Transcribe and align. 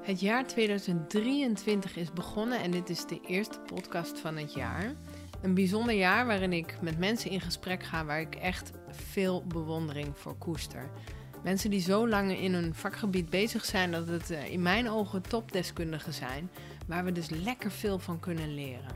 Het 0.00 0.20
jaar 0.20 0.46
2023 0.46 1.96
is 1.96 2.12
begonnen 2.12 2.60
en 2.60 2.70
dit 2.70 2.88
is 2.90 3.06
de 3.06 3.20
eerste 3.26 3.58
podcast 3.60 4.18
van 4.18 4.36
het 4.36 4.54
jaar. 4.54 4.94
Een 5.42 5.54
bijzonder 5.54 5.94
jaar 5.94 6.26
waarin 6.26 6.52
ik 6.52 6.78
met 6.80 6.98
mensen 6.98 7.30
in 7.30 7.40
gesprek 7.40 7.82
ga 7.82 8.04
waar 8.04 8.20
ik 8.20 8.34
echt 8.34 8.70
veel 8.90 9.44
bewondering 9.46 10.18
voor 10.18 10.38
koester. 10.38 10.90
Mensen 11.42 11.70
die 11.70 11.80
zo 11.80 12.08
lang 12.08 12.38
in 12.38 12.54
hun 12.54 12.74
vakgebied 12.74 13.30
bezig 13.30 13.64
zijn 13.64 13.90
dat 13.90 14.08
het 14.08 14.30
eh, 14.30 14.52
in 14.52 14.62
mijn 14.62 14.90
ogen 14.90 15.22
topdeskundigen 15.22 16.12
zijn, 16.12 16.50
waar 16.86 17.04
we 17.04 17.12
dus 17.12 17.30
lekker 17.30 17.70
veel 17.70 17.98
van 17.98 18.20
kunnen 18.20 18.54
leren. 18.54 18.90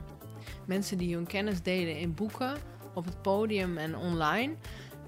Mensen 0.67 0.97
die 0.97 1.15
hun 1.15 1.27
kennis 1.27 1.61
delen 1.61 1.99
in 1.99 2.13
boeken, 2.13 2.57
op 2.93 3.05
het 3.05 3.21
podium 3.21 3.77
en 3.77 3.95
online. 3.95 4.53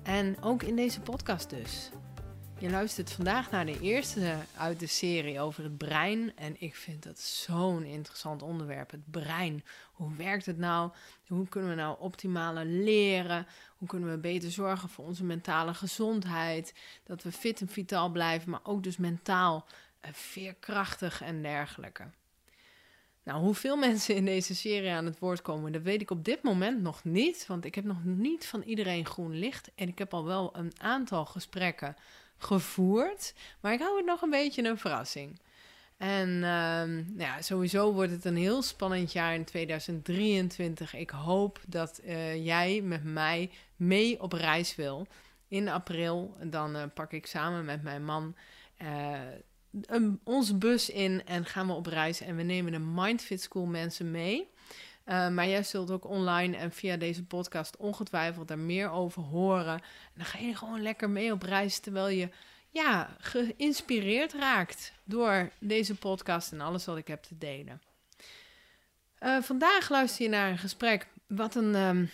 En 0.04 0.36
ook 0.41 0.64
in 0.64 0.75
deze 0.75 1.02
podcast 1.02 1.50
dus. 1.50 1.91
Je 2.59 2.69
luistert 2.69 3.11
vandaag 3.11 3.51
naar 3.51 3.65
de 3.65 3.79
eerste 3.79 4.35
uit 4.57 4.79
de 4.79 4.87
serie 4.87 5.39
over 5.39 5.63
het 5.63 5.77
brein. 5.77 6.32
En 6.36 6.55
ik 6.59 6.75
vind 6.75 7.04
dat 7.04 7.19
zo'n 7.19 7.83
interessant 7.83 8.41
onderwerp. 8.41 8.91
Het 8.91 9.11
brein. 9.11 9.63
Hoe 9.91 10.15
werkt 10.15 10.45
het 10.45 10.57
nou? 10.57 10.91
Hoe 11.27 11.47
kunnen 11.47 11.69
we 11.69 11.75
nou 11.75 11.96
optimale 11.99 12.65
leren? 12.65 13.47
Hoe 13.77 13.87
kunnen 13.87 14.11
we 14.11 14.18
beter 14.18 14.51
zorgen 14.51 14.89
voor 14.89 15.05
onze 15.05 15.23
mentale 15.23 15.73
gezondheid? 15.73 16.73
Dat 17.04 17.23
we 17.23 17.32
fit 17.32 17.61
en 17.61 17.68
vitaal 17.68 18.09
blijven, 18.09 18.49
maar 18.49 18.60
ook 18.63 18.83
dus 18.83 18.97
mentaal 18.97 19.65
eh, 19.99 20.11
veerkrachtig 20.13 21.21
en 21.21 21.41
dergelijke. 21.41 22.04
Nou, 23.24 23.41
hoeveel 23.41 23.77
mensen 23.87 24.15
in 24.15 24.25
deze 24.25 24.55
serie 24.55 24.91
aan 24.91 25.05
het 25.05 25.19
woord 25.19 25.41
komen, 25.41 25.71
dat 25.71 25.82
weet 25.82 26.01
ik 26.01 26.11
op 26.11 26.25
dit 26.25 26.43
moment 26.43 26.82
nog 26.82 27.04
niet. 27.04 27.47
Want 27.47 27.65
ik 27.65 27.75
heb 27.75 27.83
nog 27.83 28.04
niet 28.04 28.46
van 28.46 28.61
iedereen 28.61 29.05
groen 29.05 29.39
licht. 29.39 29.71
En 29.75 29.87
ik 29.87 29.97
heb 29.97 30.13
al 30.13 30.25
wel 30.25 30.55
een 30.55 30.71
aantal 30.77 31.25
gesprekken 31.25 31.96
gevoerd. 32.38 33.33
Maar 33.59 33.73
ik 33.73 33.80
hou 33.80 33.97
het 33.97 34.05
nog 34.05 34.22
een 34.22 34.30
beetje 34.30 34.64
een 34.64 34.77
verrassing. 34.77 35.39
En 35.97 36.30
uh, 36.30 37.17
ja, 37.17 37.41
sowieso 37.41 37.93
wordt 37.93 38.11
het 38.11 38.25
een 38.25 38.38
heel 38.38 38.61
spannend 38.61 39.11
jaar 39.11 39.33
in 39.33 39.43
2023. 39.45 40.95
Ik 40.95 41.09
hoop 41.09 41.59
dat 41.67 42.02
uh, 42.05 42.45
jij 42.45 42.81
met 42.81 43.03
mij 43.03 43.52
mee 43.75 44.21
op 44.21 44.33
reis 44.33 44.75
wil. 44.75 45.08
In 45.47 45.67
april, 45.67 46.38
dan 46.43 46.75
uh, 46.75 46.83
pak 46.93 47.11
ik 47.11 47.25
samen 47.25 47.65
met 47.65 47.83
mijn 47.83 48.05
man 48.05 48.35
uh, 48.81 49.19
een, 49.81 50.19
onze 50.23 50.55
bus 50.55 50.89
in 50.89 51.25
en 51.25 51.45
gaan 51.45 51.67
we 51.67 51.73
op 51.73 51.85
reis. 51.85 52.21
En 52.21 52.35
we 52.35 52.43
nemen 52.43 52.71
de 52.71 52.80
Mindfit 52.80 53.41
School 53.41 53.65
mensen 53.65 54.11
mee. 54.11 54.49
Uh, 55.09 55.30
maar 55.30 55.47
jij 55.47 55.63
zult 55.63 55.91
ook 55.91 56.05
online 56.05 56.58
en 56.58 56.72
via 56.72 56.97
deze 56.97 57.23
podcast 57.23 57.77
ongetwijfeld 57.77 58.47
daar 58.47 58.59
meer 58.59 58.89
over 58.89 59.22
horen. 59.22 59.73
En 59.73 60.14
dan 60.16 60.25
ga 60.25 60.39
je 60.39 60.55
gewoon 60.55 60.81
lekker 60.81 61.09
mee 61.09 61.31
op 61.31 61.41
reis 61.41 61.80
terwijl 61.80 62.08
je 62.08 62.30
ja, 62.69 63.16
geïnspireerd 63.19 64.33
raakt 64.33 64.94
door 65.03 65.52
deze 65.59 65.95
podcast 65.95 66.52
en 66.52 66.61
alles 66.61 66.86
wat 66.86 66.97
ik 66.97 67.08
heb 67.08 67.23
te 67.23 67.38
delen. 67.38 67.81
Uh, 69.19 69.41
vandaag 69.41 69.89
luister 69.89 70.23
je 70.23 70.30
naar 70.30 70.49
een 70.49 70.58
gesprek 70.58 71.08
wat 71.27 71.55
een. 71.55 71.75
Um, 71.75 72.09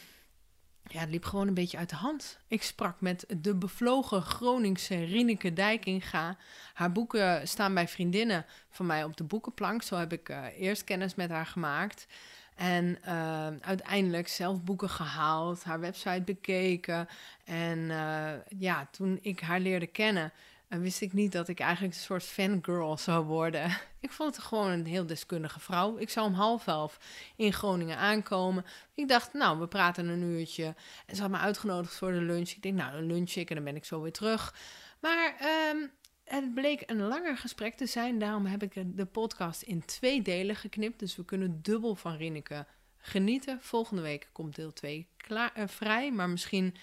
ja, 0.87 0.99
het 0.99 1.09
liep 1.09 1.25
gewoon 1.25 1.47
een 1.47 1.53
beetje 1.53 1.77
uit 1.77 1.89
de 1.89 1.95
hand. 1.95 2.39
Ik 2.47 2.63
sprak 2.63 3.01
met 3.01 3.25
de 3.37 3.55
bevlogen 3.55 4.21
Groningse 4.21 5.03
Rineke 5.03 5.53
Dijkinga. 5.53 6.37
Haar 6.73 6.91
boeken 6.91 7.47
staan 7.47 7.73
bij 7.73 7.87
vriendinnen 7.87 8.45
van 8.69 8.85
mij 8.85 9.03
op 9.03 9.17
de 9.17 9.23
boekenplank. 9.23 9.83
Zo 9.83 9.95
heb 9.95 10.13
ik 10.13 10.29
uh, 10.29 10.45
eerst 10.57 10.83
kennis 10.83 11.15
met 11.15 11.29
haar 11.29 11.45
gemaakt. 11.45 12.07
En 12.55 12.97
uh, 13.05 13.47
uiteindelijk 13.61 14.27
zelf 14.27 14.63
boeken 14.63 14.89
gehaald, 14.89 15.63
haar 15.63 15.79
website 15.79 16.21
bekeken. 16.21 17.07
En 17.43 17.79
uh, 17.79 18.31
ja, 18.57 18.87
toen 18.91 19.19
ik 19.21 19.39
haar 19.39 19.59
leerde 19.59 19.87
kennen, 19.87 20.31
uh, 20.69 20.79
wist 20.79 21.01
ik 21.01 21.13
niet 21.13 21.31
dat 21.31 21.47
ik 21.47 21.59
eigenlijk 21.59 21.93
een 21.93 21.99
soort 21.99 22.23
fangirl 22.23 22.97
zou 22.97 23.25
worden. 23.25 23.77
ik 23.99 24.11
vond 24.11 24.35
het 24.35 24.45
gewoon 24.45 24.69
een 24.69 24.85
heel 24.85 25.05
deskundige 25.05 25.59
vrouw. 25.59 25.97
Ik 25.97 26.09
zou 26.09 26.27
om 26.27 26.33
half 26.33 26.67
elf 26.67 26.99
in 27.35 27.53
Groningen 27.53 27.97
aankomen. 27.97 28.65
Ik 28.93 29.07
dacht, 29.07 29.33
nou, 29.33 29.59
we 29.59 29.67
praten 29.67 30.07
een 30.07 30.21
uurtje. 30.21 30.75
En 31.05 31.15
ze 31.15 31.21
had 31.21 31.31
me 31.31 31.37
uitgenodigd 31.37 31.95
voor 31.95 32.11
de 32.11 32.21
lunch. 32.21 32.49
Ik 32.49 32.61
denk, 32.61 32.75
nou, 32.75 32.91
dan 32.91 33.05
lunch 33.05 33.31
ik 33.31 33.49
en 33.49 33.55
dan 33.55 33.63
ben 33.63 33.75
ik 33.75 33.85
zo 33.85 34.01
weer 34.01 34.11
terug. 34.11 34.53
Maar 34.99 35.35
um, 35.71 35.91
het 36.33 36.53
bleek 36.53 36.83
een 36.85 37.01
langer 37.01 37.37
gesprek 37.37 37.75
te 37.75 37.85
zijn. 37.85 38.19
Daarom 38.19 38.45
heb 38.45 38.63
ik 38.63 38.97
de 38.97 39.05
podcast 39.05 39.61
in 39.61 39.85
twee 39.85 40.21
delen 40.21 40.55
geknipt. 40.55 40.99
Dus 40.99 41.15
we 41.15 41.25
kunnen 41.25 41.59
dubbel 41.61 41.95
van 41.95 42.15
Rineke 42.15 42.65
genieten. 42.97 43.57
Volgende 43.61 44.01
week 44.01 44.29
komt 44.31 44.55
deel 44.55 44.73
2 44.73 45.07
klaar, 45.17 45.51
uh, 45.57 45.63
vrij. 45.67 46.11
Maar 46.11 46.29
misschien 46.29 46.75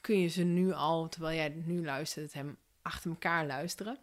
kun 0.00 0.20
je 0.20 0.28
ze 0.28 0.42
nu 0.42 0.72
al, 0.72 1.08
terwijl 1.08 1.36
jij 1.36 1.62
nu 1.64 1.84
luistert, 1.84 2.32
hem 2.32 2.56
achter 2.82 3.10
elkaar 3.10 3.46
luisteren. 3.46 3.98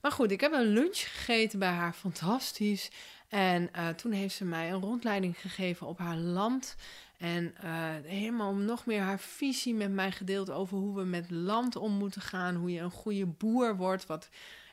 Maar 0.00 0.12
goed, 0.12 0.30
ik 0.30 0.40
heb 0.40 0.52
een 0.52 0.66
lunch 0.66 0.98
gegeten 0.98 1.58
bij 1.58 1.68
haar. 1.68 1.92
Fantastisch. 1.92 2.90
En 3.28 3.70
uh, 3.76 3.88
toen 3.88 4.12
heeft 4.12 4.34
ze 4.34 4.44
mij 4.44 4.72
een 4.72 4.80
rondleiding 4.80 5.40
gegeven 5.40 5.86
op 5.86 5.98
haar 5.98 6.16
land. 6.16 6.76
En 7.22 7.54
uh, 7.64 7.88
helemaal 8.04 8.54
nog 8.54 8.86
meer 8.86 9.00
haar 9.00 9.18
visie 9.18 9.74
met 9.74 9.90
mij 9.90 10.12
gedeeld 10.12 10.50
over 10.50 10.78
hoe 10.78 10.96
we 10.96 11.04
met 11.04 11.30
land 11.30 11.76
om 11.76 11.92
moeten 11.92 12.20
gaan. 12.20 12.54
Hoe 12.54 12.72
je 12.72 12.80
een 12.80 12.90
goede 12.90 13.26
boer 13.26 13.76
wordt. 13.76 14.06
Wat 14.06 14.28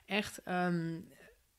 echt 0.05 0.41
um, 0.45 1.07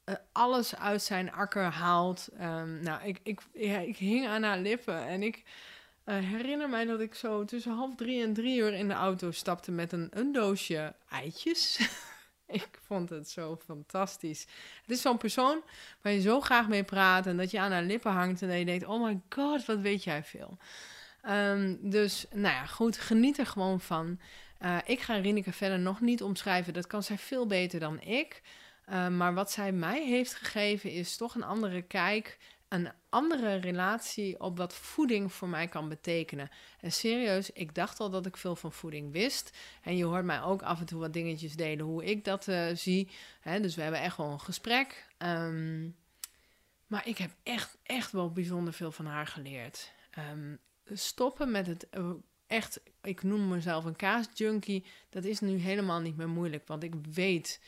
uh, 0.05 0.15
alles 0.33 0.77
uit 0.77 1.03
zijn 1.03 1.33
akker 1.33 1.63
haalt. 1.63 2.29
Um, 2.41 2.83
nou, 2.83 3.05
ik, 3.05 3.21
ik, 3.23 3.41
ik 3.87 3.97
hing 3.97 4.27
aan 4.27 4.43
haar 4.43 4.59
lippen. 4.59 5.07
En 5.07 5.23
ik 5.23 5.43
uh, 6.05 6.19
herinner 6.19 6.69
mij 6.69 6.85
dat 6.85 7.01
ik 7.01 7.15
zo 7.15 7.45
tussen 7.45 7.73
half 7.73 7.95
drie 7.95 8.23
en 8.23 8.33
drie 8.33 8.59
uur 8.59 8.73
in 8.73 8.89
de 8.89 8.95
auto 8.95 9.31
stapte 9.31 9.71
met 9.71 9.93
een, 9.93 10.09
een 10.11 10.33
doosje 10.33 10.95
eitjes. 11.09 11.79
ik 12.61 12.69
vond 12.87 13.11
het 13.11 13.31
zo 13.31 13.59
fantastisch. 13.65 14.47
Het 14.81 14.91
is 14.91 15.01
zo'n 15.01 15.17
persoon 15.17 15.63
waar 16.03 16.13
je 16.13 16.21
zo 16.21 16.41
graag 16.41 16.69
mee 16.69 16.85
praat 16.85 17.27
en 17.27 17.37
dat 17.37 17.51
je 17.51 17.61
aan 17.61 17.73
haar 17.73 17.83
lippen 17.83 18.13
hangt 18.13 18.43
en 18.43 18.49
dat 18.49 18.59
je 18.59 18.65
denkt: 18.65 18.87
oh 18.87 19.05
my 19.05 19.21
god, 19.29 19.65
wat 19.65 19.79
weet 19.79 20.05
jij 20.05 20.25
veel. 20.25 20.59
Um, 21.29 21.91
dus, 21.91 22.27
nou 22.31 22.55
ja, 22.55 22.67
goed, 22.67 22.99
geniet 22.99 23.39
er 23.39 23.47
gewoon 23.47 23.81
van. 23.81 24.21
Uh, 24.63 24.77
ik 24.85 25.01
ga 25.01 25.15
Rineke 25.15 25.53
verder 25.53 25.79
nog 25.79 26.01
niet 26.01 26.23
omschrijven, 26.23 26.73
dat 26.73 26.87
kan 26.87 27.03
zij 27.03 27.19
veel 27.19 27.47
beter 27.47 27.81
dan 27.81 28.01
ik. 28.01 28.43
Uh, 28.91 29.09
maar 29.09 29.35
wat 29.35 29.51
zij 29.51 29.73
mij 29.73 30.07
heeft 30.07 30.35
gegeven 30.35 30.91
is 30.91 31.17
toch 31.17 31.35
een 31.35 31.43
andere 31.43 31.83
kijk 31.83 32.39
een 32.71 32.91
andere 33.09 33.55
relatie 33.55 34.41
op 34.41 34.57
wat 34.57 34.75
voeding 34.75 35.33
voor 35.33 35.49
mij 35.49 35.69
kan 35.69 35.89
betekenen. 35.89 36.51
En 36.81 36.93
serieus, 36.93 37.51
ik 37.51 37.75
dacht 37.75 38.01
al 38.01 38.11
dat 38.11 38.27
ik 38.27 38.37
veel 38.37 38.57
van 38.57 38.73
voeding 38.73 39.13
wist. 39.13 39.57
En 39.83 39.97
je 39.97 40.05
hoort 40.05 40.25
mij 40.25 40.43
ook 40.43 40.63
af 40.63 40.81
en 40.81 40.87
toe 40.87 41.01
wat 41.01 41.13
dingetjes 41.13 41.57
delen 41.57 41.85
hoe 41.87 42.05
ik 42.05 42.25
dat 42.25 42.47
uh, 42.47 42.67
zie. 42.75 43.11
Hè, 43.41 43.61
dus 43.61 43.75
we 43.75 43.83
hebben 43.83 44.01
echt 44.01 44.17
wel 44.17 44.31
een 44.31 44.41
gesprek. 44.41 45.07
Um, 45.19 45.97
maar 46.87 47.07
ik 47.07 47.19
heb 47.19 47.31
echt, 47.43 47.79
echt 47.83 48.13
wel 48.13 48.33
bijzonder 48.33 48.73
veel 48.73 48.93
van 48.93 49.07
haar 49.07 49.27
geleerd. 49.27 49.93
Um, 50.33 50.59
stoppen 50.85 51.51
met 51.51 51.67
het 51.67 51.87
uh, 51.93 52.11
echt, 52.47 52.81
ik 53.03 53.23
noem 53.23 53.49
mezelf 53.49 53.85
een 53.85 53.97
kaasjunkie. 53.97 54.85
Dat 55.09 55.25
is 55.25 55.41
nu 55.41 55.57
helemaal 55.57 56.01
niet 56.01 56.17
meer 56.17 56.29
moeilijk, 56.29 56.67
want 56.67 56.83
ik 56.83 56.95
weet 57.13 57.61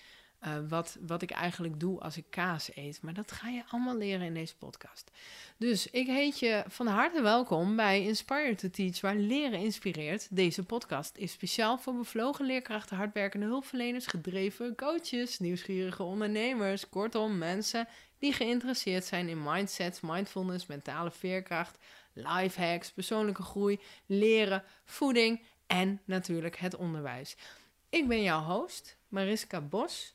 uh, 0.45 0.53
wat, 0.69 0.97
wat 1.07 1.23
ik 1.23 1.31
eigenlijk 1.31 1.81
doe 1.81 2.01
als 2.01 2.17
ik 2.17 2.25
kaas 2.31 2.71
eet. 2.77 3.03
Maar 3.03 3.15
dat 3.15 3.33
ga 3.33 3.49
je 3.49 3.63
allemaal 3.69 3.97
leren 3.97 4.27
in 4.27 4.35
deze 4.35 4.57
podcast. 4.57 5.11
Dus 5.57 5.91
ik 5.91 6.07
heet 6.07 6.39
je 6.39 6.65
van 6.69 6.87
harte 6.87 7.23
welkom 7.23 7.77
bij 7.77 8.03
Inspire 8.03 8.55
to 8.55 8.71
Teach, 8.71 9.01
waar 9.01 9.15
leren 9.15 9.59
inspireert. 9.59 10.27
Deze 10.31 10.63
podcast 10.63 11.17
is 11.17 11.33
speciaal 11.33 11.79
voor 11.79 11.97
bevlogen 11.97 12.47
leerkrachten, 12.47 12.97
hardwerkende 12.97 13.47
hulpverleners, 13.47 14.07
gedreven 14.07 14.75
coaches, 14.75 15.39
nieuwsgierige 15.39 16.03
ondernemers. 16.03 16.89
Kortom, 16.89 17.39
mensen 17.39 17.89
die 18.19 18.33
geïnteresseerd 18.33 19.05
zijn 19.05 19.29
in 19.29 19.43
mindsets, 19.43 20.01
mindfulness, 20.01 20.67
mentale 20.67 21.11
veerkracht, 21.11 21.79
life 22.13 22.63
hacks, 22.63 22.93
persoonlijke 22.93 23.43
groei, 23.43 23.81
leren, 24.07 24.63
voeding 24.85 25.43
en 25.67 26.01
natuurlijk 26.05 26.57
het 26.57 26.77
onderwijs. 26.77 27.37
Ik 27.89 28.09
ben 28.09 28.23
jouw 28.23 28.43
host, 28.43 28.97
Mariska 29.09 29.61
Bos. 29.61 30.15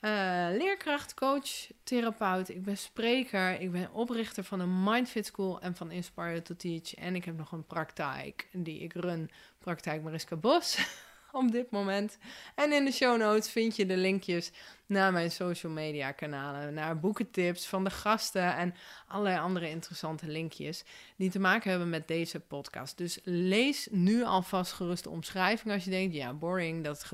Uh, 0.00 0.46
leerkracht, 0.50 1.14
coach, 1.14 1.70
therapeut. 1.82 2.48
Ik 2.48 2.62
ben 2.62 2.76
spreker. 2.76 3.60
Ik 3.60 3.70
ben 3.70 3.92
oprichter 3.92 4.44
van 4.44 4.60
een 4.60 4.82
Mindfit 4.82 5.26
School 5.26 5.60
en 5.60 5.74
van 5.74 5.90
Inspire 5.90 6.42
to 6.42 6.56
Teach. 6.56 6.94
En 6.94 7.14
ik 7.14 7.24
heb 7.24 7.36
nog 7.36 7.52
een 7.52 7.66
praktijk 7.66 8.48
die 8.52 8.80
ik 8.80 8.92
run. 8.92 9.30
Praktijk 9.58 10.02
Mariska 10.02 10.36
Bos 10.36 10.76
op 11.32 11.52
dit 11.52 11.70
moment. 11.70 12.18
En 12.54 12.72
in 12.72 12.84
de 12.84 12.92
show 12.92 13.18
notes 13.18 13.50
vind 13.50 13.76
je 13.76 13.86
de 13.86 13.96
linkjes 13.96 14.50
naar 14.86 15.12
mijn 15.12 15.30
social 15.30 15.72
media 15.72 16.12
kanalen. 16.12 16.74
Naar 16.74 17.00
boekentips 17.00 17.66
van 17.66 17.84
de 17.84 17.90
gasten 17.90 18.56
en 18.56 18.74
allerlei 19.06 19.38
andere 19.38 19.70
interessante 19.70 20.26
linkjes. 20.26 20.84
Die 21.16 21.30
te 21.30 21.38
maken 21.38 21.70
hebben 21.70 21.88
met 21.88 22.08
deze 22.08 22.40
podcast. 22.40 22.98
Dus 22.98 23.18
lees 23.24 23.88
nu 23.90 24.24
alvast 24.24 24.72
gerust 24.72 25.04
de 25.04 25.10
omschrijving 25.10 25.74
als 25.74 25.84
je 25.84 25.90
denkt... 25.90 26.14
Ja, 26.14 26.32
boring, 26.32 26.84
dat 26.84 27.04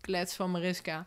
klets 0.00 0.34
van 0.34 0.50
Mariska. 0.50 1.06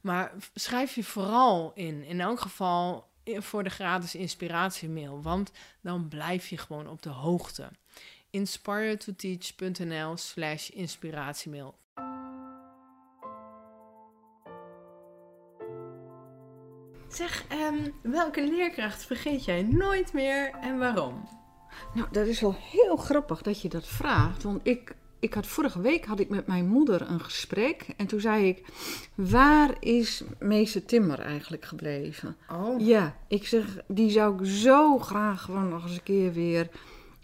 Maar 0.00 0.32
schrijf 0.54 0.94
je 0.94 1.04
vooral 1.04 1.72
in. 1.74 2.04
In 2.04 2.20
elk 2.20 2.40
geval 2.40 3.10
voor 3.24 3.62
de 3.62 3.70
gratis 3.70 4.14
inspiratiemail. 4.14 5.22
Want 5.22 5.50
dan 5.80 6.08
blijf 6.08 6.48
je 6.48 6.56
gewoon 6.56 6.88
op 6.88 7.02
de 7.02 7.10
hoogte 7.10 7.68
inspiretoteach.nl 8.32 10.16
slash 10.16 10.68
inspiratiemail. 10.68 11.74
Zeg, 17.08 17.44
ehm, 17.48 17.90
welke 18.02 18.46
leerkracht 18.46 19.04
vergeet 19.06 19.44
jij 19.44 19.62
nooit 19.62 20.12
meer 20.12 20.50
en 20.60 20.78
waarom? 20.78 21.28
Nou, 21.94 22.08
dat 22.10 22.26
is 22.26 22.40
wel 22.40 22.56
heel 22.58 22.96
grappig 22.96 23.42
dat 23.42 23.60
je 23.60 23.68
dat 23.68 23.86
vraagt. 23.86 24.42
Want 24.42 24.60
ik, 24.62 24.94
ik 25.20 25.34
had 25.34 25.46
vorige 25.46 25.80
week 25.80 26.04
had 26.04 26.20
ik 26.20 26.28
met 26.28 26.46
mijn 26.46 26.66
moeder 26.66 27.00
een 27.00 27.20
gesprek. 27.20 27.86
En 27.96 28.06
toen 28.06 28.20
zei 28.20 28.48
ik, 28.48 28.66
waar 29.14 29.74
is 29.80 30.22
meester 30.38 30.84
Timmer 30.84 31.18
eigenlijk 31.18 31.64
gebleven? 31.64 32.36
Oh, 32.50 32.80
Ja, 32.80 33.16
ik 33.28 33.46
zeg, 33.46 33.78
die 33.86 34.10
zou 34.10 34.38
ik 34.38 34.46
zo 34.46 34.98
graag 34.98 35.42
gewoon 35.42 35.68
nog 35.68 35.82
eens 35.82 35.94
een 35.94 36.02
keer 36.02 36.32
weer 36.32 36.68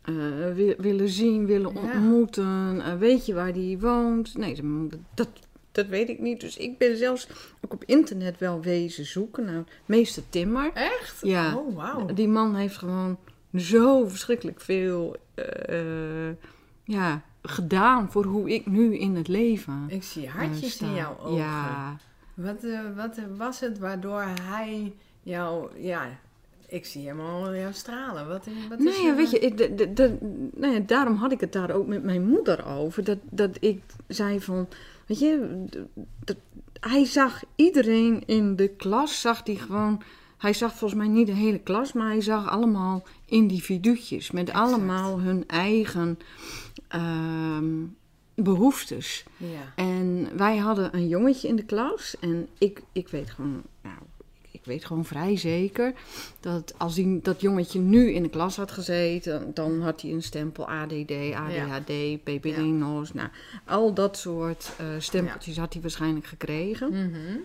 eh, 0.09 0.55
wi- 0.55 0.75
willen 0.79 1.09
zien, 1.09 1.47
willen 1.47 1.73
Ja. 1.75 1.81
ontmoeten. 1.81 2.81
Eh, 2.85 2.95
weet 2.99 3.27
je 3.27 3.35
waar 3.35 3.53
die 3.53 3.79
woont? 3.79 4.37
Nee, 4.37 4.61
dat, 5.15 5.29
dat 5.73 5.87
weet 5.87 6.09
ik 6.09 6.19
niet. 6.19 6.41
Dus 6.41 6.57
ik 6.57 6.79
ben 6.79 6.97
zelfs 6.97 7.29
ook 7.61 7.73
op 7.73 7.85
internet 7.85 8.39
wel 8.39 8.61
wezen 8.61 9.05
zoeken 9.05 9.45
naar 9.45 9.65
meester 9.87 10.23
Timmer. 10.29 10.71
echt? 10.75 11.19
Ja. 11.23 11.57
Oh, 11.57 11.77
wauw. 11.77 12.07
Die 12.15 12.29
man 12.29 12.55
heeft 12.55 12.77
gewoon 12.77 13.19
zo 13.57 14.09
verschrikkelijk 14.09 14.61
veel 14.61 15.17
eh, 15.35 16.29
ja, 16.85 17.23
gedaan 17.43 18.11
voor 18.11 18.25
hoe 18.25 18.51
ik 18.55 18.67
nu 18.67 18.97
in 18.99 19.17
het 19.17 19.29
leven 19.29 19.85
Ik 19.89 20.03
zie 20.03 20.29
hartjes 20.29 20.81
in 20.81 20.95
jouw 20.95 21.17
ogen. 21.19 21.37
Ja, 21.37 21.97
Wat, 22.35 22.67
wat 22.97 23.17
was 23.37 23.61
het 23.61 23.79
waardoor 23.79 24.25
hij 24.43 24.93
jou, 25.23 25.69
ja, 25.81 26.07
ik 26.69 26.87
zie 26.87 27.03
helemaal 27.03 27.55
jou 27.55 27.73
stralen. 27.73 28.29
Wat, 28.29 28.47
wat 28.69 28.79
is 28.79 28.85
Nee, 28.85 29.07
ja, 29.07 29.15
weet 29.15 29.31
je, 29.31 29.39
ik, 29.39 29.57
de, 29.57 29.75
de, 29.75 29.93
de- 29.93 30.19
nou 30.55 30.85
daarom 30.85 31.15
had 31.15 31.33
ik 31.33 31.41
het 31.41 31.53
daar 31.53 31.71
ook 31.71 31.87
met 31.87 32.03
mijn 32.03 32.29
moeder 32.29 32.67
over. 32.67 33.05
Dat, 33.05 33.19
dat 33.31 33.57
ik 33.61 33.83
zei 34.09 34.41
van, 34.41 34.69
weet 35.07 35.19
je, 35.19 35.65
dat, 36.25 36.37
hij 36.81 37.05
zag 37.05 37.43
iedereen 37.55 38.23
in 38.27 38.57
de 38.57 38.69
klas, 38.69 39.21
zag 39.21 39.43
die 39.43 39.59
gewoon... 39.59 40.03
Hij 40.39 40.53
zag 40.53 40.71
volgens 40.77 41.01
mij 41.01 41.09
niet 41.09 41.27
de 41.27 41.33
hele 41.33 41.59
klas, 41.59 41.93
maar 41.93 42.07
hij 42.07 42.21
zag 42.21 42.49
allemaal 42.49 43.03
individuutjes. 43.25 44.31
Met 44.31 44.49
Exact. 44.49 44.67
allemaal 44.67 45.21
hun 45.21 45.45
eigen 45.47 46.19
ehm, 46.89 47.75
behoeftes. 48.35 49.25
Ja. 49.37 49.73
En 49.85 50.29
wij 50.37 50.57
hadden 50.57 50.95
een 50.95 51.09
jongetje 51.09 51.49
in 51.49 51.57
de 51.57 51.65
klas. 51.65 52.17
En 52.21 52.49
ik, 52.59 52.83
ik 52.93 53.09
weet 53.09 53.31
gewoon, 53.31 53.63
nou, 53.83 53.97
weet 54.69 54.85
gewoon 54.85 55.05
vrij 55.05 55.37
zeker 55.37 55.93
dat 56.41 56.75
als 56.77 56.95
die, 56.95 57.21
dat 57.23 57.41
jongetje 57.41 57.79
nu 57.79 58.13
in 58.13 58.23
de 58.23 58.29
klas 58.29 58.57
had 58.57 58.71
gezeten, 58.71 59.51
dan 59.55 59.83
had 59.83 60.01
hij 60.01 60.11
een 60.11 60.23
stempel 60.23 60.69
ADD, 60.69 61.13
ADHD, 61.35 62.23
PPD-NOS. 62.23 63.13
Nou, 63.13 63.29
al 63.65 63.95
dat 63.95 64.17
soort 64.17 64.71
eh, 64.77 64.87
stempeltjes 64.99 65.57
had 65.57 65.73
hij 65.73 65.83
waarschijnlijk 65.83 66.27
gekregen. 66.27 66.91
Mhm. 66.91 67.37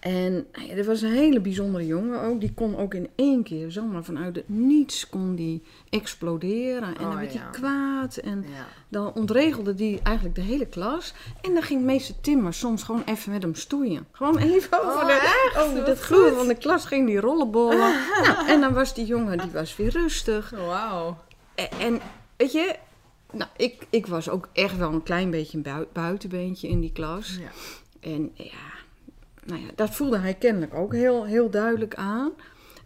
En 0.00 0.32
nou 0.52 0.66
ja, 0.66 0.74
er 0.74 0.84
was 0.84 1.02
een 1.02 1.12
hele 1.12 1.40
bijzondere 1.40 1.86
jongen 1.86 2.20
ook. 2.20 2.40
Die 2.40 2.52
kon 2.54 2.76
ook 2.76 2.94
in 2.94 3.08
één 3.16 3.42
keer 3.42 3.70
zomaar 3.70 4.04
vanuit 4.04 4.36
het 4.36 4.48
niets 4.48 5.08
kon 5.08 5.34
die 5.34 5.62
exploderen. 5.90 6.82
En 6.96 7.04
Oh, 7.04 7.10
dan 7.10 7.16
werd 7.16 7.32
ja. 7.32 7.40
hij 7.40 7.50
kwaad. 7.50 8.16
En 8.16 8.44
Ja. 8.54 8.66
dan 8.88 9.12
ontregelde 9.14 9.74
die 9.74 10.00
eigenlijk 10.02 10.34
de 10.36 10.42
hele 10.42 10.66
klas. 10.66 11.14
En 11.42 11.54
dan 11.54 11.62
ging 11.62 11.82
meester 11.82 12.14
Timmer 12.20 12.54
soms 12.54 12.82
gewoon 12.82 13.02
even 13.04 13.32
met 13.32 13.42
hem 13.42 13.54
stoeien. 13.54 14.06
Gewoon 14.12 14.38
even 14.38 14.78
over, 14.84 14.92
Oh, 15.02 15.06
de, 15.06 15.52
over 15.60 15.76
Wat 15.76 15.86
de 15.86 16.04
goed. 16.06 16.32
van 16.36 16.46
de 16.46 16.54
klas 16.56 16.84
ging 16.84 17.06
die 17.06 17.20
rollenbollen. 17.20 17.78
nou, 18.22 18.48
en 18.48 18.60
dan 18.60 18.72
was 18.74 18.94
die 18.94 19.06
jongen, 19.06 19.38
die 19.38 19.50
was 19.50 19.76
weer 19.76 19.90
rustig. 19.90 20.50
Wauw. 20.50 21.16
En, 21.54 21.68
en 21.80 22.00
weet 22.36 22.52
je, 22.52 22.74
nou, 23.32 23.50
ik, 23.56 23.86
ik 23.90 24.06
was 24.06 24.28
ook 24.28 24.48
echt 24.52 24.76
wel 24.76 24.92
een 24.92 25.02
klein 25.02 25.30
beetje 25.30 25.56
een 25.56 25.62
bui- 25.62 25.86
buitenbeentje 25.92 26.68
in 26.68 26.80
die 26.80 26.92
klas. 26.92 27.38
Ja. 27.40 27.50
En 28.10 28.30
ja, 28.34 28.74
nou 29.46 29.60
ja, 29.60 29.66
dat 29.74 29.94
voelde 29.94 30.18
hij 30.18 30.34
kennelijk 30.34 30.74
ook 30.74 30.92
heel, 30.92 31.24
heel 31.24 31.50
duidelijk 31.50 31.94
aan. 31.94 32.30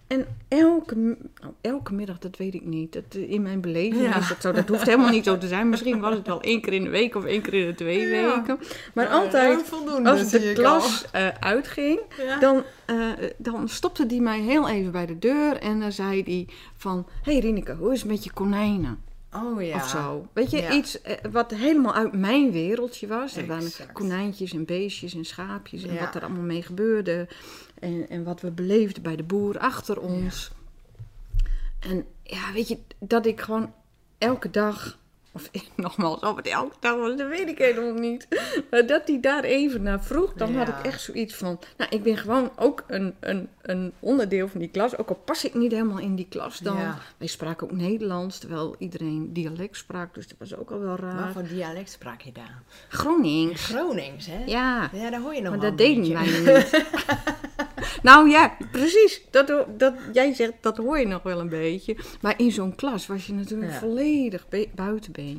En 0.07 0.27
elke, 0.49 0.95
nou, 0.95 1.53
elke 1.61 1.95
middag, 1.95 2.19
dat 2.19 2.37
weet 2.37 2.55
ik 2.55 2.65
niet. 2.65 2.93
Dat, 2.93 3.03
eh, 3.11 3.31
in 3.31 3.43
mijn 3.43 3.61
beleving 3.61 4.03
Ja. 4.03 4.17
is 4.19 4.29
dat 4.29 4.41
zo. 4.41 4.53
Dat 4.53 4.69
hoeft 4.69 4.83
helemaal 4.87 5.11
niet 5.11 5.25
zo 5.25 5.39
te 5.39 5.49
zijn. 5.49 5.69
Misschien 5.69 6.01
was 6.01 6.15
het 6.15 6.27
wel 6.27 6.41
één 6.41 6.61
keer 6.61 6.73
in 6.73 6.85
de 6.85 6.91
week 6.91 7.15
of 7.15 7.25
één 7.25 7.43
keer 7.43 7.55
in 7.55 7.67
de 7.67 7.75
twee 7.75 8.09
Ja. 8.09 8.37
weken. 8.37 8.59
Maar 8.95 9.09
Nou, 9.09 9.25
altijd, 9.25 9.73
als 10.05 10.31
de 10.31 10.53
klas 10.55 11.05
eh, 11.13 11.29
uitging, 11.41 12.01
dan, 12.41 12.63
eh, 12.87 12.97
dan 13.37 13.69
stopte 13.69 14.05
hij 14.09 14.19
mij 14.19 14.41
heel 14.41 14.69
even 14.69 14.93
bij 14.93 15.07
de 15.07 15.19
deur. 15.19 15.57
En 15.57 15.81
dan 15.81 15.93
zei 15.93 16.23
hij 16.23 16.49
van, 16.77 17.07
hé 17.23 17.33
hey 17.33 17.41
Rineke, 17.41 17.75
hoe 17.75 17.93
is 17.93 18.01
het 18.01 18.11
met 18.11 18.25
je 18.25 18.33
konijnen? 18.33 18.99
Oh 19.35 19.63
ja. 19.63 19.77
of 19.77 19.89
zo. 19.89 20.29
Weet 20.33 20.51
je, 20.51 20.57
Ja. 20.57 20.73
iets 20.73 21.03
eh, 21.03 21.17
wat 21.33 21.51
helemaal 21.51 21.95
uit 21.95 22.13
mijn 22.13 22.53
wereldje 22.53 23.07
was. 23.07 23.37
Er 23.37 23.47
waren 23.47 23.71
konijntjes 23.93 24.53
en 24.53 24.65
beestjes 24.65 25.15
en 25.15 25.25
schaapjes 25.25 25.83
en 25.83 25.95
Ja. 25.95 26.01
wat 26.01 26.15
er 26.15 26.23
allemaal 26.23 26.43
mee 26.43 26.63
gebeurde. 26.63 27.29
En, 27.79 28.09
en 28.09 28.25
wat 28.25 28.41
we 28.41 28.51
beleefden 28.51 29.03
bij 29.03 29.17
de 29.17 29.23
boer 29.23 29.59
achter 29.59 30.01
ons. 30.01 30.51
En 31.81 32.07
ja, 32.23 32.53
weet 32.53 32.69
je, 32.69 32.79
dat 32.99 33.27
ik 33.27 33.41
gewoon 33.41 33.73
elke 34.19 34.51
dag... 34.51 34.99
Of 35.33 35.51
nogmaals, 35.77 36.21
of 36.21 36.37
het 36.37 36.53
was, 36.83 37.17
dat 37.17 37.29
weet 37.29 37.49
ik 37.49 37.59
helemaal 37.59 37.93
niet. 38.01 38.29
Maar 38.71 38.87
dat 38.87 39.03
hij 39.07 39.21
daar 39.21 39.45
even 39.45 39.83
naar 39.83 40.05
vroeg, 40.05 40.33
dan 40.33 40.57
had 40.57 40.69
ik 40.69 40.75
echt 40.83 41.01
zoiets 41.01 41.35
van... 41.35 41.59
Nou, 41.77 41.91
ik 41.91 42.03
ben 42.03 42.17
gewoon 42.17 42.51
ook 42.57 42.85
een, 42.87 43.15
een, 43.21 43.49
een 43.63 43.93
onderdeel 44.01 44.49
van 44.49 44.61
die 44.61 44.69
klas. 44.69 44.97
Ook 44.97 45.09
al 45.09 45.21
pas 45.25 45.45
ik 45.45 45.55
niet 45.55 45.73
helemaal 45.73 45.99
in 45.99 46.15
die 46.15 46.27
klas 46.29 46.59
dan. 46.59 46.77
Ja. 46.77 46.99
Wij 47.17 47.27
spraken 47.27 47.71
ook 47.71 47.77
Nederlands, 47.77 48.39
terwijl 48.39 48.75
iedereen 48.79 49.33
dialect 49.33 49.77
sprak. 49.77 50.15
Dus 50.15 50.29
dat 50.29 50.37
was 50.39 50.57
ook 50.57 50.71
al 50.71 50.79
wel 50.81 50.89
Wat 50.91 50.99
raar. 51.01 51.33
voor 51.33 51.43
dialect 51.49 51.91
sprak 51.91 52.21
je 52.21 52.33
daar? 52.33 52.63
Gronings. 52.89 53.65
Gronings, 53.67 54.27
hè? 54.27 54.45
Ja, 54.47 54.91
Ja, 54.93 55.11
daar 55.11 55.21
hoor 55.21 55.35
je 55.35 55.41
nog 55.43 55.51
maar 55.51 55.61
dat 55.61 55.79
deden 55.79 56.13
wij 56.13 56.25
niet. 56.25 56.85
nou 58.03 58.29
ja, 58.31 58.57
precies. 58.73 59.23
Dat, 59.31 59.53
dat, 59.77 59.95
jij 60.13 60.35
zegt, 60.35 60.53
dat 60.61 60.77
hoor 60.77 60.99
je 60.99 61.07
nog 61.07 61.23
wel 61.23 61.41
een 61.41 61.49
beetje. 61.49 61.97
Maar 62.21 62.35
in 62.37 62.51
zo'n 62.53 62.75
klas 62.75 63.07
was 63.07 63.27
je 63.27 63.33
natuurlijk 63.33 63.73
Ja. 63.73 63.79
volledig 63.79 64.49
be- 64.49 64.69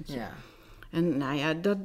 Ja. 0.05 0.31
En 0.91 1.17
nou 1.17 1.35
ja, 1.37 1.53
dat, 1.53 1.77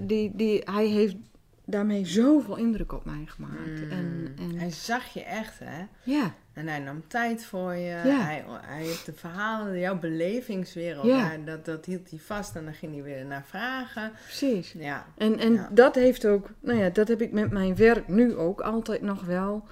die, 0.00 0.32
die, 0.36 0.62
hij 0.64 0.86
heeft 0.86 1.16
daarmee 1.64 2.06
zoveel 2.06 2.56
indruk 2.56 2.92
op 2.92 3.04
mij 3.04 3.24
gemaakt. 3.26 3.80
Mm. 3.84 3.90
En, 3.90 4.34
en, 4.38 4.56
Hij 4.58 4.70
zag 4.70 5.06
je 5.14 5.22
echt, 5.22 5.58
hè? 5.58 5.84
ja, 6.02 6.34
En 6.52 6.66
hij 6.68 6.78
nam 6.78 7.02
tijd 7.06 7.44
voor 7.44 7.74
je. 7.74 7.88
Ja. 8.04 8.20
Hij, 8.22 8.44
hij 8.60 8.82
heeft 8.82 9.06
de 9.06 9.12
verhalen, 9.12 9.78
jouw 9.78 9.98
belevingswereld, 9.98 11.06
Ja. 11.06 11.36
dat, 11.44 11.64
dat 11.64 11.84
hield 11.84 12.10
hij 12.10 12.18
vast 12.18 12.54
en 12.56 12.64
dan 12.64 12.74
ging 12.74 12.92
hij 12.94 13.02
weer 13.02 13.24
naar 13.26 13.44
vragen. 13.46 14.12
precies. 14.24 14.72
Ja. 14.72 15.06
En, 15.16 15.38
en 15.38 15.52
Ja. 15.52 15.68
dat 15.72 15.94
heeft 15.94 16.26
ook, 16.26 16.50
nou 16.60 16.78
ja, 16.78 16.88
dat 16.90 17.08
heb 17.08 17.20
ik 17.22 17.32
met 17.32 17.50
mijn 17.50 17.76
werk 17.76 18.08
nu 18.08 18.36
ook 18.36 18.60
altijd 18.60 19.02
nog 19.02 19.24
wel. 19.24 19.64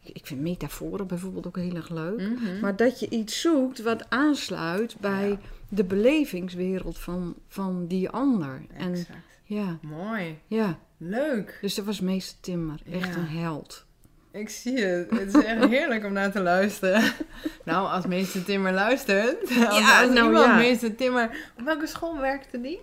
Ik 0.00 0.26
vind 0.26 0.40
metaforen 0.40 1.06
bijvoorbeeld 1.06 1.46
ook 1.46 1.56
heel 1.56 1.74
erg 1.74 1.90
leuk. 1.90 2.20
Mhm. 2.20 2.60
Maar 2.60 2.76
dat 2.76 3.00
je 3.00 3.08
iets 3.10 3.40
zoekt 3.40 3.82
wat 3.82 4.10
aansluit 4.10 4.96
bij 5.00 5.28
Ja. 5.28 5.38
De 5.68 5.84
belevingswereld 5.84 6.98
van, 6.98 7.34
van 7.48 7.86
die 7.86 8.10
ander. 8.10 8.62
En 8.76 9.06
ja, 9.44 9.78
Mooi. 9.82 10.38
ja, 10.46 10.78
Leuk. 10.96 11.58
dus 11.60 11.74
dat 11.74 11.84
was 11.84 12.00
meester 12.00 12.36
Timmer. 12.40 12.80
Echt 12.92 13.14
Ja. 13.14 13.16
een 13.16 13.26
held. 13.26 13.84
Ik 14.30 14.48
zie 14.48 14.78
het. 14.78 15.10
Het 15.10 15.34
is 15.34 15.44
echt 15.44 15.64
heerlijk 15.68 16.04
om 16.04 16.12
naar 16.12 16.32
te 16.32 16.40
luisteren. 16.40 17.02
Nou, 17.64 17.88
als 17.88 18.06
meester 18.06 18.44
Timmer 18.44 18.72
luistert. 18.72 19.48
Ja, 19.54 20.00
als 20.02 20.12
nou 20.12 20.26
iemand 20.26 20.46
ja. 20.46 20.56
meester 20.56 20.94
Timmer... 20.94 21.50
Op 21.58 21.64
welke 21.64 21.86
school 21.86 22.18
werkte 22.20 22.60
die? 22.60 22.80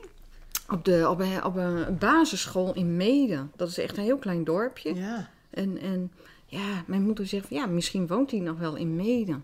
Op, 0.70 0.86
de, 0.86 1.10
op, 1.10 1.20
een, 1.20 1.44
op 1.44 1.56
een 1.56 1.98
basisschool 1.98 2.74
in 2.74 2.98
Meden. 2.98 3.52
Dat 3.56 3.68
is 3.70 3.78
echt 3.78 3.98
een 3.98 4.04
heel 4.04 4.18
klein 4.18 4.44
dorpje. 4.44 4.96
Ja. 4.96 5.30
En, 5.50 5.78
en 5.82 6.12
ja, 6.46 6.84
mijn 6.86 7.02
moeder 7.04 7.28
zegt 7.28 7.48
van 7.48 7.58
ja, 7.58 7.66
misschien 7.66 8.08
woont 8.08 8.32
hij 8.32 8.40
nog 8.40 8.58
wel 8.60 8.76
in 8.76 8.96
Meden. 8.96 9.44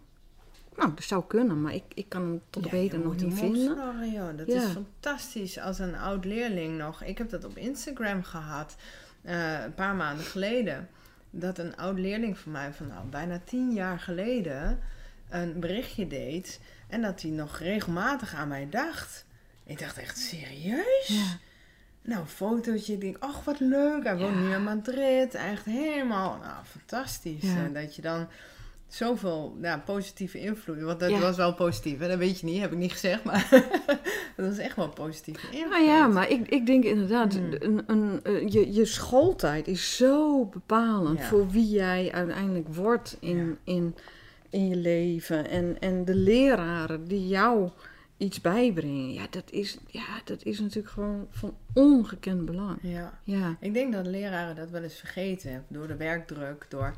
Nou, 0.79 0.93
dat 0.95 1.03
zou 1.03 1.23
kunnen, 1.27 1.61
maar 1.61 1.73
ik, 1.73 1.83
ik 1.93 2.09
kan 2.09 2.21
hem 2.21 2.41
tot 2.49 2.63
Ja, 2.63 2.69
heden 2.69 3.01
nog 3.01 3.15
niet 3.15 3.33
vinden. 3.33 4.11
joh. 4.11 4.37
Dat 4.37 4.47
Ja. 4.47 4.61
is 4.63 4.71
fantastisch 4.71 5.59
als 5.59 5.79
een 5.79 5.95
oud 5.95 6.25
leerling 6.25 6.77
nog. 6.77 7.03
Ik 7.03 7.17
heb 7.17 7.29
dat 7.29 7.43
op 7.43 7.57
Instagram 7.57 8.23
gehad, 8.23 8.75
eh, 9.21 9.63
een 9.63 9.73
paar 9.73 9.95
maanden 9.95 10.25
geleden. 10.25 10.89
Dat 11.29 11.57
een 11.57 11.75
oud 11.77 11.99
leerling 11.99 12.37
van 12.37 12.51
mij, 12.51 12.73
van 12.73 12.87
nou, 12.87 13.05
bijna 13.07 13.41
tien 13.45 13.73
jaar 13.73 13.99
geleden, 13.99 14.79
een 15.29 15.59
berichtje 15.59 16.07
deed. 16.07 16.59
En 16.87 17.01
dat 17.01 17.21
hij 17.21 17.31
nog 17.31 17.57
regelmatig 17.57 18.33
aan 18.35 18.47
mij 18.47 18.67
dacht. 18.69 19.25
Ik 19.63 19.79
dacht 19.79 19.97
echt, 19.97 20.17
serieus? 20.17 21.07
Ja. 21.07 21.37
Nou, 22.01 22.21
een 22.21 22.27
fotootje. 22.27 22.93
Ik 22.93 23.01
denk, 23.01 23.17
ach, 23.19 23.43
wat 23.43 23.59
leuk. 23.59 24.03
Hij 24.03 24.17
woont 24.17 24.35
nu 24.39 24.51
in 24.53 24.63
Madrid. 24.63 25.33
Echt 25.33 25.65
helemaal, 25.65 26.37
nou, 26.37 26.65
fantastisch. 26.65 27.43
En 27.43 27.73
dat 27.73 27.95
je 27.95 28.01
dan 28.01 28.27
zoveel 28.89 29.57
ja, 29.61 29.77
positieve 29.85 30.39
invloed... 30.39 30.81
Want 30.81 30.99
dat 30.99 31.09
Ja. 31.09 31.19
was 31.19 31.35
wel 31.35 31.53
positief, 31.53 31.99
hè? 31.99 32.07
dat 32.07 32.17
weet 32.17 32.39
je 32.39 32.45
niet. 32.45 32.61
Heb 32.61 32.71
ik 32.71 32.77
niet 32.77 32.91
gezegd, 32.91 33.23
maar 33.23 33.47
dat 34.35 34.47
was 34.47 34.57
echt 34.57 34.75
wel 34.75 34.89
positieve 34.89 35.47
invloed. 35.51 35.69
Nou 35.69 35.83
ja, 35.83 36.07
maar 36.07 36.29
ik, 36.29 36.47
ik 36.49 36.65
denk 36.65 36.83
inderdaad, 36.83 37.33
Hmm. 37.33 37.51
een, 37.59 37.83
een, 37.87 38.19
eh, 38.23 38.47
je, 38.47 38.73
je 38.73 38.85
schooltijd 38.85 39.67
is 39.67 39.95
zo 39.95 40.45
bepalend 40.45 41.19
Ja. 41.19 41.25
voor 41.25 41.49
wie 41.49 41.69
jij 41.69 42.11
uiteindelijk 42.11 42.67
wordt 42.73 43.17
in, 43.19 43.57
in, 43.63 43.95
in 44.49 44.67
je 44.67 44.75
leven. 44.75 45.49
En, 45.49 45.77
en 45.79 46.05
de 46.05 46.15
leraren 46.15 47.07
die 47.07 47.27
jou 47.27 47.69
iets 48.17 48.41
bijbrengen, 48.41 49.13
ja, 49.13 49.25
dat 49.29 49.51
is, 49.51 49.77
ja, 49.87 50.05
dat 50.25 50.43
is 50.43 50.59
natuurlijk 50.59 50.93
gewoon 50.93 51.27
van 51.29 51.53
ongekend 51.73 52.45
belang. 52.45 52.77
Ja. 52.81 53.19
Ja, 53.23 53.57
Ik 53.59 53.73
denk 53.73 53.93
dat 53.93 54.05
leraren 54.05 54.55
dat 54.55 54.69
wel 54.69 54.83
eens 54.83 54.95
vergeten. 54.99 55.65
Door 55.67 55.87
de 55.87 55.95
werkdruk, 55.95 56.65
door 56.69 56.95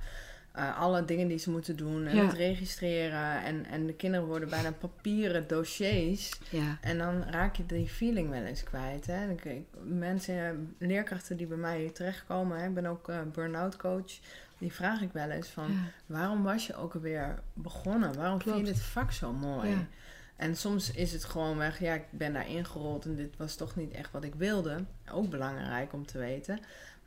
eh, 0.52 0.80
alle 0.80 1.06
dingen 1.06 1.28
die 1.28 1.38
ze 1.38 1.50
moeten 1.52 1.78
doen 1.78 2.06
en 2.06 2.16
Ja. 2.16 2.26
het 2.26 2.34
registreren. 2.34 3.44
En, 3.44 3.66
en 3.66 3.86
de 3.86 3.94
kinderen 3.94 4.28
worden 4.28 4.50
bijna 4.50 4.72
papieren 4.72 5.48
dossiers. 5.48 6.40
Ja. 6.50 6.78
En 6.82 6.98
dan 6.98 7.24
raak 7.24 7.56
je 7.56 7.66
die 7.66 7.88
feeling 7.88 8.30
wel 8.30 8.44
eens 8.44 8.64
kwijt. 8.64 9.06
Hè? 9.06 9.30
Ik, 9.32 9.44
mensen, 9.84 10.76
leerkrachten 10.78 11.38
die 11.38 11.48
bij 11.48 11.58
mij 11.58 11.90
terechtkomen, 11.94 12.60
hè, 12.60 12.68
ik 12.68 12.74
ben 12.74 12.86
ook 12.86 13.10
eh, 13.10 13.20
burn-out 13.34 13.76
coach. 13.78 14.20
Die 14.58 14.74
vraag 14.74 15.02
ik 15.02 15.12
wel 15.14 15.30
eens 15.30 15.48
van, 15.48 15.68
Ja. 15.72 15.78
waarom 16.06 16.44
was 16.44 16.68
je 16.68 16.76
ook 16.76 16.94
alweer 16.94 17.40
begonnen? 17.54 18.16
Waarom 18.16 18.42
vind 18.42 18.58
je 18.58 18.64
dit 18.64 18.80
vak 18.82 19.12
zo 19.12 19.34
mooi? 19.34 19.88
En 20.36 20.56
soms 20.56 20.92
is 20.92 21.12
het 21.14 21.24
gewoon 21.24 21.58
weg, 21.58 21.80
ja, 21.80 21.94
ik 21.94 22.04
ben 22.12 22.34
daar 22.34 22.48
ingerold 22.50 23.06
en 23.06 23.16
dit 23.16 23.38
was 23.38 23.56
toch 23.56 23.76
niet 23.76 23.92
echt 23.92 24.12
wat 24.12 24.24
ik 24.24 24.36
wilde. 24.36 24.86
Ook 25.12 25.30
belangrijk 25.30 25.94
om 25.94 26.06
te 26.06 26.18
weten. 26.18 26.60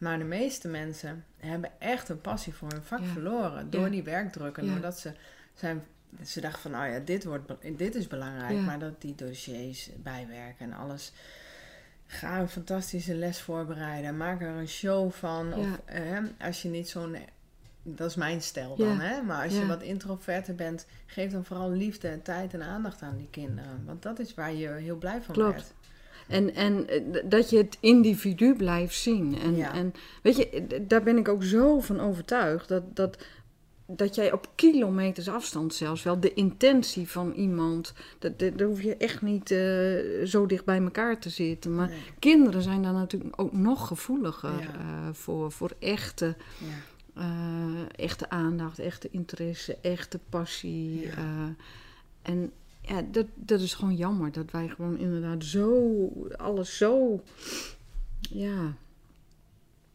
Maar 0.05 0.19
de 0.19 0.25
meeste 0.25 0.69
mensen 0.69 1.25
hebben 1.37 1.71
echt 1.79 2.09
een 2.09 2.21
passie 2.21 2.55
voor 2.55 2.69
hun 2.71 2.83
vak 2.83 3.01
Ja. 3.01 3.07
verloren. 3.07 3.71
Door 3.71 3.85
Ja. 3.85 3.89
die 3.91 4.03
werkdruk 4.03 4.59
en 4.59 4.67
doordat 4.67 4.99
ze 4.99 5.13
zijn... 5.55 5.83
Ze 6.25 6.41
dachten 6.41 6.61
van, 6.71 6.81
oh 6.81 6.87
ja, 6.93 6.99
dit, 6.99 7.25
wordt, 7.25 7.53
dit 7.77 7.95
is 7.95 8.07
belangrijk. 8.07 8.59
Maar 8.61 8.79
dat 8.79 9.01
die 9.01 9.15
dossiers 9.15 9.91
bijwerken 9.97 10.67
en 10.67 10.73
alles... 10.73 11.13
Ga 12.07 12.41
een 12.41 12.49
fantastische 12.49 13.15
les 13.15 13.41
voorbereiden. 13.41 14.17
Maak 14.17 14.41
er 14.41 14.49
een 14.49 14.69
show 14.69 15.13
van. 15.13 15.55
Of 15.55 15.67
eh, 15.85 16.19
als 16.41 16.63
je 16.63 16.69
niet 16.69 16.89
zo'n... 16.89 17.17
Dat 17.83 18.11
is 18.11 18.17
mijn 18.17 18.43
stijl 18.43 18.77
dan, 18.77 18.87
Ja. 18.89 18.99
hè. 18.99 19.23
Maar 19.23 19.43
als 19.43 19.53
je 19.53 19.59
Ja. 19.61 19.67
wat 19.67 19.83
introverter 19.83 20.55
bent... 20.55 20.87
Geef 21.07 21.33
dan 21.33 21.45
vooral 21.45 21.71
liefde, 21.71 22.23
tijd 22.23 22.55
en 22.55 22.63
aandacht 22.63 23.03
aan 23.03 23.17
die 23.17 23.29
kinderen. 23.31 23.83
Want 23.87 24.03
dat 24.03 24.19
is 24.19 24.35
waar 24.35 24.53
je 24.53 24.69
heel 24.69 24.97
blij 24.97 25.23
van 25.23 25.35
Klopt. 25.35 25.55
werd. 25.55 25.73
En, 26.28 26.54
en 26.54 26.88
eh, 26.88 27.00
dat 27.25 27.50
je 27.50 27.57
het 27.57 27.76
individu 27.81 28.54
blijft 28.57 28.95
zien. 28.97 29.38
En, 29.38 29.57
Ja. 29.57 29.73
en 29.75 29.93
weet 30.23 30.37
je, 30.37 30.66
daar 30.88 31.02
ben 31.02 31.16
ik 31.19 31.28
ook 31.28 31.43
zo 31.43 31.81
van 31.81 32.00
overtuigd. 32.00 32.69
Dat, 32.69 32.97
dat, 32.97 33.19
dat 33.87 34.14
jij 34.14 34.33
op 34.33 34.49
kilometers 34.54 35.28
afstand 35.28 35.75
zelfs 35.75 36.02
wel 36.02 36.21
de 36.21 36.35
intentie 36.35 37.09
van 37.09 37.33
iemand. 37.33 37.93
Dat, 38.19 38.38
dat, 38.38 38.59
daar 38.59 38.66
hoef 38.69 38.83
je 38.83 38.97
echt 38.97 39.23
niet 39.23 39.50
eh, 39.50 40.26
zo 40.26 40.47
dicht 40.47 40.64
bij 40.64 40.83
elkaar 40.83 41.19
te 41.21 41.28
zitten. 41.31 41.75
Maar 41.75 41.88
Nee. 41.88 41.99
kinderen 42.19 42.62
zijn 42.62 42.83
daar 42.83 42.93
natuurlijk 42.93 43.40
ook 43.40 43.52
nog 43.52 43.87
gevoeliger 43.87 44.52
Ja. 44.61 44.61
eh, 44.78 45.09
voor, 45.12 45.52
voor 45.52 45.71
echte, 45.78 46.37
Ja. 46.59 47.87
echte 47.97 48.31
aandacht, 48.31 48.78
echte 48.78 49.09
interesse, 49.11 49.76
echte 49.83 50.19
passie. 50.28 51.09
En 52.23 52.52
ja, 52.87 53.03
dat, 53.11 53.26
dat 53.35 53.61
is 53.61 53.75
gewoon 53.75 53.97
jammer 53.97 54.33
dat 54.33 54.50
wij 54.50 54.69
gewoon 54.69 54.99
inderdaad 54.99 55.45
zo, 55.45 55.99
alles 56.37 56.76
zo, 56.76 57.23
ja, 58.21 58.75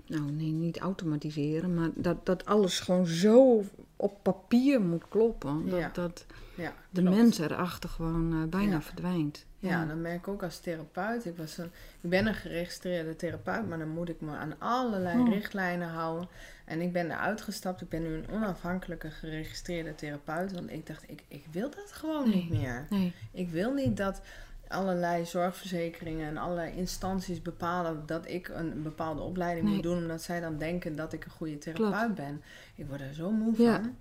nou 0.08 0.31
nee, 0.31 0.51
niet 0.51 0.79
automatiseren, 0.79 1.74
maar 1.74 1.89
dat, 1.96 2.25
dat 2.25 2.46
alles 2.46 2.79
gewoon 2.79 3.08
zo 3.08 3.63
op 3.96 4.24
papier 4.24 4.81
moet 4.81 5.08
kloppen. 5.10 5.69
Dat, 5.69 5.79
Ja. 5.79 5.89
dat 5.93 6.25
Ja, 6.55 6.74
de 6.89 7.01
mens 7.01 7.38
erachter 7.39 7.89
gewoon 7.89 8.34
eh, 8.41 8.48
bijna 8.50 8.72
Ja. 8.72 8.81
verdwijnt. 8.81 9.46
Ja, 9.62 9.86
dat 9.86 9.96
merk 9.98 10.18
ik 10.18 10.28
ook 10.28 10.44
als 10.44 10.60
therapeut. 10.60 11.25
Ik, 11.25 11.38
was 11.38 11.58
een, 11.58 11.72
ik 12.01 12.10
ben 12.10 12.25
een 12.28 12.34
geregistreerde 12.36 13.16
therapeut, 13.16 13.68
maar 13.68 13.78
dan 13.78 13.89
moet 13.89 14.10
ik 14.10 14.22
me 14.22 14.36
aan 14.36 14.54
allerlei 14.60 15.20
Oh. 15.20 15.30
richtlijnen 15.30 15.88
houden. 15.88 16.28
En 16.66 16.82
ik 16.82 16.94
ben 16.94 17.12
eruit 17.12 17.42
gestapt. 17.42 17.82
Ik 17.82 17.89
ben 17.89 18.01
nu 18.04 18.13
een 18.16 18.30
onafhankelijke 18.30 19.10
geregistreerde 19.12 19.96
therapeut. 19.96 20.51
Want 20.54 20.72
ik 20.72 20.88
dacht, 20.88 21.04
ik, 21.10 21.24
ik 21.28 21.44
wil 21.51 21.70
dat 21.70 21.92
gewoon 21.92 22.30
Nee. 22.30 22.36
niet 22.36 22.50
meer. 22.50 22.86
Nee, 22.89 23.13
Ik 23.32 23.50
wil 23.50 23.74
niet 23.74 23.98
dat 23.98 24.22
allerlei 24.68 25.25
zorgverzekeringen 25.25 26.28
en 26.28 26.38
allerlei 26.38 26.75
instanties 26.75 27.42
bepalen 27.42 28.04
dat 28.06 28.28
ik 28.30 28.48
een 28.48 28.84
bepaalde 28.84 29.22
opleiding 29.22 29.66
Nee. 29.66 29.74
moet 29.75 29.84
doen. 29.84 29.98
Omdat 29.98 30.22
zij 30.22 30.39
dan 30.39 30.58
denken 30.58 30.96
dat 30.96 31.13
ik 31.13 31.25
een 31.25 31.32
goede 31.32 31.58
therapeut 31.58 32.16
ben. 32.16 32.42
Ik 32.75 32.88
word 32.88 33.01
er 33.01 33.13
zo 33.13 33.32
moe 33.32 33.62
Ja. 33.62 33.74
van. 33.82 33.96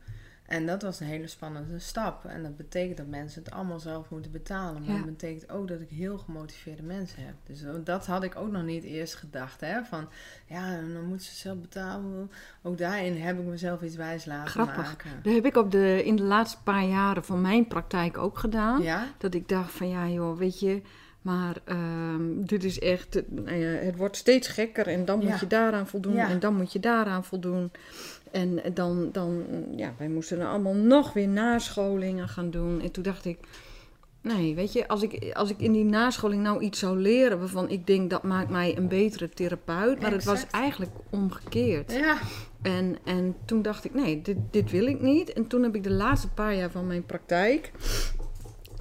En 0.48 0.66
dat 0.66 0.82
was 0.82 1.00
een 1.00 1.06
hele 1.06 1.26
spannende 1.26 1.78
stap. 1.78 2.24
En 2.24 2.42
dat 2.42 2.56
betekent 2.56 2.96
dat 2.96 3.06
mensen 3.06 3.42
het 3.44 3.52
allemaal 3.52 3.80
zelf 3.80 4.10
moeten 4.10 4.30
betalen. 4.30 4.80
Maar 4.82 4.90
Ja. 4.90 4.96
dat 4.96 5.06
betekent 5.06 5.50
ook 5.50 5.68
dat 5.68 5.80
ik 5.80 5.88
heel 5.90 6.18
gemotiveerde 6.18 6.82
mensen 6.82 7.24
heb. 7.24 7.34
Dus 7.46 7.64
dat 7.84 8.06
had 8.06 8.22
ik 8.22 8.36
ook 8.36 8.50
nog 8.50 8.62
niet 8.62 8.84
eerst 8.84 9.14
gedacht. 9.14 9.60
Hè? 9.60 9.84
Van 9.84 10.08
ja, 10.46 10.76
dan 10.76 11.04
moeten 11.06 11.26
ze 11.26 11.34
zelf 11.34 11.58
betalen. 11.58 12.30
Ook 12.62 12.78
daarin 12.78 13.20
heb 13.20 13.38
ik 13.38 13.44
mezelf 13.44 13.82
iets 13.82 13.96
wijs 13.96 14.24
laten 14.24 14.50
Grappig. 14.50 14.76
maken. 14.76 15.10
dat 15.22 15.34
heb 15.34 15.44
ik 15.46 15.56
op 15.56 15.70
de, 15.70 16.04
in 16.04 16.16
de 16.16 16.22
laatste 16.22 16.62
paar 16.62 16.84
jaren 16.84 17.24
van 17.24 17.40
mijn 17.40 17.66
praktijk 17.66 18.18
ook 18.18 18.38
gedaan. 18.38 18.82
Ja? 18.82 19.06
Dat 19.18 19.34
ik 19.34 19.48
dacht 19.48 19.72
van 19.72 19.88
ja 19.88 20.08
joh, 20.08 20.38
weet 20.38 20.60
je, 20.60 20.82
maar 21.28 21.56
ehm, 21.64 22.22
dit 22.36 22.64
is 22.64 22.78
echt, 22.78 23.16
eh, 23.16 23.22
nou 23.28 23.56
ja, 23.56 23.68
het 23.68 23.96
wordt 23.96 24.16
steeds 24.16 24.48
gekker 24.48 24.86
en 24.86 25.04
dan 25.04 25.18
moet 25.18 25.28
Ja. 25.28 25.36
je 25.40 25.46
daaraan 25.46 25.86
voldoen 25.86 26.14
Ja. 26.14 26.28
en 26.28 26.38
dan 26.38 26.54
moet 26.56 26.72
je 26.72 26.80
daaraan 26.80 27.24
voldoen. 27.24 27.70
En 28.30 28.60
dan, 28.74 29.08
dan, 29.12 29.44
ja, 29.76 29.94
wij 29.98 30.08
moesten 30.08 30.38
dan 30.38 30.48
allemaal 30.48 30.74
nog 30.74 31.12
weer 31.12 31.28
nascholingen 31.28 32.28
gaan 32.28 32.50
doen. 32.50 32.80
En 32.80 32.90
toen 32.90 33.02
dacht 33.02 33.24
ik, 33.24 33.38
nee, 34.20 34.54
weet 34.54 34.72
je, 34.72 34.88
als 34.88 35.02
ik, 35.02 35.32
als 35.34 35.50
ik 35.50 35.58
in 35.60 35.72
die 35.72 35.84
nascholing 35.84 36.42
nou 36.42 36.60
iets 36.62 36.78
zou 36.78 36.98
leren 36.98 37.38
waarvan 37.38 37.68
ik 37.70 37.86
denk 37.86 38.10
dat 38.10 38.22
maakt 38.22 38.50
mij 38.50 38.76
een 38.76 38.88
betere 38.88 39.28
therapeut, 39.28 40.00
maar 40.00 40.12
het 40.12 40.24
was 40.24 40.46
eigenlijk 40.50 40.92
omgekeerd. 41.10 41.92
Ja. 41.92 42.18
En, 42.62 42.96
en 43.04 43.34
toen 43.44 43.62
dacht 43.62 43.84
ik, 43.84 43.94
nee, 43.94 44.22
dit, 44.22 44.36
dit 44.50 44.70
wil 44.70 44.86
ik 44.86 45.00
niet. 45.00 45.32
En 45.32 45.46
toen 45.46 45.62
heb 45.62 45.74
ik 45.74 45.82
de 45.82 45.90
laatste 45.92 46.28
paar 46.28 46.54
jaar 46.54 46.70
van 46.70 46.86
mijn 46.86 47.04
praktijk... 47.06 47.72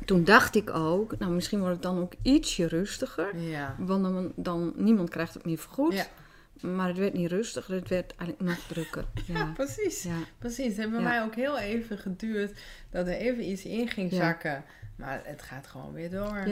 Toen 0.07 0.23
dacht 0.23 0.55
ik 0.55 0.69
ook, 0.69 1.17
nou 1.17 1.31
misschien 1.31 1.59
wordt 1.59 1.73
het 1.73 1.83
dan 1.83 1.99
ook 1.99 2.13
ietsje 2.21 2.67
rustiger. 2.67 3.37
Ja. 3.37 3.75
Want 3.77 4.03
dan, 4.03 4.31
dan 4.35 4.73
niemand 4.75 5.09
krijgt 5.09 5.33
het 5.33 5.45
meer 5.45 5.57
vergoed. 5.57 5.93
Ja. 5.93 6.05
Maar 6.67 6.87
het 6.87 6.97
werd 6.97 7.13
niet 7.13 7.31
rustiger, 7.31 7.75
het 7.75 7.89
werd 7.89 8.15
eigenlijk 8.15 8.49
nog 8.49 8.67
drukker. 8.67 9.05
Ja, 9.25 9.37
Ja, 9.37 9.51
precies. 9.53 10.03
ja, 10.03 10.15
Precies. 10.37 10.67
Het 10.67 10.77
heeft 10.77 10.91
bij 10.91 11.01
mij 11.01 11.21
ook 11.23 11.35
heel 11.35 11.57
even 11.57 11.97
geduurd 11.97 12.59
dat 12.89 13.07
er 13.07 13.13
even 13.13 13.49
iets 13.49 13.65
in 13.65 13.87
ging 13.87 14.13
zakken. 14.13 14.63
Maar 14.95 15.21
het 15.23 15.41
gaat 15.41 15.67
gewoon 15.67 15.93
weer 15.93 16.09
door. 16.09 16.47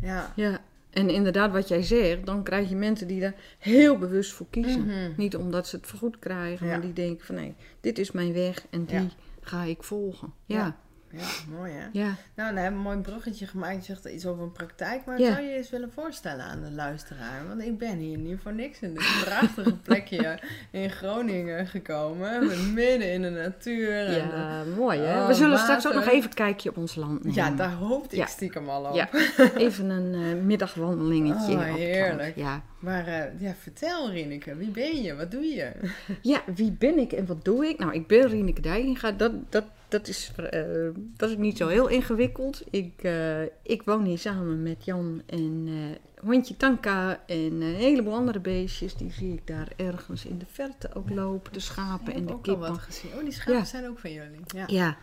Ja. 0.00 0.32
ja. 0.34 0.60
En 0.90 1.10
inderdaad, 1.10 1.52
wat 1.52 1.68
jij 1.68 1.82
zegt, 1.82 2.26
dan 2.26 2.42
krijg 2.42 2.68
je 2.68 2.76
mensen 2.76 3.06
die 3.06 3.20
daar 3.20 3.34
heel 3.58 3.98
bewust 3.98 4.32
voor 4.32 4.46
kiezen. 4.50 4.86
Mhm. 4.86 5.12
Niet 5.16 5.36
omdat 5.36 5.68
ze 5.68 5.76
het 5.76 5.86
vergoed 5.86 6.18
krijgen, 6.18 6.66
maar 6.66 6.80
die 6.80 6.92
denken 6.92 7.26
van 7.26 7.34
nee, 7.34 7.54
dit 7.80 7.98
is 7.98 8.10
mijn 8.10 8.32
weg 8.32 8.66
en 8.70 8.84
die 8.84 9.08
ga 9.40 9.62
ik 9.62 9.82
volgen. 9.82 10.32
Ja. 10.44 10.76
Ja, 11.18 11.54
mooi 11.58 11.72
hè? 11.72 11.86
ja. 11.92 12.14
Nou, 12.34 12.54
dan 12.54 12.62
hebben 12.62 12.64
we 12.82 12.88
een 12.88 12.94
mooi 12.94 12.98
bruggetje 12.98 13.46
gemaakt. 13.46 13.86
Je 13.86 13.94
zegt 13.94 14.04
iets 14.14 14.26
over 14.26 14.42
een 14.42 14.52
praktijk. 14.52 15.04
Maar 15.04 15.20
Ja. 15.20 15.32
zou 15.34 15.46
je 15.46 15.56
eens 15.56 15.70
willen 15.70 15.92
voorstellen 15.92 16.44
aan 16.44 16.62
de 16.62 16.70
luisteraar? 16.70 17.48
Want 17.48 17.62
ik 17.62 17.78
ben 17.78 17.96
hier 17.98 18.18
niet 18.18 18.38
voor 18.42 18.52
niks 18.54 18.80
in 18.80 18.94
dit 18.94 19.22
prachtige 19.24 19.74
plekje 19.86 20.38
in 20.70 20.90
Groningen 20.90 21.66
gekomen. 21.66 22.46
Midden 22.74 23.12
in 23.12 23.22
de 23.22 23.30
natuur. 23.30 23.90
en 24.06 24.06
de- 24.30 24.36
Ja, 24.36 24.62
mooi 24.76 24.98
hè. 24.98 25.20
Oh, 25.20 25.26
We 25.26 25.34
zullen 25.34 25.58
straks 25.58 25.86
ook 25.86 25.94
nog 25.94 26.06
even 26.06 26.28
een 26.28 26.34
kijkje 26.34 26.68
op 26.70 26.76
ons 26.76 26.94
land 26.94 27.24
nemen. 27.24 27.34
ja, 27.34 27.50
daar 27.50 27.72
hoopte 27.72 28.16
ik 28.16 28.26
stiekem 28.26 28.68
al 28.68 28.84
op. 28.84 28.94
Ja, 28.94 29.08
even 29.56 29.90
een 29.90 30.14
eh, 30.14 30.44
middagwandelingetje. 30.44 31.52
Oh, 31.52 31.74
heerlijk. 31.74 32.36
Ja. 32.36 32.62
Maar 32.78 33.06
eh, 33.06 33.40
ja, 33.40 33.54
vertel 33.62 34.10
Rieneke, 34.10 34.56
wie 34.56 34.68
ben 34.70 35.02
je? 35.02 35.14
Wat 35.16 35.30
doe 35.30 35.44
je? 35.44 35.70
ja, 36.32 36.40
wie 36.54 36.72
ben 36.72 36.98
ik 36.98 37.12
en 37.12 37.26
wat 37.26 37.44
doe 37.44 37.66
ik? 37.68 37.78
Nou, 37.78 37.92
ik 37.94 38.06
ben 38.06 38.28
Rieneke 38.28 38.60
Dijkinga. 38.60 39.12
Dat, 39.12 39.32
dat, 39.48 39.64
dat, 39.88 40.08
is, 40.08 40.32
eh, 40.50 40.88
dat 40.94 41.30
is 41.30 41.36
niet 41.36 41.56
zo 41.56 41.68
heel 41.68 41.88
ingewikkeld. 41.88 42.62
Ik, 42.70 42.92
eh, 43.02 43.42
ik 43.62 43.82
woon 43.84 44.04
hier 44.04 44.18
samen 44.18 44.62
met 44.62 44.84
Jan 44.84 45.22
en 45.26 45.64
eh, 45.66 46.24
hondje 46.24 46.56
Tanka 46.56 47.20
en 47.26 47.36
een 47.60 47.74
heleboel 47.74 48.14
andere 48.14 48.40
beestjes. 48.40 48.94
Die 48.96 49.12
zie 49.12 49.32
ik 49.32 49.46
daar 49.46 49.72
ergens 49.76 50.24
in 50.24 50.38
de 50.38 50.46
verte 50.50 50.90
ook 50.94 51.10
lopen. 51.10 51.52
De 51.52 51.60
schapen 51.60 52.08
Ik 52.08 52.14
en 52.14 52.18
heb 52.18 52.26
de 52.28 52.32
ook 52.34 52.46
al 52.46 52.52
kippen. 52.54 52.70
wat 52.70 52.78
gezien. 52.78 53.10
Oh, 53.14 53.20
die 53.22 53.32
schapen 53.32 53.54
Ja. 53.54 53.64
zijn 53.64 53.88
ook 53.88 53.98
van 53.98 54.12
jullie. 54.12 54.40
Ja. 54.46 54.64
Ja, 54.66 54.96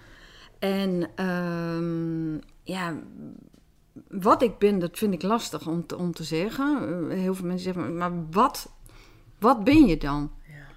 en 0.60 1.10
ehm, 1.16 2.34
ja, 2.64 3.00
wat 4.10 4.42
ik 4.42 4.58
ben, 4.58 4.80
dat 4.80 4.98
vind 4.98 5.14
ik 5.14 5.22
lastig 5.22 5.68
om 5.68 5.86
te, 5.86 5.98
om 5.98 6.12
te 6.14 6.24
zeggen. 6.24 7.10
Heel 7.10 7.36
veel 7.36 7.46
mensen 7.46 7.74
zeggen, 7.74 7.98
maar 7.98 8.30
wat, 8.32 8.72
wat 9.40 9.64
ben 9.64 9.86
je 9.86 9.98
dan? 9.98 10.32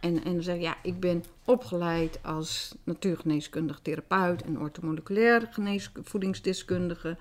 En, 0.07 0.25
en 0.25 0.33
dan 0.33 0.43
zeg 0.43 0.55
ik, 0.55 0.61
ja, 0.61 0.77
ik 0.83 1.01
ben 1.01 1.25
opgeleid 1.45 2.19
als 2.23 2.75
natuurgeneeskundig 2.85 3.79
therapeut 3.83 4.43
en 4.43 4.61
ortomoleculair 4.61 5.49
genees, 5.51 5.91
voedingsdeskundige. 6.03 7.17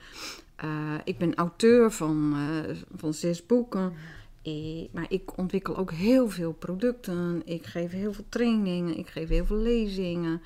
Eh, 0.55 0.93
ik 1.03 1.17
ben 1.17 1.35
auteur 1.35 1.91
van, 1.91 2.33
eh, 2.35 2.75
van 2.95 3.13
zes 3.13 3.45
boeken. 3.45 3.93
Eh, 4.41 4.53
maar 4.91 5.05
ik 5.09 5.37
ontwikkel 5.37 5.77
ook 5.77 5.91
heel 5.91 6.29
veel 6.29 6.53
producten. 6.53 7.41
Ik 7.45 7.65
geef 7.65 7.91
heel 7.91 8.13
veel 8.13 8.25
trainingen. 8.29 8.97
Ik 8.97 9.07
geef 9.07 9.29
heel 9.29 9.45
veel 9.45 9.57
lezingen. 9.57 10.41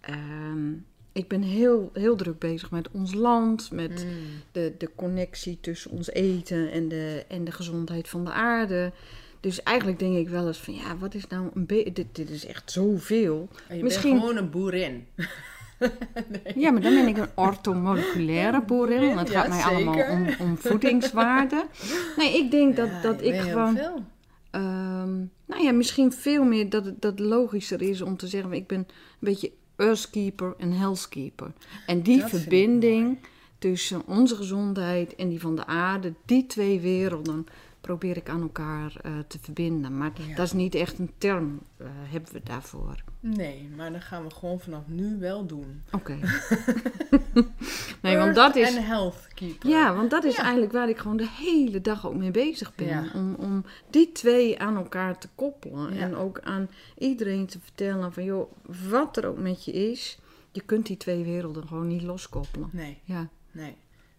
Ehm, 0.00 0.72
ik 1.12 1.28
ben 1.28 1.42
heel, 1.42 1.90
heel 1.92 2.16
druk 2.16 2.38
bezig 2.38 2.70
met 2.70 2.90
ons 2.90 3.14
land. 3.14 3.70
Met 3.70 4.04
Mm. 4.04 4.10
de, 4.52 4.74
de 4.78 4.90
connectie 4.96 5.58
tussen 5.60 5.90
ons 5.90 6.10
eten 6.10 6.70
en 6.72 6.88
de, 6.88 7.24
en 7.28 7.44
de 7.44 7.52
gezondheid 7.52 8.08
van 8.08 8.24
de 8.24 8.32
aarde. 8.32 8.92
Dus 9.42 9.62
eigenlijk 9.62 9.98
denk 9.98 10.16
ik 10.16 10.28
wel 10.28 10.46
eens 10.46 10.58
van 10.58 10.74
ja, 10.74 10.96
wat 10.96 11.14
is 11.14 11.26
nou 11.26 11.48
een 11.54 11.66
beetje. 11.66 11.92
Dit, 11.92 12.06
dit 12.12 12.30
is 12.30 12.46
echt 12.46 12.70
zoveel. 12.70 13.48
En 13.68 13.76
je 13.76 13.82
Misschien- 13.82 14.10
bent 14.10 14.22
gewoon 14.22 14.36
een 14.36 14.50
boerin. 14.50 15.06
Ja, 16.54 16.70
maar 16.70 16.80
dan 16.80 16.94
ben 16.94 17.06
ik 17.06 17.16
een 17.16 17.28
ortomoleculaire 17.34 18.62
boerin. 18.66 19.14
Want 19.14 19.18
het 19.18 19.28
Ja, 19.28 19.40
gaat 19.40 19.48
mij 19.48 19.58
zeker. 19.62 19.76
allemaal 20.06 20.10
om, 20.10 20.26
om 20.38 20.58
voedingswaarde. 20.58 21.66
Nee, 22.16 22.38
ik 22.38 22.50
denk 22.50 22.76
dat, 22.76 22.88
Ja, 22.88 23.00
dat 23.02 23.22
ik 23.22 23.34
gewoon. 23.40 23.78
Ehm, 24.50 25.16
nou 25.46 25.62
ja, 25.62 25.72
misschien 25.72 26.12
veel 26.12 26.44
meer 26.44 26.68
dat 26.70 26.84
het 26.84 27.00
dat 27.02 27.18
logischer 27.18 27.82
is 27.82 28.00
om 28.00 28.16
te 28.16 28.26
zeggen: 28.26 28.52
ik 28.52 28.66
ben 28.66 28.78
een 28.78 28.86
beetje 29.18 29.52
earthkeeper 29.76 30.54
en 30.58 30.72
housekeeper. 30.72 31.52
En 31.86 32.02
die 32.02 32.20
Dat 32.20 32.30
verbinding 32.30 33.18
tussen 33.58 34.02
onze 34.06 34.36
gezondheid 34.36 35.14
en 35.14 35.28
die 35.28 35.40
van 35.40 35.56
de 35.56 35.66
aarde, 35.66 36.12
die 36.26 36.46
twee 36.46 36.80
werelden, 36.80 37.46
probeer 37.98 38.16
ik 38.16 38.28
aan 38.28 38.42
elkaar 38.42 38.92
eh, 39.02 39.12
te 39.26 39.38
verbinden. 39.40 39.96
Maar 39.98 40.10
Ja. 40.28 40.34
dat 40.34 40.46
is 40.46 40.52
niet 40.52 40.74
echt 40.74 40.98
een 40.98 41.10
term, 41.18 41.60
eh, 41.76 41.86
hebben 41.90 42.32
we 42.32 42.40
daarvoor. 42.44 43.02
Nee, 43.20 43.68
maar 43.76 43.92
dat 43.92 44.02
gaan 44.02 44.24
we 44.24 44.30
gewoon 44.30 44.60
vanaf 44.60 44.82
nu 44.86 45.18
wel 45.18 45.46
doen. 45.46 45.82
Oké. 45.92 46.18
nee, 48.02 48.16
want 48.16 48.34
dat 48.34 48.56
is. 48.56 48.76
En 48.76 48.84
health 48.84 49.28
keeper. 49.34 49.68
Ja, 49.70 49.94
want 49.96 50.10
dat 50.10 50.24
is 50.24 50.36
Ja. 50.36 50.42
eigenlijk 50.42 50.72
waar 50.72 50.88
ik 50.88 50.98
gewoon 50.98 51.16
de 51.16 51.28
hele 51.30 51.80
dag 51.80 52.06
ook 52.06 52.14
mee 52.14 52.30
bezig 52.30 52.74
ben. 52.74 52.86
Ja. 52.86 53.04
Om, 53.14 53.34
om 53.34 53.64
die 53.90 54.12
twee 54.12 54.58
aan 54.60 54.76
elkaar 54.76 55.18
te 55.18 55.28
koppelen. 55.34 55.90
En 55.92 56.16
ook 56.16 56.40
aan 56.40 56.68
iedereen 56.98 57.46
te 57.46 57.58
vertellen 57.60 58.12
van 58.12 58.24
joh, 58.24 58.52
wat 58.90 59.16
er 59.16 59.26
ook 59.26 59.38
met 59.38 59.64
je 59.64 59.72
is, 59.72 60.18
je 60.52 60.60
kunt 60.60 60.86
die 60.86 60.96
twee 60.96 61.24
werelden 61.24 61.66
gewoon 61.68 61.86
niet 61.88 62.02
loskoppelen. 62.02 62.68
Nee, 62.72 62.98
Ja, 63.04 63.28
nee. 63.50 63.74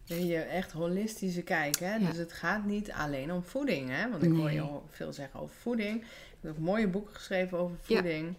Je 0.06 0.38
echt 0.38 0.72
holistische 0.72 1.42
kijk, 1.42 1.76
hè? 1.80 1.96
Ja. 1.96 2.08
Dus 2.08 2.18
het 2.18 2.34
gaat 2.34 2.66
niet 2.66 2.92
alleen 2.92 3.32
om 3.32 3.44
voeding, 3.44 3.90
hè? 3.90 4.10
Want 4.10 4.24
ik 4.24 4.32
hoor 4.32 4.52
je 4.52 4.62
al 4.62 4.88
veel 4.90 5.14
zeggen 5.14 5.40
over 5.40 5.56
voeding. 5.56 6.02
Ik 6.02 6.08
heb 6.42 6.52
ook 6.52 6.58
mooie 6.58 6.88
boeken 6.88 7.16
geschreven 7.16 7.58
over 7.58 7.78
Ja. 7.88 7.96
voeding. 7.96 8.36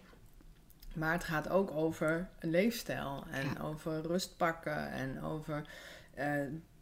Maar 0.95 1.11
het 1.13 1.23
gaat 1.23 1.49
ook 1.49 1.71
over 1.71 2.27
een 2.39 2.49
leefstijl 2.49 3.23
en 3.31 3.45
Ja. 3.55 3.61
over 3.61 4.01
rust 4.01 4.37
pakken 4.37 4.91
en 4.91 5.21
over, 5.21 5.67
eh, 6.13 6.35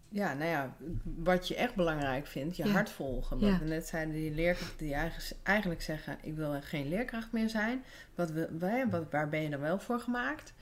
ja, 0.09 0.33
nou 0.33 0.49
ja, 0.49 0.75
wat 1.03 1.47
je 1.47 1.55
echt 1.55 1.75
belangrijk 1.75 2.27
vindt, 2.27 2.55
je 2.57 2.69
hart 2.69 2.89
volgen. 2.89 3.39
Wat 3.39 3.57
we 3.59 3.65
net 3.65 3.87
zeiden, 3.87 4.13
die 4.13 4.31
leerkrachten 4.31 4.77
die 4.77 4.93
eigen- 4.93 5.37
eigenlijk 5.43 5.81
zeggen, 5.81 6.17
ik 6.21 6.35
wil 6.35 6.61
geen 6.61 6.87
leerkracht 6.87 7.31
meer 7.31 7.49
zijn. 7.49 7.83
Wat, 8.15 8.31
wat, 8.89 9.05
waar 9.11 9.29
ben 9.29 9.41
je 9.41 9.49
dan 9.49 9.59
wel 9.59 9.79
voor 9.79 9.99
gemaakt? 9.99 10.53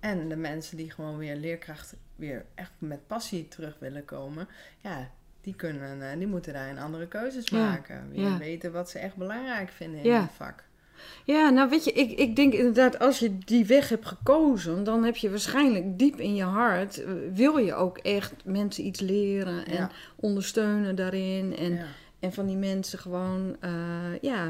En 0.00 0.28
de 0.28 0.36
mensen 0.36 0.76
die 0.76 0.90
gewoon 0.90 1.16
weer 1.16 1.36
leerkracht 1.36 1.94
weer 2.18 2.44
echt 2.54 2.72
met 2.78 3.06
passie 3.06 3.48
terug 3.48 3.76
willen 3.78 4.04
komen, 4.04 4.48
ja, 4.82 5.10
die, 5.40 5.54
kunnen, 5.54 6.10
eh, 6.10 6.18
die 6.18 6.26
moeten 6.26 6.52
daarin 6.52 6.78
andere 6.78 7.06
keuzes 7.08 7.48
Ja, 7.48 7.58
maken. 7.58 8.08
Weer 8.10 8.20
ja. 8.20 8.38
weten 8.38 8.72
wat 8.72 8.90
ze 8.90 8.98
echt 8.98 9.16
belangrijk 9.16 9.68
vinden 9.68 10.00
in 10.00 10.06
Ja. 10.10 10.20
het 10.20 10.30
vak. 10.36 10.64
ja 11.24 11.50
nou 11.50 11.68
weet 11.70 11.84
je, 11.84 11.92
ik, 11.92 12.18
ik 12.18 12.36
denk 12.36 12.52
inderdaad, 12.52 12.98
als 12.98 13.18
je 13.18 13.38
die 13.38 13.66
weg 13.66 13.88
hebt 13.88 14.06
gekozen, 14.06 14.84
dan 14.84 15.04
heb 15.04 15.16
je 15.16 15.30
waarschijnlijk 15.30 15.98
diep 15.98 16.18
in 16.20 16.34
je 16.34 16.42
hart, 16.44 17.02
eh, 17.04 17.12
wil 17.32 17.58
je 17.58 17.74
ook 17.74 17.98
echt 17.98 18.34
mensen 18.44 18.86
iets 18.86 19.00
leren 19.00 19.66
en 19.66 19.90
ondersteunen 20.16 20.94
daarin. 20.96 21.56
En. 21.56 21.80
En 22.20 22.32
van 22.32 22.46
die 22.46 22.56
mensen 22.56 22.98
gewoon 22.98 23.56
eh, 23.60 23.70
ja, 24.20 24.48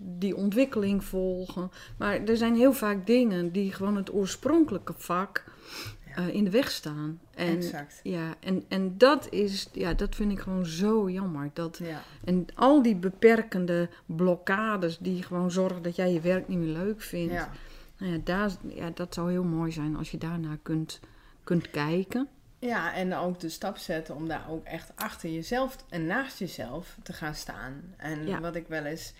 die 0.00 0.36
ontwikkeling 0.36 1.04
volgen. 1.04 1.70
Maar 1.98 2.24
er 2.24 2.36
zijn 2.36 2.54
heel 2.54 2.72
vaak 2.72 3.06
dingen 3.06 3.52
die 3.52 3.72
gewoon 3.72 3.96
het 3.96 4.12
oorspronkelijke 4.14 4.94
vak 4.96 5.44
Eh, 6.16 6.28
in 6.28 6.44
de 6.44 6.50
weg 6.50 6.70
staan. 6.70 7.20
En, 7.34 7.56
exact. 7.56 8.00
ja, 8.02 8.34
en, 8.40 8.64
en 8.68 8.98
dat, 8.98 9.30
is, 9.32 9.68
ja, 9.72 9.94
dat 9.94 10.14
vind 10.14 10.32
ik 10.32 10.38
gewoon 10.38 10.66
zo 10.66 11.10
jammer. 11.10 11.50
Dat, 11.52 11.78
Ja. 11.82 12.02
en 12.24 12.46
al 12.54 12.82
die 12.82 12.96
beperkende 12.96 13.88
blokkades 14.06 14.98
die 14.98 15.22
gewoon 15.22 15.50
zorgen 15.50 15.82
dat 15.82 15.96
jij 15.96 16.12
je 16.12 16.20
werk 16.20 16.48
niet 16.48 16.58
meer 16.58 16.72
leuk 16.76 17.00
vindt. 17.00 17.32
Ja. 17.32 17.50
Nou 17.98 18.12
ja, 18.12 18.18
daar, 18.24 18.50
ja, 18.68 18.90
dat 18.94 19.14
zou 19.14 19.30
heel 19.30 19.44
mooi 19.44 19.72
zijn 19.72 19.96
als 19.96 20.10
je 20.10 20.18
daarnaar 20.18 20.58
kunt, 20.62 21.00
kunt 21.44 21.70
kijken. 21.70 22.28
ja, 22.58 22.94
en 22.94 23.14
ook 23.14 23.40
de 23.40 23.48
stap 23.48 23.76
zetten 23.76 24.14
om 24.14 24.28
daar 24.28 24.44
ook 24.50 24.64
echt 24.64 24.92
achter 24.96 25.30
jezelf 25.30 25.76
en 25.88 26.06
naast 26.06 26.38
jezelf 26.38 26.96
te 27.02 27.12
gaan 27.12 27.34
staan. 27.34 27.94
En 27.96 28.26
Ja. 28.26 28.40
wat 28.40 28.54
ik 28.56 28.66
wel 28.68 28.84
eens, 28.84 29.12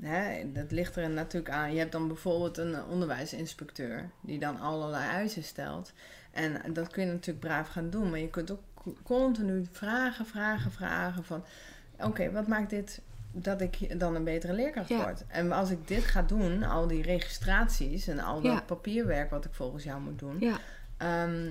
hè, 0.00 0.52
dat 0.52 0.70
ligt 0.70 0.96
er 0.96 1.10
natuurlijk 1.10 1.54
aan. 1.54 1.72
Je 1.72 1.78
hebt 1.78 1.92
dan 1.92 2.06
bijvoorbeeld 2.08 2.58
een 2.58 2.84
onderwijsinspecteur 2.84 4.10
die 4.22 4.38
dan 4.38 4.60
allerlei 4.60 5.08
eisen 5.10 5.42
stelt. 5.44 5.92
En 6.30 6.72
dat 6.72 6.88
kun 6.88 7.04
je 7.06 7.12
natuurlijk 7.12 7.46
braaf 7.46 7.68
gaan 7.68 7.90
doen, 7.90 8.10
maar 8.10 8.18
je 8.18 8.28
kunt 8.30 8.50
ook 8.50 8.60
co- 8.74 8.96
continu 9.02 9.66
vragen, 9.72 10.26
vragen, 10.26 10.70
vragen 10.70 11.24
van... 11.24 11.44
Oké, 12.00 12.30
wat 12.32 12.46
maakt 12.46 12.70
dit 12.70 13.00
dat 13.32 13.60
ik 13.60 13.98
dan 14.00 14.14
een 14.14 14.24
betere 14.24 14.52
leerkracht 14.52 14.88
Ja. 14.88 14.96
word? 15.02 15.24
En 15.28 15.52
als 15.52 15.70
ik 15.70 15.88
dit 15.88 16.04
ga 16.04 16.22
doen, 16.22 16.62
al 16.62 16.86
die 16.86 17.02
registraties 17.02 18.08
en 18.08 18.18
al 18.20 18.40
dat 18.40 18.52
Ja. 18.52 18.60
papierwerk 18.60 19.30
wat 19.30 19.44
ik 19.44 19.54
volgens 19.54 19.84
jou 19.84 20.00
moet 20.00 20.18
doen... 20.18 20.36
Ja, 20.40 20.56
Ehm, 20.96 21.50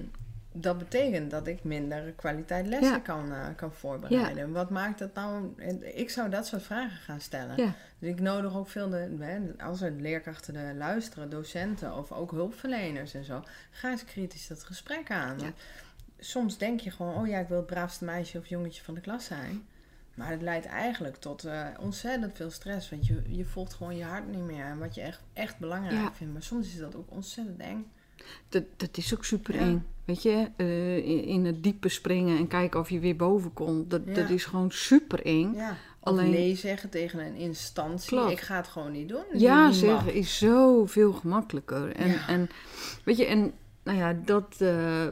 dat 0.62 0.78
betekent 0.78 1.32
dat 1.32 1.48
ik 1.48 1.64
minder 1.64 2.12
kwaliteit 2.12 2.68
lessen 2.68 2.92
Ja. 2.92 3.00
kan, 3.00 3.32
eh, 3.34 3.46
kan 3.56 3.72
voorbereiden. 3.74 4.52
Wat 4.52 4.70
maakt 4.70 5.00
dat 5.00 5.14
nou? 5.14 5.62
Ik 5.82 6.10
zou 6.10 6.30
dat 6.30 6.48
soort 6.48 6.64
vragen 6.64 6.98
gaan 6.98 7.22
stellen. 7.22 7.58
ja, 7.58 7.74
Dus 8.00 8.10
ik 8.10 8.20
nodig 8.20 8.56
ook 8.58 8.70
veel, 8.70 8.90
de, 8.90 9.54
als 9.58 9.82
er 9.82 9.92
leerkrachten 9.92 10.56
er 10.56 10.76
luisteren, 10.76 11.30
docenten 11.30 11.98
of 11.98 12.12
ook 12.12 12.32
hulpverleners 12.32 13.14
en 13.14 13.24
zo, 13.24 13.44
ga 13.72 13.90
eens 13.92 14.06
kritisch 14.06 14.48
dat 14.48 14.64
gesprek 14.64 15.12
aan. 15.12 15.38
Soms 16.20 16.58
denk 16.58 16.80
je 16.80 16.92
gewoon, 16.92 17.16
oh 17.16 17.28
ja, 17.28 17.40
ik 17.40 17.48
wil 17.48 17.58
het 17.58 17.66
braafste 17.66 18.06
meisje 18.06 18.38
of 18.38 18.48
jongetje 18.48 18.84
van 18.84 18.94
de 18.94 19.02
klas 19.02 19.26
zijn. 19.26 19.68
Maar 20.14 20.30
het 20.30 20.42
leidt 20.42 20.66
eigenlijk 20.66 21.16
tot 21.16 21.44
eh, 21.46 21.68
ontzettend 21.80 22.36
veel 22.36 22.50
stress. 22.52 22.90
Want 22.90 23.08
je, 23.08 23.22
je 23.28 23.46
volgt 23.46 23.74
gewoon 23.74 23.98
je 23.98 24.04
hart 24.04 24.28
niet 24.28 24.44
meer. 24.44 24.66
En 24.66 24.78
wat 24.80 24.96
je 24.96 25.02
echt, 25.02 25.22
echt 25.34 25.58
belangrijk 25.58 26.14
vindt. 26.14 26.34
Maar 26.34 26.44
soms 26.44 26.68
is 26.68 26.78
dat 26.78 26.96
ook 26.96 27.12
ontzettend 27.12 27.60
eng. 27.60 27.92
Dat, 28.50 28.64
dat 28.78 28.98
is 28.98 29.14
ook 29.14 29.26
super 29.26 29.54
Ja. 29.56 29.60
eng. 29.62 29.86
Weet 30.06 30.24
je, 30.24 30.48
eh, 30.58 30.98
in, 30.98 31.24
in 31.24 31.46
het 31.46 31.64
diepe 31.64 31.90
springen 31.90 32.38
en 32.38 32.48
kijken 32.48 32.80
of 32.80 32.90
je 32.90 33.00
weer 33.00 33.16
boven 33.16 33.54
komt. 33.54 33.90
Dat, 33.90 34.02
Ja. 34.06 34.14
dat 34.14 34.30
is 34.30 34.46
gewoon 34.46 34.72
super 34.72 35.26
eng. 35.26 35.54
Ja. 35.56 35.78
Alleen- 36.00 36.30
nee 36.30 36.56
zeggen 36.56 36.90
tegen 36.90 37.20
een 37.20 37.36
instantie. 37.36 38.08
Klopt. 38.18 38.32
Ik 38.32 38.40
ga 38.40 38.56
het 38.56 38.68
gewoon 38.68 38.92
niet 38.92 39.10
doen. 39.10 39.24
Ja 39.34 39.66
mag. 39.66 39.76
zeggen 39.76 40.14
is 40.14 40.38
zoveel 40.38 41.12
gemakkelijker. 41.14 41.96
En, 41.96 42.10
Ja. 42.10 42.28
en 42.28 42.50
weet 43.04 43.18
je, 43.18 43.26
en 43.26 43.52
nou 43.84 43.98
ja, 43.98 44.14
dat, 44.26 44.56
eh, 44.60 45.08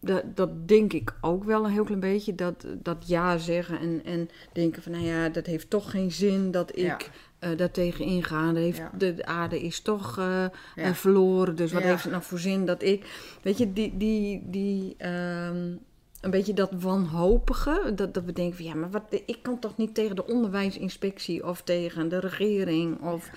dat, 0.00 0.36
dat 0.36 0.68
denk 0.68 0.92
ik 0.92 1.14
ook 1.20 1.44
wel 1.44 1.64
een 1.64 1.70
heel 1.72 1.84
klein 1.84 2.00
beetje. 2.00 2.34
Dat, 2.34 2.66
dat 2.82 3.08
ja 3.08 3.38
zeggen 3.38 3.78
en, 3.80 4.00
en 4.04 4.28
denken 4.52 4.82
van, 4.82 4.92
nou 4.92 5.04
ja, 5.04 5.28
dat 5.28 5.46
heeft 5.46 5.70
toch 5.70 5.90
geen 5.90 6.12
zin 6.12 6.50
dat 6.50 6.76
ik 6.76 7.10
Ja. 7.42 7.50
eh 7.50 7.56
daar 7.56 7.70
tegen 7.70 8.04
inga. 8.04 8.46
Dat 8.46 8.56
heeft, 8.62 8.78
Ja. 8.78 8.90
de, 8.98 9.14
de 9.14 9.24
aarde 9.26 9.60
is 9.62 9.80
toch 9.80 10.18
eh, 10.18 10.44
Ja. 10.74 10.94
verloren, 10.94 11.56
dus 11.56 11.72
wat 11.72 11.82
Ja. 11.82 11.88
heeft 11.88 12.02
het 12.02 12.12
nou 12.12 12.24
voor 12.24 12.38
zin 12.38 12.66
dat 12.66 12.82
ik... 12.82 13.06
Weet 13.42 13.58
je, 13.58 13.72
die, 13.72 13.96
die, 13.96 14.42
die 14.44 14.94
ehm, 14.98 15.74
een 16.20 16.30
beetje 16.30 16.54
dat 16.54 16.70
wanhopige, 16.80 17.92
dat, 17.94 18.14
dat 18.14 18.24
we 18.24 18.32
denken 18.32 18.56
van, 18.56 18.64
ja, 18.64 18.74
maar 18.74 18.90
wat, 18.90 19.02
ik 19.26 19.38
kan 19.42 19.58
toch 19.58 19.76
niet 19.76 19.94
tegen 19.94 20.16
de 20.16 20.26
onderwijsinspectie 20.26 21.46
of 21.46 21.62
tegen 21.62 22.08
de 22.08 22.18
regering 22.20 23.00
of... 23.00 23.30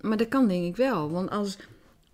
Maar 0.00 0.16
dat 0.16 0.28
kan 0.28 0.48
denk 0.48 0.64
ik 0.64 0.76
wel. 0.76 1.10
Want 1.10 1.30
als, 1.30 1.56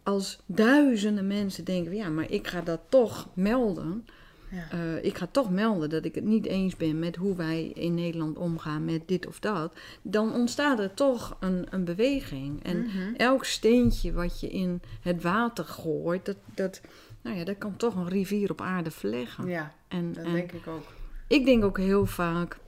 als 0.02 0.38
duizenden 0.46 1.26
mensen 1.26 1.64
denken: 1.64 1.86
van, 1.86 1.96
ja, 2.00 2.08
maar 2.08 2.30
ik 2.30 2.46
ga 2.46 2.60
dat 2.60 2.80
toch 2.88 3.28
melden. 3.34 4.06
Ja. 4.50 4.70
eh, 4.70 5.04
ik 5.04 5.16
ga 5.18 5.28
toch 5.30 5.50
melden 5.50 5.90
dat 5.90 6.04
ik 6.04 6.14
het 6.14 6.24
niet 6.24 6.46
eens 6.46 6.76
ben 6.76 6.98
met 6.98 7.16
hoe 7.16 7.36
wij 7.36 7.66
in 7.66 7.94
Nederland 7.94 8.36
omgaan 8.38 8.84
met 8.84 9.08
dit 9.08 9.26
of 9.26 9.38
dat. 9.40 9.74
Dan 10.02 10.32
ontstaat 10.34 10.78
er 10.78 10.94
toch 10.94 11.36
een, 11.40 11.66
een 11.70 11.84
beweging. 11.84 12.62
En 12.64 12.76
Mhm. 12.82 13.14
elk 13.16 13.44
steentje 13.44 14.12
wat 14.12 14.40
je 14.40 14.48
in 14.48 14.80
het 15.02 15.22
water 15.22 15.64
gooit, 15.64 16.24
dat, 16.24 16.36
dat, 16.54 16.80
nou 17.22 17.36
ja, 17.36 17.44
dat 17.44 17.58
kan 17.58 17.76
toch 17.76 17.94
een 17.94 18.08
rivier 18.08 18.50
op 18.50 18.60
aarde 18.60 18.90
verleggen. 18.90 19.46
ja, 19.46 19.74
en, 19.88 20.12
dat 20.12 20.24
en 20.24 20.32
denk 20.32 20.52
ik 20.52 20.66
ook. 20.66 20.84
ik 21.26 21.44
denk 21.44 21.64
ook 21.64 21.78
heel 21.78 22.06
vaak 22.06 22.58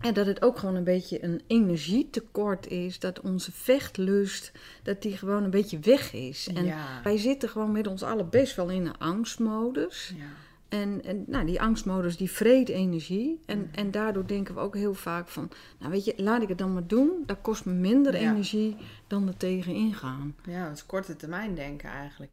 en 0.00 0.14
dat 0.14 0.26
het 0.26 0.42
ook 0.42 0.58
gewoon 0.58 0.74
een 0.74 0.84
beetje 0.84 1.24
een 1.24 1.40
energietekort 1.46 2.66
is. 2.66 2.98
Dat 2.98 3.20
onze 3.20 3.52
vechtlust, 3.52 4.52
dat 4.82 5.02
die 5.02 5.16
gewoon 5.16 5.44
een 5.44 5.50
beetje 5.50 5.78
weg 5.78 6.12
is. 6.12 6.48
En 6.54 6.64
ja. 6.64 7.00
wij 7.04 7.16
zitten 7.16 7.48
gewoon 7.48 7.72
met 7.72 7.86
ons 7.86 8.02
allen 8.02 8.28
best 8.28 8.56
wel 8.56 8.68
in 8.70 8.86
een 8.86 8.98
angstmodus. 8.98 10.12
ja. 10.16 10.24
En, 10.70 11.04
en 11.04 11.24
nou, 11.26 11.46
die 11.46 11.60
angstmodus 11.60 12.16
die 12.16 12.30
vreet 12.30 12.68
energie. 12.68 13.40
En, 13.46 13.68
en 13.74 13.90
daardoor 13.90 14.26
denken 14.26 14.54
we 14.54 14.60
ook 14.60 14.74
heel 14.74 14.94
vaak 14.94 15.28
van... 15.28 15.50
Nou 15.78 15.92
weet 15.92 16.04
je, 16.04 16.14
laat 16.16 16.42
ik 16.42 16.48
het 16.48 16.58
dan 16.58 16.72
maar 16.72 16.86
doen. 16.86 17.22
Dat 17.26 17.40
kost 17.42 17.64
me 17.64 17.72
minder 17.72 18.12
Ja. 18.20 18.30
energie 18.30 18.76
dan 19.06 19.28
er 19.28 19.36
tegen 19.36 19.74
ingaan. 19.74 20.36
ja, 20.44 20.68
dat 20.68 20.76
is 20.76 20.86
korte 20.86 21.16
termijn 21.16 21.54
denken 21.54 21.90
eigenlijk. 21.90 22.32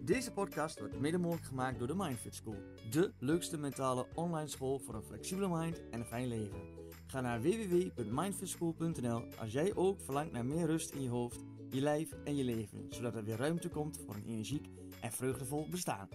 Deze 0.00 0.32
podcast 0.32 0.78
wordt 0.78 1.00
mede 1.00 1.18
mogelijk 1.18 1.46
gemaakt 1.46 1.78
door 1.78 1.86
de 1.86 1.94
Mindfit 1.96 2.34
School. 2.34 2.56
De 2.90 3.12
leukste 3.18 3.58
mentale 3.58 4.06
online 4.14 4.48
school 4.48 4.78
voor 4.78 4.94
een 4.94 5.02
flexibele 5.02 5.48
mind 5.48 5.82
en 5.90 6.00
een 6.00 6.06
fijn 6.06 6.28
leven. 6.28 6.58
Ga 7.06 7.20
naar 7.20 7.40
www.mindfitschool.nl 7.40 9.22
als 9.38 9.52
jij 9.52 9.74
ook 9.74 10.00
verlangt 10.00 10.32
naar 10.32 10.44
meer 10.44 10.66
rust 10.66 10.90
in 10.90 11.02
je 11.02 11.08
hoofd, 11.08 11.44
je 11.70 11.80
lijf 11.80 12.10
en 12.24 12.36
je 12.36 12.44
leven. 12.44 12.86
Zodat 12.88 13.14
er 13.14 13.24
weer 13.24 13.36
ruimte 13.36 13.68
komt 13.68 13.98
voor 14.06 14.14
een 14.14 14.26
energiek 14.26 14.66
en 15.00 15.12
vreugdevol 15.12 15.66
bestaan. 15.70 16.08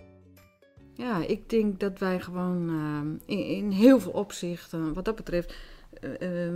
Ja, 0.93 1.25
ik 1.25 1.49
denk 1.49 1.79
dat 1.79 1.99
wij 1.99 2.19
gewoon 2.19 2.69
eh, 2.69 3.37
in, 3.37 3.45
in 3.45 3.71
heel 3.71 3.99
veel 3.99 4.11
opzichten, 4.11 4.93
wat 4.93 5.05
dat 5.05 5.15
betreft, 5.15 5.55
eh, 6.01 6.47
eh, 6.47 6.53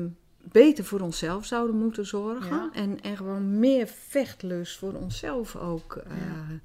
beter 0.51 0.83
voor 0.83 0.99
onszelf 0.99 1.45
zouden 1.45 1.75
moeten 1.75 2.05
zorgen. 2.05 2.55
Ja. 2.55 2.69
En, 2.73 3.01
en 3.01 3.17
gewoon 3.17 3.59
meer 3.59 3.87
vechtlust 3.87 4.77
voor 4.77 4.93
onszelf 4.93 5.55
ook 5.55 5.95
eh, 5.95 6.17
Ja. 6.17 6.59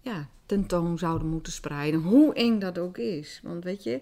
ja. 0.00 0.28
tentoon 0.46 0.98
zouden 0.98 1.28
moeten 1.28 1.52
spreiden. 1.52 2.00
Hoe 2.00 2.34
eng 2.34 2.58
dat 2.58 2.78
ook 2.78 2.98
is. 2.98 3.40
Want 3.42 3.64
weet 3.64 3.82
je, 3.82 4.00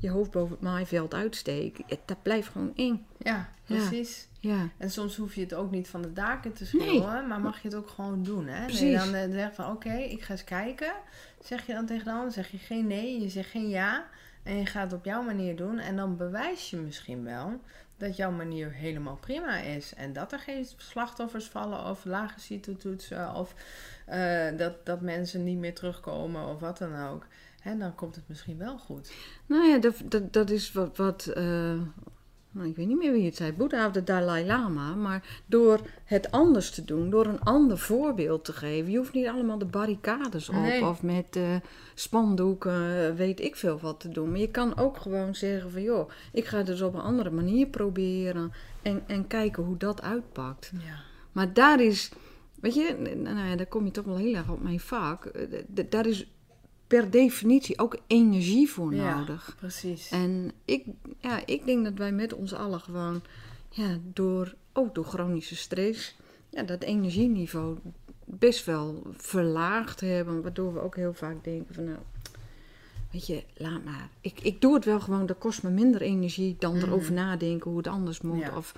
je 0.00 0.10
hoofd 0.10 0.30
boven 0.30 0.50
het 0.50 0.60
maaiveld 0.60 1.14
uitsteken, 1.14 1.84
dat 2.04 2.22
blijft 2.22 2.48
gewoon 2.48 2.72
eng. 2.74 3.06
Ja. 3.18 3.52
precies. 3.64 4.27
Ja. 4.40 4.68
En 4.76 4.90
soms 4.90 5.16
hoef 5.16 5.34
je 5.34 5.40
het 5.40 5.54
ook 5.54 5.70
niet 5.70 5.88
van 5.88 6.02
de 6.02 6.12
daken 6.12 6.52
te 6.52 6.66
schreeuwen, 6.66 7.26
maar 7.28 7.40
mag 7.40 7.62
je 7.62 7.68
het 7.68 7.76
ook 7.76 7.88
gewoon 7.88 8.22
doen. 8.22 8.46
Hè? 8.46 8.66
Dat 8.66 8.78
je 8.78 8.92
dan 8.92 9.14
eh, 9.14 9.30
zegt 9.30 9.54
van 9.54 9.70
oké, 9.70 9.94
ik 9.94 10.22
ga 10.22 10.32
eens 10.32 10.44
kijken. 10.44 10.92
Zeg 11.44 11.66
je 11.66 11.72
dan 11.72 11.86
tegen 11.86 12.04
de 12.04 12.10
ander, 12.10 12.32
zeg 12.32 12.50
je 12.50 12.58
geen 12.58 12.86
nee, 12.86 13.20
je 13.20 13.28
zegt 13.28 13.50
geen 13.50 13.68
ja. 13.68 14.06
En 14.42 14.56
je 14.56 14.66
gaat 14.66 14.90
het 14.90 15.00
op 15.00 15.04
jouw 15.04 15.22
manier 15.22 15.56
doen. 15.56 15.78
En 15.78 15.96
dan 15.96 16.16
bewijs 16.16 16.70
je 16.70 16.76
misschien 16.76 17.24
wel 17.24 17.60
dat 17.96 18.16
jouw 18.16 18.30
manier 18.30 18.72
helemaal 18.72 19.16
prima 19.16 19.58
is. 19.58 19.94
En 19.94 20.12
dat 20.12 20.32
er 20.32 20.38
geen 20.38 20.66
slachtoffers 20.76 21.46
vallen 21.46 21.84
of 21.84 22.04
lage 22.04 22.40
CITO-toetsen. 22.40 23.34
Of 23.34 23.54
eh, 24.06 24.56
dat, 24.56 24.86
dat 24.86 25.00
mensen 25.00 25.44
niet 25.44 25.58
meer 25.58 25.74
terugkomen 25.74 26.46
of 26.46 26.60
wat 26.60 26.78
dan 26.78 27.08
ook. 27.08 27.26
En 27.62 27.78
dan 27.78 27.94
komt 27.94 28.14
het 28.14 28.28
misschien 28.28 28.58
wel 28.58 28.78
goed. 28.78 29.12
Nou 29.46 29.68
ja, 29.68 29.78
dat, 29.78 29.94
dat, 30.04 30.32
dat 30.32 30.50
is 30.50 30.72
wat, 30.72 30.96
wat 30.96 31.26
eh, 31.26 31.80
nou, 32.50 32.68
ik 32.68 32.76
weet 32.76 32.86
niet 32.86 32.98
meer 32.98 33.12
wie 33.12 33.24
het 33.24 33.36
zei, 33.36 33.52
Boeddha 33.52 33.86
of 33.86 33.92
de 33.92 34.04
Dalai 34.04 34.46
Lama. 34.46 34.94
Maar 34.94 35.40
door 35.46 35.80
het 36.04 36.30
anders 36.30 36.70
te 36.70 36.84
doen, 36.84 37.10
door 37.10 37.26
een 37.26 37.40
ander 37.40 37.78
voorbeeld 37.78 38.44
te 38.44 38.52
geven. 38.52 38.90
Je 38.90 38.96
hoeft 38.96 39.12
niet 39.12 39.26
allemaal 39.26 39.58
de 39.58 39.64
barricades 39.64 40.48
op 40.48 40.54
Nee. 40.54 40.84
of 40.84 41.02
met 41.02 41.36
eh, 41.36 41.42
spandoeken, 41.94 43.06
eh, 43.06 43.14
weet 43.14 43.40
ik 43.40 43.56
veel 43.56 43.78
wat 43.78 44.00
te 44.00 44.08
doen. 44.08 44.30
Maar 44.30 44.40
je 44.40 44.50
kan 44.50 44.76
ook 44.78 44.96
gewoon 44.96 45.34
zeggen 45.34 45.70
van, 45.70 45.82
joh, 45.82 46.10
ik 46.32 46.44
ga 46.44 46.56
het 46.56 46.66
dus 46.66 46.82
op 46.82 46.94
een 46.94 47.00
andere 47.00 47.30
manier 47.30 47.66
proberen. 47.66 48.52
En, 48.82 49.02
en 49.06 49.26
kijken 49.26 49.62
hoe 49.62 49.76
dat 49.76 50.02
uitpakt. 50.02 50.70
Ja. 50.74 50.94
Maar 51.32 51.52
daar 51.52 51.80
is, 51.80 52.10
weet 52.60 52.74
je, 52.74 53.14
nou 53.22 53.48
ja, 53.48 53.56
daar 53.56 53.66
kom 53.66 53.84
je 53.84 53.90
toch 53.90 54.04
wel 54.04 54.16
heel 54.16 54.34
erg 54.34 54.50
op 54.50 54.62
mijn 54.62 54.80
vak. 54.80 55.24
Eh, 55.24 55.60
Daar 55.90 56.06
is 56.06 56.32
per 56.88 57.10
definitie 57.10 57.78
ook 57.78 57.98
energie 58.06 58.68
voor 58.70 58.94
Ja. 58.94 59.18
nodig. 59.18 59.54
Precies. 59.58 60.10
En 60.10 60.52
ik, 60.64 60.84
ja, 61.20 61.46
ik 61.46 61.64
denk 61.64 61.84
dat 61.84 61.94
wij 61.94 62.12
met 62.12 62.34
ons 62.34 62.54
allen 62.54 62.80
gewoon, 62.80 63.20
ja, 63.70 63.96
door, 64.12 64.54
ook 64.72 64.94
door 64.94 65.04
chronische 65.04 65.56
stress, 65.56 66.16
ja, 66.50 66.62
dat 66.62 66.82
energieniveau 66.82 67.76
best 68.24 68.64
wel 68.64 69.02
verlaagd 69.16 70.00
hebben. 70.00 70.42
Waardoor 70.42 70.74
we 70.74 70.80
ook 70.80 70.96
heel 70.96 71.14
vaak 71.14 71.44
denken 71.44 71.74
van, 71.74 71.84
nou, 71.84 71.98
weet 73.12 73.26
je, 73.26 73.42
laat 73.56 73.84
maar. 73.84 74.08
Ik, 74.20 74.40
ik 74.40 74.60
doe 74.60 74.74
het 74.74 74.84
wel 74.84 75.00
gewoon, 75.00 75.26
dat 75.26 75.38
kost 75.38 75.62
me 75.62 75.70
minder 75.70 76.00
energie 76.00 76.56
dan 76.58 76.76
Mhm. 76.76 76.84
erover 76.86 77.12
nadenken 77.12 77.68
hoe 77.70 77.78
het 77.78 77.86
anders 77.88 78.20
moet. 78.20 78.40
Ja. 78.40 78.56
Of, 78.56 78.74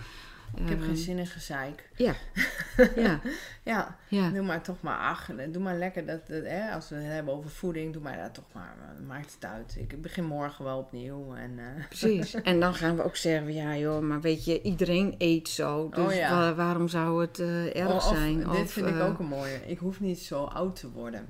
ik 0.56 0.68
heb 0.68 0.78
ehm, 0.78 0.86
geen 0.86 0.96
zin 0.96 1.18
in 1.18 1.26
gezeik. 1.26 1.90
Ja, 1.96 2.12
ja, 2.96 3.20
Ja, 3.62 3.96
ja. 4.08 4.30
doe 4.30 4.42
maar 4.42 4.62
toch 4.62 4.80
maar 4.80 4.98
ach, 4.98 5.30
doe 5.50 5.62
maar 5.62 5.76
lekker 5.76 6.06
dat, 6.06 6.26
dat 6.26 6.44
hè, 6.44 6.70
als 6.72 6.88
we 6.88 6.94
het 6.96 7.12
hebben 7.12 7.34
over 7.34 7.50
voeding, 7.50 7.92
doe 7.92 8.02
maar 8.02 8.16
dat 8.16 8.34
toch 8.34 8.52
maar, 8.54 8.76
maakt 9.06 9.34
het 9.34 9.44
uit. 9.50 9.76
Ik 9.78 10.02
begin 10.02 10.24
morgen 10.24 10.64
wel 10.64 10.78
opnieuw 10.78 11.34
en 11.34 11.58
eh, 11.58 11.84
Precies. 11.88 12.34
En 12.34 12.60
dan 12.60 12.74
gaan 12.74 12.96
we 12.96 13.02
ook 13.04 13.16
zeggen, 13.16 13.52
ja 13.54 13.76
joh, 13.76 14.00
maar 14.02 14.20
weet 14.20 14.44
je, 14.44 14.62
iedereen 14.62 15.14
eet 15.18 15.48
zo. 15.48 15.88
Dus 15.88 16.04
Oh 16.04 16.14
ja. 16.14 16.30
wa- 16.30 16.54
waarom 16.54 16.88
zou 16.88 17.20
het 17.20 17.38
eh, 17.38 17.76
erg 17.76 17.94
of- 17.94 18.02
zijn? 18.02 18.38
Dit 18.38 18.46
Of, 18.46 18.72
vind 18.72 18.86
ik 18.86 18.98
eh, 18.98 19.06
ook 19.06 19.18
een 19.18 19.26
mooie. 19.26 19.60
Ik 19.66 19.78
hoef 19.78 20.00
niet 20.00 20.18
zo 20.18 20.44
oud 20.44 20.76
te 20.76 20.90
worden. 20.90 21.26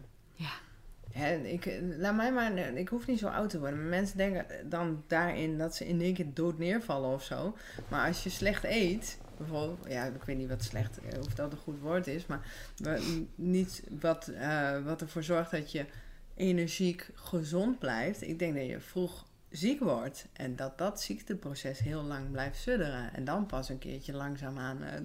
Hè, 1.12 1.36
ik, 1.36 1.80
laat 1.98 2.16
mij 2.16 2.32
maar, 2.32 2.58
ik 2.58 2.88
hoef 2.88 3.06
niet 3.06 3.18
zo 3.18 3.26
oud 3.26 3.50
te 3.50 3.58
worden. 3.58 3.88
Mensen 3.88 4.16
denken 4.16 4.46
dan 4.68 5.04
daarin 5.06 5.58
dat 5.58 5.76
ze 5.76 5.86
in 5.88 6.00
één 6.00 6.14
keer 6.14 6.34
dood 6.34 6.58
neervallen 6.58 7.10
of 7.10 7.22
zo. 7.22 7.56
Maar 7.88 8.06
als 8.06 8.22
je 8.22 8.30
slecht 8.30 8.64
eet, 8.64 9.18
bijvoorbeeld, 9.36 9.78
ja, 9.88 10.04
ik 10.04 10.22
weet 10.22 10.36
niet 10.36 10.48
wat 10.48 10.64
slecht, 10.64 10.98
eh, 11.00 11.18
of 11.18 11.34
dat 11.34 11.52
een 11.52 11.58
goed 11.58 11.80
woord 11.80 12.06
is, 12.06 12.26
maar 12.26 12.40
niet 13.34 13.82
wat, 14.00 14.28
eh, 14.28 14.84
wat 14.84 15.00
ervoor 15.00 15.22
zorgt 15.22 15.50
dat 15.50 15.72
je 15.72 15.86
energiek 16.34 17.10
gezond 17.14 17.78
blijft. 17.78 18.22
Ik 18.22 18.38
denk 18.38 18.54
dat 18.54 18.66
je 18.66 18.80
vroeg 18.80 19.26
ziek 19.50 19.80
wordt 19.80 20.26
en 20.32 20.56
dat 20.56 20.78
dat 20.78 21.02
ziekteproces 21.02 21.78
heel 21.78 22.02
lang 22.02 22.30
blijft 22.30 22.58
sudderen. 22.58 23.14
En 23.14 23.24
dan 23.24 23.46
pas 23.46 23.68
een 23.68 23.78
keertje 23.78 24.12
langzaamaan 24.12 24.82
eh 24.82 25.00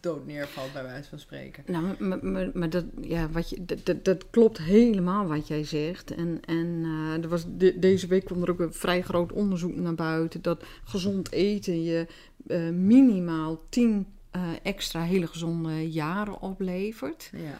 dood 0.00 0.26
neervalt, 0.26 0.72
bij 0.72 0.82
wijze 0.82 1.08
van 1.08 1.18
spreken. 1.18 1.62
Nou, 1.66 1.84
maar, 1.98 2.18
maar, 2.26 2.50
maar 2.54 2.70
dat, 2.70 2.84
ja, 3.00 3.28
wat 3.30 3.50
je, 3.50 3.64
dat, 3.64 3.86
dat, 3.86 4.04
dat 4.04 4.30
klopt 4.30 4.58
helemaal 4.58 5.26
wat 5.26 5.48
jij 5.48 5.64
zegt. 5.64 6.14
En, 6.14 6.40
en 6.44 6.82
eh, 6.84 7.22
er 7.22 7.28
was 7.28 7.44
de- 7.56 7.78
deze 7.78 8.06
week 8.06 8.24
kwam 8.24 8.42
er 8.42 8.50
ook 8.50 8.60
een 8.60 8.72
vrij 8.72 9.02
groot 9.02 9.32
onderzoek 9.32 9.74
naar 9.76 9.94
buiten 9.94 10.42
dat 10.42 10.64
gezond 10.84 11.32
eten 11.32 11.82
je 11.82 12.06
eh, 12.46 12.68
minimaal 12.68 13.60
10 13.68 14.06
eh, 14.30 14.42
extra 14.62 15.02
hele 15.02 15.26
gezonde 15.26 15.90
jaren 15.90 16.40
oplevert. 16.40 17.30
Ja. 17.32 17.58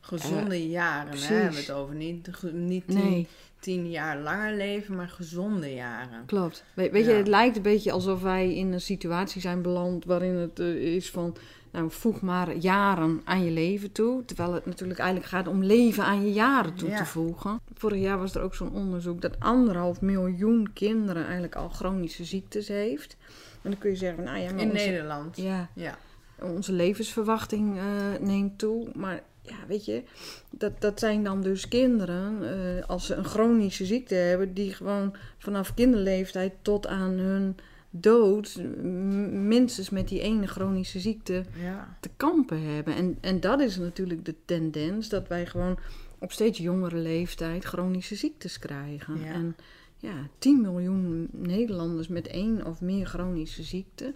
Gezonde 0.00 0.68
jaren, 0.68 1.08
precies. 1.10 1.28
hè, 1.28 1.34
hebben 1.34 1.52
we 1.54 1.58
het 1.60 1.70
over. 1.70 1.94
Niet, 1.94 2.28
niet 2.52 2.86
tien, 2.88 2.98
Nee, 3.10 3.26
tien 3.60 3.90
jaar 3.90 4.18
langer 4.18 4.56
leven, 4.56 4.96
maar 4.96 5.08
gezonde 5.08 5.74
jaren. 5.74 6.22
klopt. 6.26 6.64
We- 6.74 6.90
weet 6.90 7.04
je, 7.04 7.10
het 7.12 7.26
lijkt 7.28 7.56
een 7.56 7.62
beetje 7.62 7.92
alsof 7.92 8.22
wij 8.22 8.54
in 8.54 8.72
een 8.72 8.80
situatie 8.80 9.40
zijn 9.40 9.62
beland 9.62 10.04
waarin 10.04 10.34
het 10.34 10.58
is 10.58 11.10
van, 11.10 11.36
nou 11.72 11.90
voeg 11.90 12.20
maar 12.20 12.56
jaren 12.56 13.20
aan 13.24 13.44
je 13.44 13.50
leven 13.50 13.92
toe. 13.92 14.24
Terwijl 14.24 14.52
het 14.52 14.66
natuurlijk 14.66 14.98
eigenlijk 14.98 15.30
gaat 15.30 15.46
om 15.48 15.62
leven 15.64 16.04
aan 16.04 16.24
je 16.26 16.32
jaren 16.32 16.74
toe 16.74 16.88
Ja. 16.88 16.96
te 16.96 17.04
voegen. 17.06 17.60
Vorig 17.74 18.00
jaar 18.00 18.18
was 18.18 18.34
er 18.34 18.42
ook 18.42 18.54
zo'n 18.54 18.72
onderzoek 18.72 19.20
dat 19.20 19.40
anderhalf 19.40 20.00
miljoen 20.00 20.70
kinderen 20.72 21.22
eigenlijk 21.24 21.54
al 21.56 21.68
chronische 21.68 22.24
ziektes 22.24 22.68
heeft. 22.68 23.16
En 23.62 23.70
dan 23.70 23.78
kun 23.78 23.90
je 23.90 23.96
zeggen, 23.96 24.24
nou 24.24 24.38
ja, 24.38 24.50
maar 24.52 24.60
In 24.62 24.70
onze, 24.70 24.84
Nederland. 24.88 25.36
ja, 25.36 25.68
Ja. 25.74 25.98
onze 26.42 26.72
levensverwachting 26.72 27.76
eh, 27.78 27.84
neemt 28.20 28.58
toe. 28.58 28.88
Maar 28.94 29.22
ja, 29.42 29.56
weet 29.68 29.84
je, 29.84 30.02
dat, 30.50 30.80
dat 30.80 30.98
zijn 30.98 31.24
dan 31.24 31.42
dus 31.42 31.68
kinderen, 31.68 32.38
eh, 32.42 32.88
als 32.88 33.06
ze 33.06 33.14
een 33.14 33.24
chronische 33.24 33.84
ziekte 33.84 34.14
hebben, 34.14 34.54
die 34.54 34.74
gewoon 34.74 35.14
vanaf 35.38 35.74
kinderleeftijd 35.74 36.52
tot 36.62 36.86
aan 36.86 37.10
hun 37.10 37.56
dood 38.00 38.56
m- 38.82 39.48
minstens 39.48 39.90
met 39.90 40.08
die 40.08 40.20
ene 40.20 40.46
chronische 40.46 41.00
ziekte 41.00 41.44
ja. 41.62 41.96
te 42.00 42.10
kampen 42.16 42.62
hebben. 42.62 42.94
En, 42.94 43.18
en 43.20 43.40
dat 43.40 43.60
is 43.60 43.76
natuurlijk 43.76 44.24
de 44.24 44.34
tendens, 44.44 45.08
dat 45.08 45.28
wij 45.28 45.46
gewoon 45.46 45.78
op 46.18 46.32
steeds 46.32 46.58
jongere 46.58 46.96
leeftijd 46.96 47.64
chronische 47.64 48.14
ziektes 48.14 48.58
krijgen. 48.58 49.18
Ja. 49.20 49.32
En 49.32 49.56
ja, 49.96 50.28
10 50.38 50.60
miljoen 50.60 51.28
Nederlanders 51.32 52.08
met 52.08 52.26
één 52.26 52.66
of 52.66 52.80
meer 52.80 53.06
chronische 53.06 53.62
ziekte, 53.62 54.14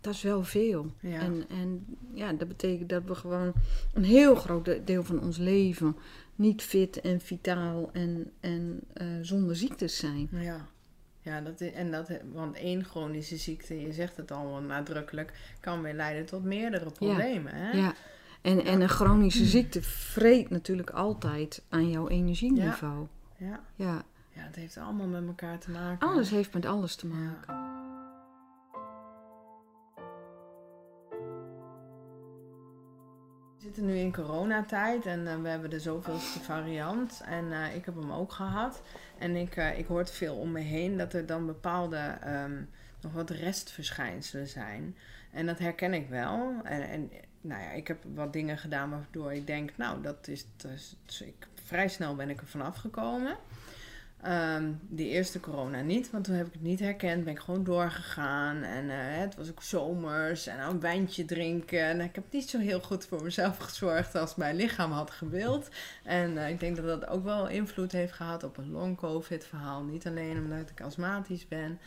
dat 0.00 0.14
is 0.14 0.22
wel 0.22 0.42
veel. 0.42 0.92
Ja. 1.00 1.20
En, 1.20 1.44
en 1.48 1.84
ja, 2.12 2.32
dat 2.32 2.48
betekent 2.48 2.88
dat 2.88 3.02
we 3.06 3.14
gewoon 3.14 3.52
een 3.94 4.04
heel 4.04 4.34
groot 4.34 4.64
de- 4.64 4.80
deel 4.84 5.02
van 5.04 5.20
ons 5.20 5.36
leven 5.38 5.96
niet 6.34 6.62
fit 6.62 7.00
en 7.00 7.20
vitaal 7.20 7.90
en, 7.92 8.30
en 8.40 8.80
eh, 8.92 9.06
zonder 9.22 9.56
ziektes 9.56 9.96
zijn. 9.96 10.28
Ja. 10.32 10.68
Ja, 11.28 11.40
dat 11.40 11.60
is, 11.60 11.72
en 11.72 11.90
dat, 11.90 12.10
want 12.32 12.56
één 12.56 12.84
chronische 12.84 13.36
ziekte, 13.36 13.80
je 13.80 13.92
zegt 13.92 14.16
het 14.16 14.32
al 14.32 14.46
wel 14.46 14.60
nadrukkelijk, 14.60 15.32
kan 15.60 15.82
weer 15.82 15.94
leiden 15.94 16.26
tot 16.26 16.44
meerdere 16.44 16.90
problemen. 16.90 17.54
Hè? 17.54 17.70
Ja. 17.70 17.94
En, 18.40 18.64
en 18.64 18.80
een 18.80 18.88
chronische 18.88 19.44
ziekte 19.44 19.82
vreet 19.82 20.50
natuurlijk 20.50 20.90
altijd 20.90 21.62
aan 21.68 21.90
jouw 21.90 22.08
energieniveau. 22.08 23.06
Ja. 23.36 23.60
Ja. 23.74 24.02
ja, 24.28 24.42
het 24.42 24.54
heeft 24.54 24.76
allemaal 24.76 25.06
met 25.06 25.26
elkaar 25.26 25.58
te 25.58 25.70
maken. 25.70 26.08
Alles 26.08 26.30
heeft 26.30 26.54
met 26.54 26.66
alles 26.66 26.94
te 26.94 27.06
maken. 27.06 27.54
We 33.58 33.64
zitten 33.64 33.86
nu 33.86 33.96
in 33.96 34.12
coronatijd 34.12 35.06
en 35.06 35.26
eh, 35.26 35.40
we 35.42 35.48
hebben 35.48 35.70
de 35.70 35.80
zoveelste 35.80 36.40
variant. 36.40 37.22
En 37.24 37.52
eh, 37.52 37.74
ik 37.74 37.84
heb 37.84 37.94
hem 37.94 38.12
ook 38.12 38.32
gehad. 38.32 38.82
En 39.18 39.36
ik, 39.36 39.56
eh, 39.56 39.78
ik 39.78 39.86
hoor 39.86 40.06
veel 40.06 40.36
om 40.36 40.52
me 40.52 40.60
heen 40.60 40.96
dat 40.96 41.12
er 41.12 41.26
dan 41.26 41.46
bepaalde 41.46 41.96
ehm, 42.20 42.62
nog 43.00 43.12
wat 43.12 43.30
restverschijnselen 43.30 44.46
zijn. 44.46 44.96
En 45.32 45.46
dat 45.46 45.58
herken 45.58 45.94
ik 45.94 46.08
wel. 46.08 46.54
En, 46.62 46.88
en 46.88 47.10
nou 47.40 47.62
ja, 47.62 47.70
ik 47.70 47.88
heb 47.88 48.04
wat 48.14 48.32
dingen 48.32 48.58
gedaan 48.58 48.90
waardoor 48.90 49.32
ik 49.32 49.46
denk, 49.46 49.70
nou, 49.76 50.02
dat 50.02 50.28
is, 50.28 50.46
dat 50.56 50.70
dus 51.06 51.20
ik, 51.20 51.46
vrij 51.64 51.88
snel 51.88 52.14
ben 52.14 52.30
ik 52.30 52.40
er 52.40 52.46
vanaf 52.46 52.76
gekomen. 52.76 53.36
Ehm 54.22 54.72
die 54.80 55.08
eerste 55.08 55.40
corona 55.40 55.80
niet, 55.80 56.10
want 56.10 56.24
toen 56.24 56.34
heb 56.34 56.46
ik 56.46 56.52
het 56.52 56.62
niet 56.62 56.80
herkend. 56.80 57.24
Ben 57.24 57.32
ik 57.32 57.38
gewoon 57.38 57.64
doorgegaan. 57.64 58.62
En 58.62 58.90
eh, 58.90 58.96
het 58.98 59.34
was 59.36 59.50
ook 59.50 59.62
zomers. 59.62 60.46
En 60.46 60.60
een 60.60 60.80
wijntje 60.80 61.24
drinken. 61.24 61.80
En 61.80 62.00
ik 62.00 62.14
heb 62.14 62.24
niet 62.30 62.50
zo 62.50 62.58
heel 62.58 62.80
goed 62.80 63.06
voor 63.06 63.22
mezelf 63.22 63.58
gezorgd 63.68 64.14
als 64.14 64.34
mijn 64.34 64.56
lichaam 64.56 64.92
had 64.92 65.10
gewild. 65.10 65.68
En 66.04 66.38
eh, 66.38 66.48
ik 66.48 66.60
denk 66.60 66.76
dat 66.76 66.84
dat 66.84 67.06
ook 67.06 67.24
wel 67.24 67.48
invloed 67.48 67.92
heeft 67.92 68.12
gehad 68.12 68.42
op 68.44 68.56
het 68.56 68.66
long-covid 68.66 69.46
verhaal. 69.46 69.82
Niet 69.82 70.06
alleen 70.06 70.38
omdat 70.38 70.70
ik 70.70 70.80
astmatisch 70.80 71.48
ben. 71.48 71.78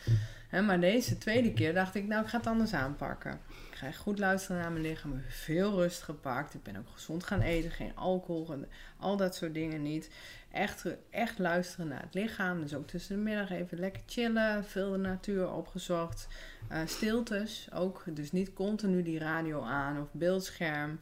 Hè, 0.48 0.62
maar 0.62 0.80
deze 0.80 1.18
tweede 1.18 1.54
keer 1.54 1.74
dacht 1.74 1.96
ik, 1.96 2.08
nou 2.08 2.24
ik 2.24 2.30
ga 2.30 2.38
het 2.38 2.48
anders 2.48 2.74
aanpakken. 2.74 3.40
Ik 3.72 3.78
ga 3.78 3.92
goed 3.92 4.20
luisteren 4.20 4.62
naar 4.62 4.72
mijn 4.72 4.84
lichaam. 4.84 5.22
Veel 5.28 5.72
rust 5.72 6.02
gepakt. 6.02 6.54
Ik 6.54 6.64
ben 6.64 6.78
ook 6.78 6.90
gezond 6.94 7.24
gaan 7.24 7.42
eten. 7.42 7.72
Geen 7.72 7.96
alcohol. 7.96 8.52
En 8.52 8.68
al 8.98 9.18
dat 9.18 9.36
soort 9.36 9.54
dingen 9.54 9.82
niet. 9.82 10.10
Echt, 10.52 10.86
echt 11.10 11.40
luisteren 11.40 11.88
naar 11.88 12.02
het 12.02 12.14
lichaam. 12.14 12.62
Dus 12.62 12.74
ook 12.74 12.88
tussen 12.88 13.16
de 13.16 13.22
middag 13.22 13.50
even 13.52 13.80
lekker 13.80 14.02
chillen. 14.06 14.66
Veel 14.66 14.92
de 14.92 14.98
natuur 14.98 15.52
opgezocht. 15.52 16.28
Eh, 16.70 16.80
stiltes 16.86 17.68
ook. 17.74 18.04
Dus 18.08 18.32
niet 18.32 18.54
continu 18.54 19.04
die 19.04 19.20
radio 19.20 19.62
aan 19.62 20.02
of 20.02 20.08
beeldscherm. 20.12 21.00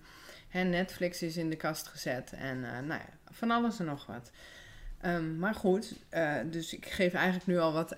Hè, 0.48 0.64
Netflix 0.64 1.22
is 1.22 1.38
in 1.38 1.50
de 1.50 1.56
kast 1.56 1.88
gezet. 1.88 2.32
En 2.34 2.64
eh, 2.64 2.72
nou 2.72 3.00
ja, 3.02 3.10
van 3.32 3.52
alles 3.52 3.80
en 3.80 3.86
nog 3.86 4.06
wat. 4.06 4.32
Ehm, 5.02 5.38
maar 5.40 5.56
goed, 5.56 5.96
eh, 6.10 6.36
dus 6.46 6.74
ik 6.74 6.86
geef 6.86 7.14
eigenlijk 7.14 7.46
nu 7.48 7.60
al 7.60 7.74
wat 7.74 7.96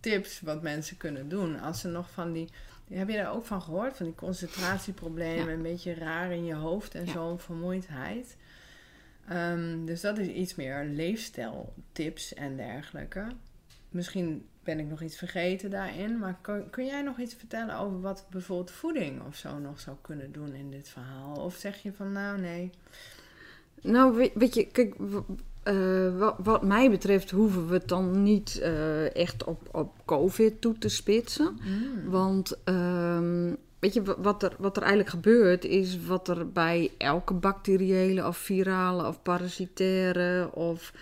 tips 0.00 0.40
wat 0.40 0.62
mensen 0.62 0.96
kunnen 0.96 1.28
doen. 1.28 1.60
Als 1.60 1.80
ze 1.80 1.88
nog 1.88 2.10
van 2.10 2.32
die 2.32 2.48
Heb 2.92 3.08
je 3.08 3.16
daar 3.16 3.32
ook 3.32 3.44
van 3.46 3.62
gehoord? 3.62 3.96
Van 3.96 4.06
die 4.06 4.14
concentratieproblemen, 4.14 5.46
Ja. 5.46 5.52
een 5.52 5.62
beetje 5.62 5.94
raar 5.94 6.32
in 6.32 6.44
je 6.44 6.54
hoofd 6.54 6.94
en 6.94 7.04
Ja. 7.06 7.12
zo'n 7.12 7.38
vermoeidheid. 7.38 8.36
Ehm, 9.28 9.84
dus 9.84 10.00
dat 10.00 10.18
is 10.18 10.26
iets 10.26 10.54
meer 10.54 10.84
leefstijltips 10.84 12.34
en 12.34 12.56
dergelijke. 12.56 13.26
Misschien 13.88 14.46
ben 14.62 14.78
ik 14.78 14.86
nog 14.86 15.02
iets 15.02 15.16
vergeten 15.16 15.70
daarin, 15.70 16.18
maar 16.18 16.38
kun, 16.40 16.70
kun 16.70 16.86
jij 16.86 17.02
nog 17.02 17.18
iets 17.18 17.34
vertellen 17.34 17.78
over 17.78 18.00
wat 18.00 18.26
bijvoorbeeld 18.30 18.70
voeding 18.70 19.22
of 19.26 19.36
zo 19.36 19.58
nog 19.58 19.80
zou 19.80 19.96
kunnen 20.00 20.32
doen 20.32 20.54
in 20.54 20.70
dit 20.70 20.88
verhaal? 20.88 21.34
Of 21.36 21.54
zeg 21.54 21.82
je 21.82 21.92
van 21.92 22.12
nou 22.12 22.40
nee, 22.40 22.70
Nou, 23.82 24.30
weet, 24.34 24.54
je, 24.54 24.66
kijk, 24.66 24.94
eh, 25.62 26.18
wat, 26.18 26.34
wat 26.38 26.62
mij 26.62 26.90
betreft 26.90 27.30
hoeven 27.30 27.68
we 27.68 27.74
het 27.74 27.88
dan 27.88 28.22
niet 28.22 28.58
eh, 28.58 29.14
echt 29.16 29.44
op, 29.44 29.68
op 29.72 29.92
COVID 30.04 30.60
toe 30.60 30.78
te 30.78 30.88
spitsen. 30.88 31.58
Mm. 31.62 32.10
Want 32.10 32.58
ehm, 32.64 33.54
weet 33.78 33.94
je, 33.94 34.02
wa- 34.02 34.20
wat 34.20 34.42
er, 34.42 34.52
wat 34.58 34.76
er 34.76 34.82
eigenlijk 34.82 35.10
gebeurt, 35.10 35.64
is 35.64 36.04
wat 36.04 36.28
er 36.28 36.52
bij 36.52 36.90
elke 36.98 37.34
bacteriële 37.34 38.26
of 38.26 38.36
virale 38.36 39.06
of 39.06 39.22
parasitaire 39.22 40.50
of 40.54 40.92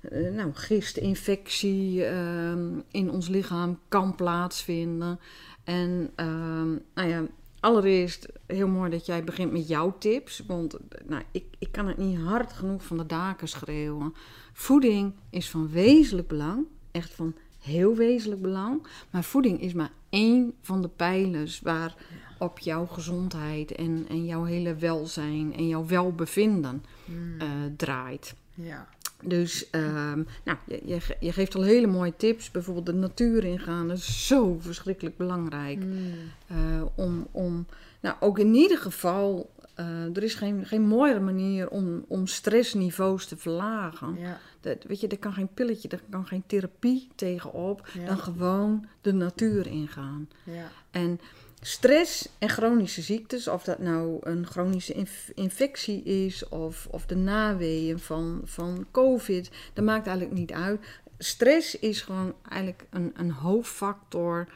eh, 0.00 0.30
nou, 0.32 0.50
gistinfectie 0.52 2.04
ehm, 2.04 2.80
in 2.90 3.10
ons 3.10 3.28
lichaam 3.28 3.78
kan 3.88 4.14
plaatsvinden. 4.14 5.18
En 5.64 6.10
ehm, 6.14 6.70
nou 6.94 7.08
ja, 7.08 7.22
allereerst 7.60 8.26
heel 8.46 8.68
mooi 8.68 8.90
dat 8.90 9.06
jij 9.06 9.24
begint 9.24 9.52
met 9.52 9.68
jouw 9.68 9.98
tips. 9.98 10.42
Want 10.46 10.76
nou, 11.06 11.22
ik, 11.30 11.44
ik 11.58 11.72
kan 11.72 11.86
het 11.88 11.96
niet 11.96 12.18
hard 12.18 12.52
genoeg 12.52 12.84
van 12.84 12.96
de 12.96 13.06
daken 13.06 13.48
schreeuwen. 13.48 14.14
Voeding 14.52 15.14
is 15.30 15.50
van 15.50 15.68
wezenlijk 15.70 16.28
belang. 16.28 16.66
Echt 16.90 17.14
van 17.14 17.34
heel 17.66 17.94
wezenlijk 17.94 18.42
belang. 18.42 18.86
Maar 19.10 19.24
voeding 19.24 19.60
is 19.60 19.72
maar 19.72 19.90
één 20.10 20.52
van 20.62 20.82
de 20.82 20.88
pijlers 20.88 21.60
waar 21.60 21.94
op 22.38 22.58
jouw 22.58 22.86
gezondheid 22.86 23.72
en, 23.72 24.06
en 24.08 24.24
jouw 24.24 24.44
hele 24.44 24.74
welzijn 24.74 25.54
en 25.54 25.68
jouw 25.68 25.86
welbevinden 25.86 26.84
Mm. 27.04 27.40
eh, 27.40 27.46
draait. 27.76 28.34
ja. 28.54 28.88
Dus 29.22 29.70
ehm, 29.70 30.22
nou, 30.44 30.58
je, 30.66 30.80
je, 30.84 31.00
ge- 31.00 31.16
je 31.20 31.32
geeft 31.32 31.54
al 31.54 31.62
hele 31.62 31.86
mooie 31.86 32.16
tips. 32.16 32.50
Bijvoorbeeld 32.50 32.86
de 32.86 32.92
natuur 32.92 33.44
ingaan. 33.44 33.90
Is 33.90 34.26
zo 34.26 34.56
verschrikkelijk 34.60 35.16
belangrijk. 35.16 35.78
Mm. 35.84 36.12
Eh, 36.46 36.82
om, 36.94 37.26
om, 37.30 37.66
nou, 38.00 38.16
ook 38.20 38.38
in 38.38 38.54
ieder 38.54 38.78
geval, 38.78 39.50
eh, 39.76 40.16
er 40.16 40.22
is 40.22 40.34
geen, 40.34 40.66
geen 40.66 40.82
mooiere 40.82 41.20
manier 41.20 41.68
om, 41.68 42.04
om 42.08 42.26
stressniveaus 42.26 43.26
te 43.26 43.36
verlagen. 43.36 44.18
Ja. 44.18 44.38
Dat, 44.60 44.82
weet 44.82 45.00
je, 45.00 45.08
er 45.08 45.18
kan 45.18 45.32
geen 45.32 45.54
pilletje, 45.54 45.88
er 45.88 46.02
kan 46.10 46.26
geen 46.26 46.42
therapie 46.46 47.08
tegenop. 47.14 47.88
Ja. 47.94 48.06
Dan 48.06 48.18
gewoon 48.18 48.86
de 49.00 49.12
natuur 49.12 49.66
ingaan. 49.66 50.28
Ja. 50.44 50.68
En 50.90 51.20
stress 51.60 52.28
en 52.38 52.48
chronische 52.48 53.02
ziektes, 53.02 53.48
of 53.48 53.64
dat 53.64 53.78
nou 53.78 54.18
een 54.20 54.46
chronische 54.46 54.92
inf- 54.92 55.30
infectie 55.34 56.02
is 56.02 56.48
of, 56.48 56.86
of 56.90 57.06
de 57.06 57.16
naweeën 57.16 57.98
van, 57.98 58.40
van 58.44 58.86
COVID, 58.90 59.50
dat 59.72 59.84
maakt 59.84 60.06
eigenlijk 60.06 60.38
niet 60.38 60.52
uit. 60.52 60.80
Stress 61.18 61.78
is 61.78 62.00
gewoon 62.00 62.34
eigenlijk 62.48 62.86
een, 62.90 63.12
een 63.14 63.30
hoofdfactor 63.30 64.48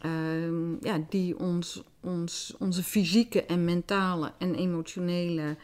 ehm, 0.00 0.72
ja, 0.80 1.04
die 1.08 1.38
ons, 1.38 1.82
ons, 2.00 2.54
onze 2.58 2.82
fysieke 2.82 3.44
en 3.44 3.64
mentale 3.64 4.32
en 4.38 4.54
emotionele 4.54 5.56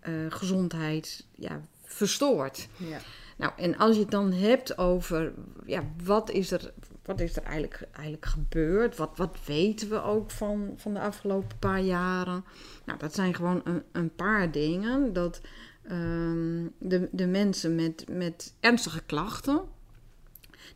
eh, 0.00 0.12
gezondheid 0.28 1.26
ja, 1.34 1.60
verstoort. 1.84 2.68
Ja. 2.76 2.98
Nou, 3.36 3.52
en 3.56 3.76
als 3.76 3.94
je 3.94 4.02
het 4.02 4.10
dan 4.10 4.32
hebt 4.32 4.78
over 4.78 5.32
ja, 5.66 5.84
wat 6.04 6.30
is 6.30 6.50
er, 6.50 6.72
wat 7.04 7.20
is 7.20 7.36
er 7.36 7.42
eigenlijk, 7.42 7.88
eigenlijk 7.92 8.26
gebeurd? 8.26 8.96
Wat, 8.96 9.10
wat 9.16 9.36
weten 9.44 9.88
we 9.88 10.02
ook 10.02 10.30
van, 10.30 10.74
van 10.76 10.94
de 10.94 11.00
afgelopen 11.00 11.58
paar 11.58 11.80
jaren? 11.80 12.44
Nou, 12.84 12.98
dat 12.98 13.14
zijn 13.14 13.34
gewoon 13.34 13.60
een, 13.64 13.82
een 13.92 14.14
paar 14.14 14.50
dingen. 14.50 15.12
Dat 15.12 15.40
ehm, 15.82 16.66
de, 16.78 17.08
de 17.12 17.26
mensen 17.26 17.74
met, 17.74 18.04
met 18.08 18.54
ernstige 18.60 19.02
klachten, 19.02 19.62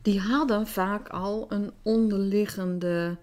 die 0.03 0.21
hadden 0.21 0.67
vaak 0.67 1.09
al 1.09 1.47
een 1.49 1.71
onderliggende 1.83 3.17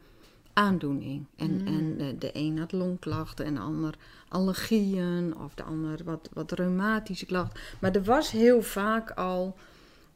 aandoening. 0.53 1.25
En, 1.35 1.61
Mm. 1.61 1.67
en 1.67 1.97
de, 1.97 2.17
de 2.17 2.29
een 2.33 2.57
had 2.59 2.71
longklachten 2.71 3.45
en 3.45 3.53
de 3.53 3.59
ander 3.59 3.95
allergieën 4.27 5.33
of 5.43 5.53
de 5.55 5.63
ander 5.63 5.99
wat, 6.05 6.29
wat 6.33 6.51
reumatische 6.51 7.25
klachten. 7.25 7.59
Maar 7.79 7.91
er 7.95 8.03
was 8.03 8.31
heel 8.31 8.61
vaak 8.61 9.11
al 9.11 9.55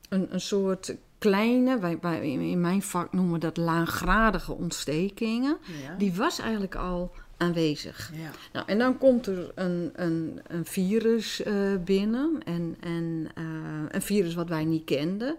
een, 0.10 0.34
een 0.34 0.42
soort 0.42 0.96
kleine, 1.18 1.80
wij, 1.80 1.98
wij, 2.02 2.32
in 2.32 2.62
mijn 2.62 2.82
vak 2.82 3.14
noemen 3.14 3.34
we 3.34 3.40
dat 3.40 3.58
laaggradige 3.58 4.54
ontstekingen. 4.54 5.58
Ja. 5.84 5.96
Die 5.98 6.14
was 6.14 6.40
eigenlijk 6.40 6.76
al 6.76 7.12
aanwezig. 7.38 8.12
ja. 8.14 8.30
Nou, 8.54 8.66
en 8.68 8.78
dan 8.78 8.98
komt 8.98 9.28
er 9.28 9.52
een, 9.56 9.92
een, 9.96 10.40
een 10.48 10.66
virus 10.66 11.44
eh, 11.44 11.54
binnen. 11.86 12.38
En, 12.46 12.76
en 12.80 13.28
eh, 13.36 13.44
een 13.90 14.02
virus 14.02 14.34
wat 14.34 14.50
wij 14.50 14.66
niet 14.66 14.84
kenden. 14.86 15.36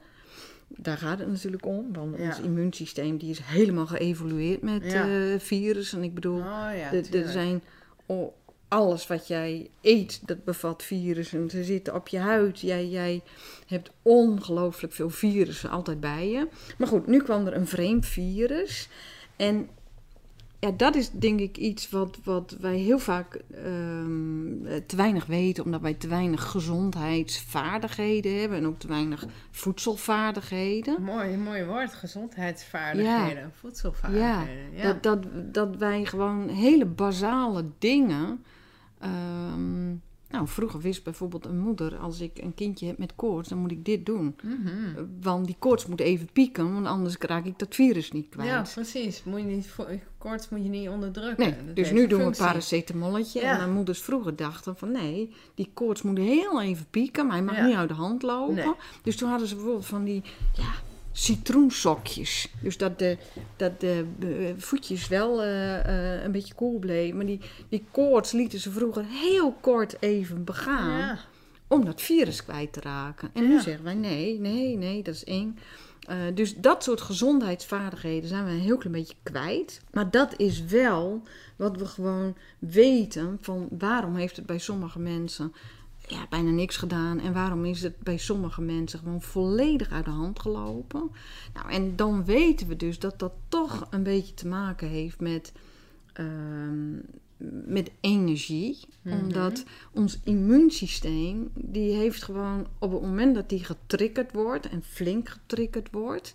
Daar 0.69 0.97
gaat 0.99 1.19
het 1.19 1.29
natuurlijk 1.29 1.67
om. 1.67 1.93
Want 1.93 2.17
Ja. 2.19 2.27
ons 2.27 2.41
immuunsysteem 2.41 3.17
die 3.17 3.31
is 3.31 3.39
helemaal 3.43 3.87
geëvolueerd 3.87 4.63
met 4.63 4.85
Ja. 4.93 5.09
eh 5.09 5.39
virussen. 5.39 6.03
Ik 6.03 6.15
bedoel, 6.15 6.39
Oh 6.39 6.71
ja, 6.77 6.93
er- 6.93 7.29
zijn 7.29 7.63
alles 8.69 9.07
wat 9.07 9.27
jij 9.29 9.71
eet, 9.81 10.21
dat 10.27 10.45
bevat 10.45 10.83
virussen. 10.83 11.51
Ze 11.51 11.65
zitten 11.65 11.95
op 11.95 12.09
je 12.09 12.19
huid. 12.19 12.61
Jij, 12.61 12.89
jij 12.89 13.23
hebt 13.67 13.91
ongelooflijk 14.03 14.93
veel 14.93 15.11
virussen 15.11 15.71
altijd 15.71 16.01
bij 16.01 16.29
je. 16.31 16.49
Maar 16.79 16.89
goed, 16.89 17.07
nu 17.07 17.23
kwam 17.23 17.47
er 17.47 17.55
een 17.57 17.67
vreemd 17.67 18.07
virus. 18.07 18.89
En 19.37 19.69
ja, 20.61 20.71
dat 20.71 20.95
is 20.95 21.11
denk 21.11 21.41
ik 21.41 21.57
iets 21.57 21.91
wat, 21.91 22.19
wat 22.25 22.57
wij 22.61 22.77
heel 22.77 22.99
vaak 22.99 23.35
ehm, 23.35 24.67
eh, 24.67 24.77
te 24.87 24.97
weinig 24.97 25.27
weten, 25.27 25.65
omdat 25.65 25.81
wij 25.81 25.95
te 25.95 26.09
weinig 26.09 26.43
gezondheidsvaardigheden 26.51 28.41
hebben 28.41 28.59
en 28.59 28.67
ook 28.67 28.79
te 28.79 28.89
weinig 28.89 29.27
voedselvaardigheden. 29.51 31.03
Mooi, 31.03 31.37
mooi 31.37 31.65
woord. 31.65 31.93
Gezondheidsvaardigheden, 31.95 33.53
voedselvaardigheden. 33.55 34.77
Ja. 34.77 34.83
Dat, 34.83 35.03
dat, 35.03 35.55
dat 35.55 35.77
wij 35.77 36.05
gewoon 36.05 36.49
hele 36.49 36.87
basale 36.87 37.65
dingen. 37.79 38.45
ehm, 38.99 39.95
nou, 40.31 40.49
vroeger 40.49 40.81
wist 40.81 41.05
bijvoorbeeld 41.05 41.45
een 41.47 41.59
moeder: 41.59 41.97
als 41.97 42.21
ik 42.21 42.39
een 42.39 42.55
kindje 42.55 42.87
heb 42.87 42.99
met 42.99 43.13
koorts, 43.17 43.49
dan 43.49 43.59
moet 43.59 43.71
ik 43.71 43.85
dit 43.85 44.07
doen. 44.07 44.37
Mhm. 44.43 45.05
Want 45.21 45.47
die 45.47 45.57
koorts 45.59 45.87
moet 45.87 46.01
even 46.01 46.29
pieken, 46.33 46.73
want 46.73 46.87
anders 46.87 47.17
raak 47.19 47.45
ik 47.45 47.59
dat 47.59 47.75
virus 47.75 48.13
niet 48.13 48.29
kwijt. 48.29 48.49
Ja, 48.49 48.67
precies. 48.75 49.23
Moet 49.25 49.41
je 49.41 49.47
niet, 49.47 49.75
koorts 50.19 50.49
moet 50.49 50.63
je 50.63 50.69
niet 50.69 50.89
onderdrukken. 50.89 51.45
Nee, 51.49 51.67
Dat 51.67 51.77
dus 51.77 51.91
nu 51.91 52.07
doen 52.07 52.19
we 52.19 52.25
een 52.25 52.37
paracetamolletje. 52.37 53.41
Ja. 53.41 53.51
En 53.53 53.57
mijn 53.59 53.73
moeders 53.73 54.01
vroeger 54.03 54.37
dachten 54.37 54.77
van 54.77 54.93
nee, 54.93 55.35
die 55.55 55.71
koorts 55.75 56.03
moet 56.03 56.19
heel 56.19 56.63
even 56.63 56.87
pieken, 56.91 57.27
maar 57.27 57.37
hij 57.37 57.45
mag 57.45 57.57
Ja. 57.57 57.67
niet 57.67 57.77
uit 57.77 57.89
de 57.89 57.95
hand 57.95 58.23
lopen. 58.23 58.55
Nee. 58.55 58.73
Dus 59.03 59.17
toen 59.17 59.29
hadden 59.29 59.49
ze 59.49 59.55
bijvoorbeeld 59.55 59.87
van 59.87 60.05
die 60.05 60.23
ja, 60.53 60.73
citroensokjes. 61.19 62.49
Dus 62.63 62.77
dat 62.77 62.99
de, 62.99 63.17
dat 63.57 63.81
de 63.81 64.05
eh, 64.21 64.27
voetjes 64.57 65.09
wel 65.09 65.43
eh, 65.43 65.79
eh, 66.17 66.23
een 66.25 66.33
beetje 66.33 66.55
koel 66.55 66.79
bleven. 66.79 67.17
Maar 67.17 67.27
die, 67.27 67.41
die 67.69 67.85
koorts 67.91 68.33
lieten 68.33 68.59
ze 68.59 68.71
vroeger 68.71 69.05
heel 69.05 69.53
kort 69.61 69.97
even 70.01 70.45
begaan 70.45 70.99
Ja. 70.99 71.19
om 71.69 71.85
dat 71.85 72.01
virus 72.01 72.45
kwijt 72.45 72.73
te 72.73 72.81
raken. 72.81 73.31
En 73.35 73.49
nu 73.49 73.61
zeggen 73.61 73.85
wij 73.85 73.95
nee, 73.95 74.39
nee, 74.41 74.77
nee, 74.77 75.03
dat 75.03 75.15
is 75.15 75.25
eng. 75.25 75.59
Dus 76.35 76.55
dat 76.57 76.83
soort 76.83 77.01
gezondheidsvaardigheden 77.01 78.29
zijn 78.29 78.45
we 78.45 78.51
een 78.51 78.59
heel 78.59 78.77
klein 78.77 78.93
beetje 78.95 79.15
kwijt. 79.23 79.81
Maar 79.93 80.11
dat 80.11 80.35
is 80.37 80.65
wel 80.65 81.23
wat 81.57 81.77
we 81.77 81.87
gewoon 81.87 82.37
weten 82.59 83.39
van 83.41 83.69
waarom 83.71 84.17
heeft 84.17 84.37
het 84.37 84.47
bij 84.47 84.59
sommige 84.59 84.99
mensen 84.99 85.53
ja, 86.09 86.27
bijna 86.29 86.51
niks 86.51 86.77
gedaan. 86.77 87.21
En 87.21 87.33
waarom 87.33 87.65
is 87.65 87.83
het 87.83 87.99
bij 87.99 88.19
sommige 88.19 88.61
mensen 88.61 88.99
gewoon 88.99 89.23
volledig 89.23 89.91
uit 89.91 90.05
de 90.05 90.11
hand 90.11 90.41
gelopen. 90.41 91.11
Nou, 91.55 91.71
en 91.71 91.97
dan 91.97 92.25
weten 92.25 92.69
we 92.69 92.77
dus 92.77 92.99
dat 92.99 93.19
dat 93.19 93.33
toch 93.49 93.87
een 93.91 94.03
beetje 94.03 94.35
te 94.35 94.47
maken 94.47 94.89
heeft 94.89 95.21
met, 95.21 95.53
ehm, 96.13 96.93
met 97.67 97.91
energie. 98.01 98.79
Mhm. 99.03 99.19
Omdat 99.19 99.65
ons 99.93 100.19
immuunsysteem, 100.25 101.51
die 101.55 101.93
heeft 101.93 102.23
gewoon 102.23 102.67
op 102.79 102.93
het 102.93 103.03
moment 103.03 103.35
dat 103.35 103.49
die 103.49 103.65
getriggerd 103.65 104.33
wordt 104.33 104.69
en 104.69 104.83
flink 104.83 105.29
getriggerd 105.29 105.89
wordt, 105.91 106.35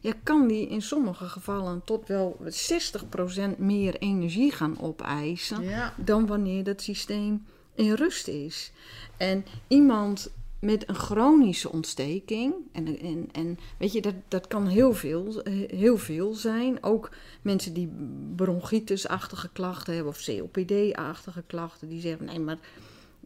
ja, 0.00 0.12
kan 0.22 0.48
die 0.48 0.68
in 0.68 0.82
sommige 0.82 1.24
gevallen 1.24 1.84
tot 1.84 2.08
wel 2.08 2.36
60% 2.46 3.58
meer 3.58 3.96
energie 3.98 4.52
gaan 4.52 4.80
opeisen 4.80 5.62
Ja. 5.62 5.94
dan 5.96 6.26
wanneer 6.26 6.64
dat 6.64 6.82
systeem 6.82 7.44
in 7.78 7.92
rust 7.92 8.28
is. 8.28 8.72
En 9.16 9.44
iemand 9.68 10.30
met 10.58 10.88
een 10.88 10.94
chronische 10.94 11.72
ontsteking, 11.72 12.54
en, 12.72 13.00
en, 13.00 13.28
en 13.32 13.58
weet 13.76 13.92
je, 13.92 14.02
dat, 14.02 14.14
dat 14.28 14.46
kan 14.46 14.66
heel 14.66 14.94
veel, 14.94 15.42
heel 15.66 15.98
veel 15.98 16.34
zijn. 16.34 16.82
Ook 16.82 17.10
mensen 17.42 17.72
die 17.72 17.92
bronchitis-achtige 18.36 19.48
klachten 19.52 19.94
hebben 19.94 20.12
of 20.12 20.24
COPD-achtige 20.24 21.42
klachten, 21.46 21.88
die 21.88 22.00
zeggen: 22.00 22.26
nee, 22.26 22.40
maar 22.40 22.58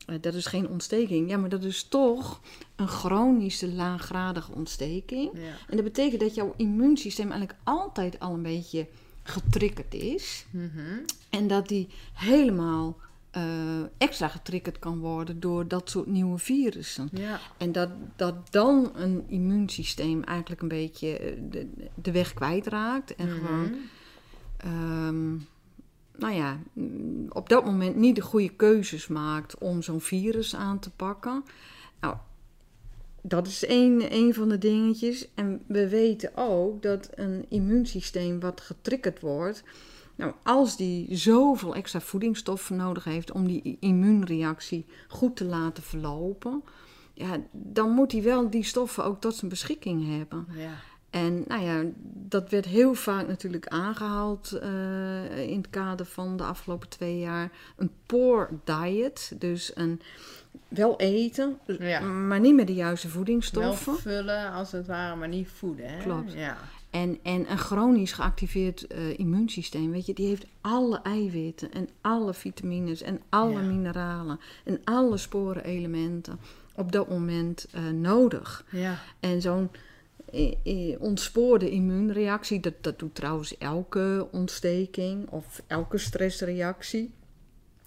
eh, 0.07 0.17
dat 0.21 0.35
is 0.35 0.47
geen 0.47 0.69
ontsteking. 0.69 1.31
Ja, 1.31 1.37
maar 1.37 1.49
dat 1.49 1.65
is 1.65 1.83
toch 1.83 2.41
een 2.77 2.89
chronische 2.89 3.69
laaggradige 3.69 4.53
ontsteking. 4.53 5.31
Ja. 5.35 5.41
En 5.69 5.77
dat 5.77 5.85
betekent 5.85 6.21
dat 6.21 6.35
jouw 6.35 6.55
immuunsysteem 6.57 7.31
eigenlijk 7.31 7.61
altijd 7.65 8.21
al 8.21 8.35
een 8.35 8.43
beetje 8.43 8.87
getriggerd 9.23 9.95
is. 9.95 10.47
Mhm. 10.51 10.99
En 11.31 11.47
dat 11.47 11.69
die 11.69 11.89
helemaal 12.13 12.97
eh, 13.33 13.43
extra 13.99 14.29
getriggerd 14.29 14.79
kan 14.79 14.99
worden 14.99 15.41
door 15.41 15.69
dat 15.69 15.91
soort 15.91 16.07
nieuwe 16.07 16.39
virussen. 16.39 17.09
Ja. 17.13 17.41
En 17.57 17.73
dat, 17.73 17.91
dat 18.17 18.35
dan 18.53 18.93
een 18.95 19.25
immuunsysteem 19.29 20.23
eigenlijk 20.23 20.63
een 20.63 20.69
beetje 20.69 21.19
eh, 21.19 21.33
de, 21.51 21.69
de 21.95 22.13
weg 22.13 22.35
kwijtraakt. 22.35 23.15
En 23.15 23.29
gewoon, 23.29 23.61
Mhm. 23.71 23.75
ehm, 24.57 25.31
nou 26.17 26.35
ja, 26.35 26.59
mm, 26.73 27.27
op 27.29 27.49
dat 27.49 27.65
moment 27.65 27.97
niet 27.97 28.15
de 28.17 28.21
goede 28.23 28.49
keuzes 28.57 29.07
maakt 29.09 29.59
om 29.59 29.83
zo'n 29.83 30.01
virus 30.01 30.55
aan 30.57 30.79
te 30.79 30.91
pakken. 30.91 31.45
Nou, 32.01 32.17
dat 33.23 33.47
is 33.47 33.65
één, 33.65 34.11
één 34.11 34.35
van 34.35 34.49
de 34.49 34.59
dingetjes. 34.59 35.29
En 35.35 35.63
we 35.67 35.89
weten 35.89 36.31
ook 36.35 36.83
dat 36.83 37.11
een 37.15 37.47
immuunsysteem 37.49 38.41
wat 38.41 38.61
getriggerd 38.61 39.21
wordt. 39.21 39.63
Nou, 40.15 40.33
als 40.43 40.77
die 40.77 41.17
zoveel 41.17 41.75
extra 41.75 42.01
voedingsstoffen 42.01 42.77
nodig 42.77 43.05
heeft 43.05 43.33
om 43.33 43.47
die 43.47 43.77
immuunreactie 43.81 44.87
goed 45.09 45.37
te 45.37 45.45
laten 45.45 45.83
verlopen, 45.83 46.63
ja, 47.15 47.37
dan 47.51 47.91
moet 47.91 48.13
hij 48.13 48.23
wel 48.23 48.51
die 48.51 48.65
stoffen 48.65 49.05
ook 49.05 49.21
tot 49.21 49.35
zijn 49.35 49.51
beschikking 49.51 50.17
hebben. 50.19 50.47
Ja. 50.57 50.71
En 51.11 51.45
nou 51.49 51.63
ja, 51.63 51.83
dat 52.05 52.51
werd 52.51 52.65
heel 52.65 52.95
vaak 52.95 53.27
natuurlijk 53.27 53.67
aangehaald 53.67 54.53
eh, 54.53 55.49
in 55.49 55.57
het 55.57 55.71
kader 55.71 56.07
van 56.07 56.37
de 56.37 56.43
afgelopen 56.43 56.89
twee 56.89 57.19
jaar. 57.19 57.51
Een 57.77 57.91
poor 58.07 58.51
diet, 58.65 59.33
dus 59.39 59.73
een 59.75 60.01
wel 60.69 60.97
eten, 60.97 61.59
Ja. 61.79 62.01
maar 62.01 62.41
niet 62.41 62.55
met 62.55 62.67
de 62.67 62.75
juiste 62.75 63.07
Wel 63.07 63.17
voedingsstoffen. 63.17 63.97
vullen 63.99 64.53
als 64.53 64.73
het 64.73 64.87
ware, 64.87 65.17
maar 65.17 65.29
niet 65.29 65.49
voeden. 65.49 65.89
Hè? 65.89 66.03
Klopt. 66.03 66.33
Ja. 66.33 66.57
En, 66.93 67.19
en 67.23 67.51
een 67.51 67.59
chronisch 67.59 68.13
geactiveerd 68.13 68.87
eh, 68.87 69.19
immuunsysteem, 69.19 69.91
weet 69.91 70.07
je, 70.07 70.15
die 70.15 70.27
heeft 70.27 70.47
alle 70.61 71.01
eiwitten 71.03 71.73
en 71.73 71.89
alle 72.01 72.35
vitamines 72.35 73.03
en 73.03 73.21
alle 73.29 73.53
Ja. 73.53 73.61
mineralen 73.61 74.41
en 74.65 74.81
alle 74.85 75.17
sporenelementen 75.17 76.39
op 76.77 76.93
dat 76.93 77.09
moment 77.09 77.67
eh, 77.71 77.89
nodig. 77.89 78.65
Ja. 78.71 78.99
En 79.21 79.41
zo'n 79.41 79.71
eh, 80.33 81.01
ontspoorde 81.01 81.71
immuunreactie, 81.71 82.61
dat, 82.61 82.75
dat 82.81 82.99
doet 82.99 83.15
trouwens 83.15 83.59
elke 83.59 84.29
ontsteking 84.31 85.29
of 85.29 85.63
elke 85.67 85.99
stressreactie. 85.99 87.11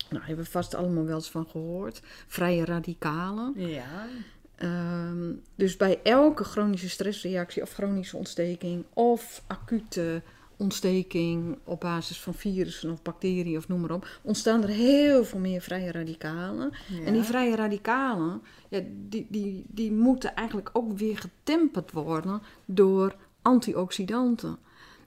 Nou, 0.09 0.23
hebben 0.25 0.45
we 0.45 0.51
vast 0.51 0.73
allemaal 0.75 1.05
wel 1.05 1.15
eens 1.15 1.31
van 1.31 1.47
gehoord. 1.47 2.01
Vrije 2.27 2.65
radicalen. 2.65 3.53
Ja. 3.55 4.07
Ehm, 4.55 5.33
dus 5.55 5.77
bij 5.77 5.99
elke 6.03 6.43
chronische 6.43 6.89
stressreactie 6.89 7.61
of 7.61 7.73
chronische 7.73 8.17
ontsteking 8.17 8.85
of 8.93 9.43
acute 9.47 10.21
ontsteking 10.57 11.57
op 11.63 11.79
basis 11.79 12.21
van 12.21 12.33
virussen 12.33 12.91
of 12.91 13.01
bacteriën 13.01 13.57
of 13.57 13.67
noem 13.67 13.81
maar 13.81 13.91
op, 13.91 14.07
ontstaan 14.21 14.63
er 14.63 14.69
heel 14.69 15.25
veel 15.25 15.39
meer 15.39 15.61
vrije 15.61 15.91
radicalen. 15.91 16.71
ja. 16.87 17.05
En 17.05 17.13
die 17.13 17.21
vrije 17.21 17.55
radicalen, 17.55 18.41
ja, 18.69 18.81
die, 19.09 19.27
die, 19.29 19.63
die 19.67 19.91
moeten 19.91 20.35
eigenlijk 20.35 20.69
ook 20.73 20.97
weer 20.97 21.17
getemperd 21.17 21.91
worden 21.91 22.41
door 22.65 23.15
antioxidanten. 23.41 24.57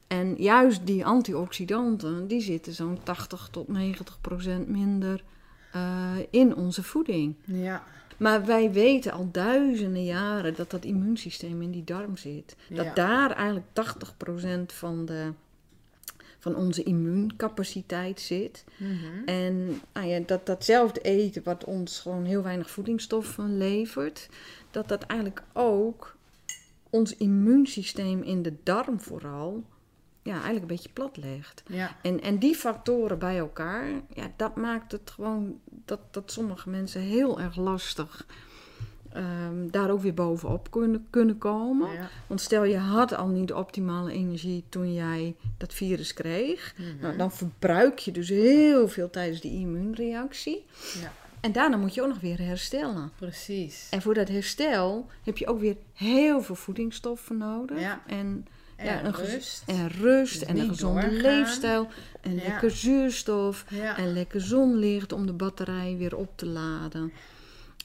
En 0.06 0.34
juist 0.36 0.86
die 0.86 1.06
antioxidanten, 1.06 2.26
die 2.26 2.40
zitten 2.40 2.72
zo'n 2.72 2.98
80 3.02 3.48
tot 3.50 3.68
90 3.68 4.20
procent 4.20 4.68
minder 4.68 5.24
eh, 5.72 6.16
in 6.30 6.56
onze 6.56 6.82
voeding. 6.82 7.34
Ja. 7.44 7.84
Maar 8.18 8.44
wij 8.44 8.72
weten 8.72 9.12
al 9.12 9.28
duizenden 9.32 10.04
jaren 10.04 10.54
dat 10.54 10.70
dat 10.70 10.84
immuunsysteem 10.84 11.62
in 11.62 11.70
die 11.70 11.84
darm 11.84 12.16
zit. 12.16 12.56
Dat 12.68 12.84
Ja. 12.84 12.94
daar 12.94 13.30
eigenlijk 13.30 13.66
80% 13.72 14.72
van, 14.72 15.04
de, 15.06 15.32
van 16.38 16.54
onze 16.56 16.82
immuuncapaciteit 16.82 18.20
zit. 18.20 18.64
Mhm. 18.76 19.24
En 19.24 19.80
nou 19.92 20.06
ja, 20.06 20.20
dat 20.26 20.46
datzelfde 20.46 21.00
eten 21.00 21.42
wat 21.44 21.64
ons 21.64 21.98
gewoon 21.98 22.24
heel 22.24 22.42
weinig 22.42 22.70
voedingsstoffen 22.70 23.56
levert, 23.56 24.28
dat 24.70 24.88
dat 24.88 25.02
eigenlijk 25.02 25.42
ook 25.52 26.16
ons 26.90 27.16
immuunsysteem 27.16 28.22
in 28.22 28.42
de 28.42 28.54
darm 28.62 29.00
vooral, 29.00 29.64
ja, 30.28 30.34
eigenlijk 30.34 30.62
een 30.62 30.76
beetje 30.76 30.92
plat 30.92 31.16
legt. 31.16 31.62
Ja. 31.66 31.96
En, 32.02 32.20
en 32.22 32.38
die 32.38 32.54
factoren 32.54 33.18
bij 33.18 33.38
elkaar, 33.38 33.86
ja, 34.14 34.30
dat 34.36 34.56
maakt 34.56 34.92
het 34.92 35.10
gewoon 35.10 35.60
dat, 35.84 36.00
dat 36.10 36.32
sommige 36.32 36.68
mensen 36.70 37.00
heel 37.00 37.40
erg 37.40 37.56
lastig 37.56 38.26
ehm, 39.12 39.70
daar 39.70 39.90
ook 39.90 40.00
weer 40.00 40.14
bovenop 40.14 40.70
kunnen, 40.70 41.06
kunnen 41.10 41.38
komen. 41.38 41.92
Ja. 41.92 42.08
Want 42.26 42.40
stel 42.40 42.64
je 42.64 42.76
had 42.76 43.14
al 43.14 43.26
niet 43.28 43.48
de 43.48 43.56
optimale 43.56 44.12
energie 44.12 44.64
toen 44.68 44.92
jij 44.94 45.36
dat 45.56 45.74
virus 45.74 46.14
kreeg, 46.14 46.74
Mhm. 46.76 47.00
nou, 47.00 47.16
dan 47.16 47.32
verbruik 47.32 47.98
je 47.98 48.12
dus 48.12 48.28
heel 48.28 48.88
veel 48.88 49.10
tijdens 49.10 49.40
die 49.40 49.60
immuunreactie. 49.60 50.64
Ja. 51.02 51.12
En 51.40 51.52
daarna 51.52 51.76
moet 51.76 51.94
je 51.94 52.02
ook 52.02 52.08
nog 52.08 52.20
weer 52.20 52.38
herstellen. 52.38 53.10
Precies. 53.18 53.88
En 53.90 54.02
voor 54.02 54.14
dat 54.14 54.28
herstel 54.28 55.06
heb 55.24 55.38
je 55.38 55.46
ook 55.46 55.60
weer 55.60 55.76
heel 55.94 56.42
veel 56.42 56.54
voedingsstoffen 56.54 57.36
nodig. 57.36 57.80
Ja. 57.80 58.02
En, 58.06 58.46
En 58.78 58.86
ja, 58.86 59.04
een 59.04 59.12
rust. 59.14 59.62
en 59.66 59.88
rust 59.88 60.38
Dus 60.38 60.48
en 60.48 60.58
een 60.58 60.68
gezonde 60.68 61.00
doorgaan. 61.00 61.20
leefstijl. 61.20 61.88
En 62.20 62.34
Ja. 62.34 62.42
lekker 62.48 62.70
zuurstof. 62.70 63.64
Ja. 63.70 63.96
En 63.96 64.12
lekker 64.12 64.40
zonlicht 64.40 65.12
om 65.12 65.26
de 65.26 65.32
batterij 65.32 65.94
weer 65.98 66.16
op 66.16 66.32
te 66.36 66.46
laden. 66.46 67.12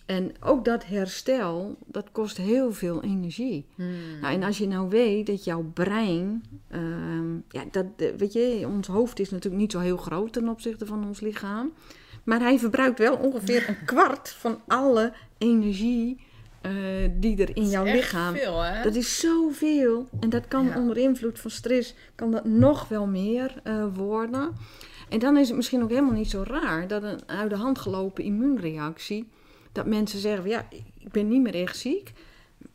En 0.05 0.31
ook 0.39 0.65
dat 0.65 0.85
herstel, 0.85 1.77
dat 1.85 2.11
kost 2.11 2.37
heel 2.37 2.73
veel 2.73 3.03
energie. 3.03 3.65
Hmm. 3.75 4.19
Nou, 4.21 4.33
en 4.33 4.43
als 4.43 4.57
je 4.57 4.67
nou 4.67 4.89
weet 4.89 5.25
dat 5.27 5.43
jouw 5.43 5.63
brein, 5.73 6.43
ehm, 6.67 7.33
ja, 7.49 7.63
dat, 7.71 7.85
weet 8.17 8.33
je, 8.33 8.63
ons 8.67 8.87
hoofd 8.87 9.19
is 9.19 9.29
natuurlijk 9.29 9.61
niet 9.61 9.71
zo 9.71 9.79
heel 9.79 9.97
groot 9.97 10.33
ten 10.33 10.47
opzichte 10.49 10.85
van 10.85 11.05
ons 11.07 11.19
lichaam. 11.19 11.73
Maar 12.23 12.39
hij 12.39 12.59
verbruikt 12.59 12.99
wel 12.99 13.15
ongeveer 13.15 13.65
een 13.69 13.85
kwart 13.85 14.29
van 14.29 14.59
alle 14.67 15.13
energie 15.37 16.19
eh, 16.63 16.71
die 17.11 17.37
er 17.45 17.55
in 17.55 17.69
jouw 17.69 17.83
lichaam 17.83 18.35
Veel, 18.35 18.61
hè? 18.61 18.83
dat 18.83 18.95
is 18.95 19.19
zoveel. 19.19 20.07
En 20.19 20.29
dat 20.29 20.47
kan 20.47 20.65
Ja. 20.65 20.77
onder 20.77 20.97
invloed 20.97 21.39
van 21.39 21.51
stress 21.51 21.93
kan 22.15 22.31
dat 22.31 22.45
nog 22.45 22.87
wel 22.87 23.07
meer 23.07 23.59
eh, 23.63 23.85
worden. 23.95 24.51
En 25.09 25.19
dan 25.19 25.37
is 25.37 25.47
het 25.47 25.55
misschien 25.55 25.83
ook 25.83 25.89
helemaal 25.89 26.11
niet 26.11 26.29
zo 26.29 26.43
raar 26.47 26.87
dat 26.87 27.03
een 27.03 27.19
uit 27.25 27.49
de 27.49 27.55
hand 27.55 27.79
gelopen 27.79 28.23
immuunreactie. 28.23 29.27
Dat 29.71 29.85
mensen 29.85 30.19
zeggen: 30.19 30.41
van, 30.41 30.51
ja, 30.51 30.65
ik 30.99 31.11
ben 31.11 31.27
niet 31.27 31.41
meer 31.41 31.55
echt 31.55 31.77
ziek. 31.77 32.11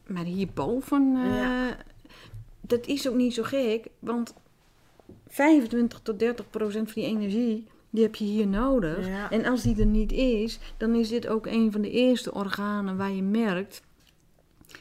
Maar 0.07 0.24
hierboven. 0.24 1.16
Ja. 1.16 1.77
Dat 2.61 2.87
is 2.87 3.09
ook 3.09 3.14
niet 3.14 3.35
zo 3.35 3.42
gek. 3.42 3.87
Want 3.98 4.35
25 5.29 6.01
tot 6.03 6.18
30 6.18 6.51
procent 6.51 6.92
van 6.92 7.03
die 7.03 7.11
energie. 7.11 7.66
Die 7.90 8.03
heb 8.03 8.14
je 8.14 8.24
hier 8.24 8.46
nodig. 8.46 9.07
Ja. 9.07 9.31
En 9.31 9.44
als 9.44 9.62
die 9.62 9.81
er 9.81 9.87
niet 9.87 10.12
is, 10.12 10.59
dan 10.77 10.94
is 10.94 11.09
dit 11.09 11.27
ook 11.27 11.46
een 11.46 11.72
van 11.72 11.81
de 11.81 11.90
eerste 11.90 12.35
organen 12.35 12.96
waar 12.96 13.12
je 13.12 13.22
merkt 13.22 13.83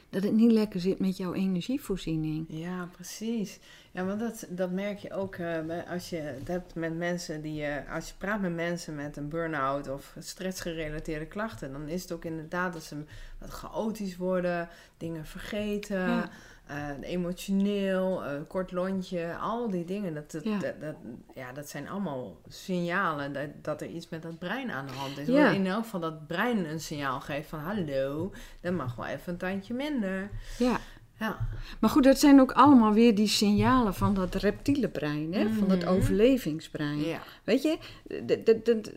dat 0.09 0.23
het 0.23 0.33
niet 0.33 0.51
lekker 0.51 0.79
zit 0.79 0.99
met 0.99 1.17
jouw 1.17 1.33
energievoorziening. 1.33 2.45
Ja, 2.47 2.89
precies. 2.91 3.59
Ja, 3.91 4.05
want 4.05 4.19
dat, 4.19 4.47
dat 4.49 4.71
merk 4.71 4.97
je 4.97 5.13
ook 5.13 5.35
eh, 5.35 5.57
als 5.89 6.09
je 6.09 6.15
het 6.17 6.47
hebt 6.47 6.75
met 6.75 6.97
mensen 6.97 7.41
die... 7.41 7.63
eh, 7.63 7.93
als 7.93 8.07
je 8.07 8.13
praat 8.17 8.41
met 8.41 8.55
mensen 8.55 8.95
met 8.95 9.17
een 9.17 9.29
burn-out 9.29 9.89
of 9.89 10.15
stressgerelateerde 10.19 11.25
klachten... 11.25 11.71
dan 11.71 11.87
is 11.87 12.01
het 12.01 12.11
ook 12.11 12.25
inderdaad 12.25 12.73
dat 12.73 12.83
ze 12.83 13.03
wat 13.39 13.49
chaotisch 13.49 14.17
worden, 14.17 14.69
dingen 14.97 15.25
vergeten... 15.25 15.99
Ja. 15.99 16.29
Eh, 16.67 16.89
emotioneel, 17.01 18.23
eh, 18.23 18.31
kort 18.47 18.71
lontje, 18.71 19.35
al 19.35 19.69
die 19.69 19.85
dingen. 19.85 20.13
Dat, 20.13 20.31
dat, 20.31 20.43
Ja. 20.43 20.57
dat, 20.59 20.81
dat- 20.81 20.95
ja, 21.35 21.51
dat 21.51 21.69
zijn 21.69 21.89
allemaal 21.89 22.37
signalen 22.47 23.33
dat, 23.33 23.49
dat 23.61 23.81
er 23.81 23.87
iets 23.87 24.09
met 24.09 24.21
dat 24.21 24.39
brein 24.39 24.71
aan 24.71 24.85
de 24.87 24.93
hand 24.93 25.17
is. 25.17 25.27
Ja. 25.27 25.49
In 25.49 25.65
elk 25.67 25.83
geval 25.83 25.99
dat 25.99 26.27
brein 26.27 26.65
een 26.69 26.79
signaal 26.79 27.19
geeft 27.19 27.49
van... 27.49 27.59
hallo, 27.59 28.31
dat 28.61 28.73
mag 28.73 28.95
wel 28.95 29.05
even 29.05 29.33
een 29.33 29.37
tandje 29.37 29.73
minder. 29.73 30.29
Ja. 30.57 30.79
Ja, 31.19 31.37
Maar 31.79 31.89
goed, 31.89 32.03
dat 32.03 32.19
zijn 32.19 32.39
ook 32.41 32.51
allemaal 32.51 32.93
weer 32.93 33.15
die 33.15 33.27
signalen 33.27 33.93
van 33.93 34.13
dat 34.13 34.35
reptiele 34.35 34.87
brein, 34.87 35.33
hè? 35.33 35.49
van 35.49 35.67
dat 35.67 35.79
Mhm. 35.81 35.87
overlevingsbrein. 35.89 36.97
ja. 36.99 37.19
Weet 37.43 37.61
je, 37.61 37.77
dat, 38.23 38.45
dat, 38.45 38.65
dat, 38.65 38.91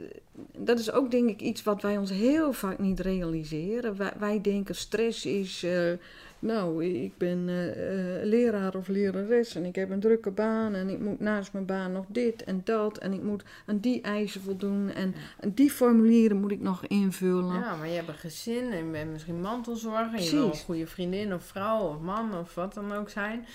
dat 0.57 0.79
is 0.79 0.93
ook 0.93 1.11
denk 1.11 1.29
ik 1.29 1.41
iets 1.41 1.63
wat 1.63 1.83
wij 1.83 1.97
ons 1.99 2.11
heel 2.11 2.53
vaak 2.53 2.79
niet 2.79 3.01
realiseren. 3.01 3.97
Wij, 3.97 4.13
wij 4.19 4.41
denken 4.41 4.75
stress 4.75 5.27
is, 5.27 5.63
eh, 5.63 5.93
nou, 6.41 6.85
ik 6.85 7.19
ben 7.19 7.49
eh, 7.49 7.69
eh, 7.69 8.25
leraar 8.25 8.75
of 8.75 8.89
lerares 8.89 9.55
en 9.55 9.65
ik 9.65 9.75
heb 9.75 9.91
een 9.91 10.01
drukke 10.01 10.31
baan 10.31 10.75
en 10.75 10.89
ik 10.89 10.99
moet 10.99 11.21
naast 11.21 11.53
mijn 11.53 11.67
baan 11.67 11.93
nog 11.93 12.05
dit 12.09 12.45
en 12.45 12.61
dat 12.65 12.99
en 12.99 13.13
ik 13.13 13.23
moet 13.23 13.43
aan 13.67 13.79
die 13.79 14.01
eisen 14.01 14.41
voldoen 14.41 14.91
en, 14.91 15.15
en 15.41 15.53
die 15.55 15.71
formulieren 15.71 16.37
moet 16.37 16.51
ik 16.51 16.61
nog 16.61 16.87
invullen. 16.87 17.55
Ja, 17.55 17.77
maar 17.77 17.89
je 17.89 17.95
hebt 17.95 18.09
een 18.09 18.15
gezin 18.15 18.73
en 18.73 18.85
je 18.85 18.91
bent 18.91 19.13
misschien 19.13 19.41
mantelzorger. 19.41 20.15
En 20.15 20.25
je 20.25 20.31
wil 20.31 20.45
een 20.45 20.57
goede 20.57 20.87
vriendin 20.87 21.35
of 21.35 21.45
vrouw 21.45 21.81
of 21.81 22.01
man 22.01 22.39
of 22.39 22.55
wat 22.55 22.75
dan 22.75 22.93
ook 22.93 23.11
zijn. 23.11 23.47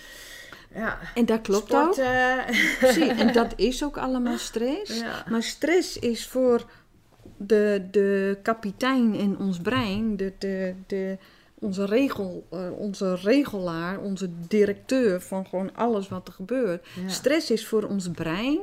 Ja, 0.74 1.00
En 1.14 1.26
dat 1.26 1.42
klopt 1.42 1.74
ook. 1.74 1.96
Precies, 2.80 3.08
en 3.08 3.34
dat 3.42 3.54
is 3.56 3.84
ook 3.84 3.98
allemaal 3.98 4.38
stress. 4.38 5.00
Ja. 5.00 5.26
Maar 5.30 5.44
stress 5.44 6.00
is 6.00 6.28
voor 6.28 6.66
de, 7.38 7.88
de 7.92 8.38
kapitein 8.42 9.14
in 9.14 9.38
ons 9.38 9.60
brein, 9.60 10.18
de, 10.18 10.34
de, 10.38 10.76
de, 10.88 11.18
onze, 11.66 11.86
regel, 11.86 12.47
eh, 12.51 12.72
onze 12.78 13.16
regelaar, 13.16 13.99
onze 13.99 14.30
directeur 14.47 15.22
van 15.22 15.45
gewoon 15.45 15.76
alles 15.76 16.07
wat 16.09 16.28
er 16.28 16.34
gebeurt. 16.34 16.88
Ja. 17.01 17.07
Stress 17.09 17.51
is 17.51 17.68
voor 17.68 17.84
ons 17.84 18.09
brein 18.09 18.59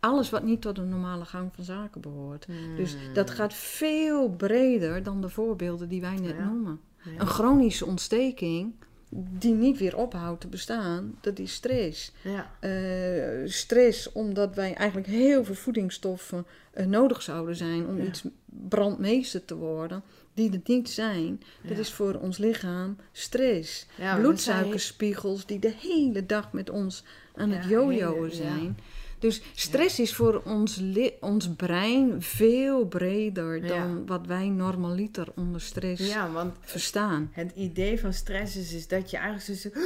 alles 0.00 0.30
wat 0.30 0.42
niet 0.42 0.60
tot 0.60 0.78
een 0.78 0.88
normale 0.88 1.24
gang 1.24 1.50
van 1.54 1.64
zaken 1.64 2.00
behoort. 2.00 2.46
Dus 2.76 2.92
Hmm. 2.94 3.14
dat 3.14 3.30
gaat 3.30 3.54
veel 3.54 4.30
breder 4.30 5.02
dan 5.02 5.20
de 5.20 5.28
voorbeelden 5.28 5.88
die 5.88 6.00
wij 6.00 6.16
net 6.16 6.34
Ja. 6.38 6.44
noemen. 6.44 6.80
Ja. 7.04 7.10
Een 7.20 7.26
chronische 7.26 7.86
ontsteking 7.86 8.72
die 9.14 9.54
niet 9.54 9.78
weer 9.78 9.96
ophoudt 9.96 10.40
te 10.40 10.46
bestaan, 10.48 11.18
dat 11.20 11.38
is 11.38 11.52
stress. 11.52 12.12
Ja. 12.22 12.50
Eh, 12.60 13.48
stress 13.50 14.12
omdat 14.12 14.54
wij 14.54 14.74
eigenlijk 14.74 15.08
heel 15.08 15.44
veel 15.44 15.54
voedingsstoffen 15.54 16.46
eh, 16.72 16.86
nodig 16.86 17.22
zouden 17.22 17.56
zijn 17.56 17.86
om 17.86 17.98
Ja. 17.98 18.04
iets 18.04 18.24
brandmeester 18.68 19.44
te 19.44 19.54
worden, 19.54 20.02
die 20.34 20.50
er 20.52 20.60
niet 20.64 20.90
zijn. 20.90 21.40
Dat 21.62 21.78
is 21.78 21.92
voor 21.92 22.14
ons 22.14 22.38
lichaam 22.38 22.96
stress. 23.12 23.86
Bloedsuikerspiegels 24.18 25.46
die 25.46 25.58
de 25.58 25.74
hele 25.80 26.26
dag 26.26 26.52
met 26.52 26.70
ons 26.70 27.04
aan 27.34 27.50
het 27.50 27.64
jojoen 27.64 28.30
zijn. 28.30 28.78
Dus 29.22 29.42
stress 29.54 30.00
is 30.00 30.14
voor 30.14 30.42
ons, 30.44 30.82
ons 31.20 31.54
brein 31.56 32.22
veel 32.22 32.86
breder 32.86 33.64
Ja. 33.64 33.68
dan 33.68 34.06
wat 34.06 34.26
wij 34.26 34.48
normaliter 34.48 35.28
onder 35.36 35.60
stress 35.60 36.08
Ja, 36.12 36.30
want 36.30 36.56
verstaan. 36.60 37.30
het 37.32 37.52
idee 37.54 38.00
van 38.00 38.12
stress 38.12 38.56
is, 38.56 38.72
is 38.72 38.88
dat 38.88 39.10
je 39.10 39.16
eigenlijk 39.16 39.46
zo 39.46 39.54
zegt... 39.54 39.76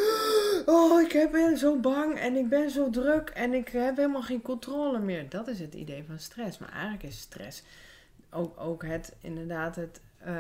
Oh, 0.67 1.01
ik 1.01 1.13
heb- 1.13 1.31
ben 1.33 1.59
zo 1.59 1.81
bang 1.81 2.15
en 2.19 2.37
ik 2.37 2.49
ben 2.49 2.71
zo 2.71 2.91
druk 2.91 3.29
en 3.31 3.53
ik 3.55 3.69
heb 3.69 3.97
helemaal 3.97 4.23
geen 4.23 4.43
controle 4.43 4.99
meer. 4.99 5.29
Dat 5.29 5.49
is 5.49 5.59
het 5.61 5.75
idee 5.75 6.05
van 6.07 6.19
stress. 6.19 6.59
Maar 6.59 6.73
eigenlijk 6.73 7.03
is 7.03 7.19
stress 7.19 7.63
ook, 8.31 8.61
ook 8.61 8.85
het, 8.85 9.13
inderdaad, 9.21 9.77
het, 9.77 10.01
eh, 10.19 10.35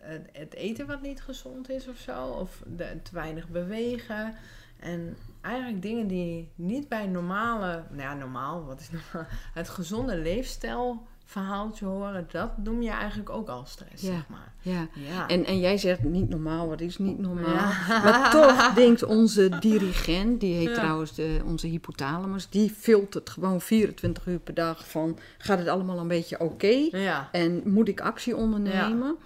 het, 0.00 0.28
het 0.32 0.54
eten 0.54 0.86
wat 0.86 1.02
niet 1.02 1.20
gezond 1.22 1.70
is 1.70 1.88
of 1.88 1.96
zo. 1.98 2.24
Of 2.26 2.62
de, 2.76 2.86
te 3.02 3.10
weinig 3.12 3.48
bewegen. 3.48 4.34
En 4.80 5.16
eigenlijk 5.42 5.82
dingen 5.82 6.06
die 6.06 6.52
niet 6.54 6.88
bij 6.88 7.06
normale, 7.06 7.84
nou 7.90 8.02
ja, 8.02 8.14
normaal, 8.14 8.64
wat 8.64 8.80
is 8.80 8.90
normaal? 8.90 9.30
Het 9.54 9.68
gezonde 9.68 10.16
leefstijl 10.16 11.06
verhaaltje 11.24 11.84
horen, 11.84 12.26
dat 12.30 12.58
noem 12.58 12.82
je 12.82 12.90
eigenlijk 12.90 13.30
ook 13.30 13.48
al 13.48 13.64
stress, 13.66 14.02
Ja. 14.02 14.12
zeg 14.12 14.28
maar. 14.28 14.52
Ja. 14.60 14.88
Ja. 14.94 15.28
En, 15.28 15.44
en 15.44 15.60
jij 15.60 15.76
zegt 15.78 16.02
niet 16.02 16.28
normaal, 16.28 16.68
wat 16.68 16.80
is 16.80 16.98
niet 16.98 17.18
normaal? 17.18 17.54
Ja. 17.54 17.72
Maar 17.88 18.30
toch 18.40 18.74
denkt 18.74 19.02
onze 19.02 19.58
dirigent, 19.60 20.40
die 20.40 20.54
heet 20.54 20.74
trouwens 20.74 21.14
de, 21.14 21.40
onze 21.44 21.66
hypothalamus, 21.66 22.48
die 22.48 22.70
filtert 22.70 23.30
gewoon 23.30 23.60
24 23.60 24.26
uur 24.26 24.38
per 24.38 24.54
dag 24.54 24.88
van 24.88 25.18
gaat 25.38 25.58
het 25.58 25.68
allemaal 25.68 25.98
een 25.98 26.08
beetje 26.08 26.40
oké 26.40 26.88
ja. 26.90 27.28
en 27.32 27.62
moet 27.64 27.88
ik 27.88 28.00
actie 28.00 28.36
ondernemen? 28.36 29.16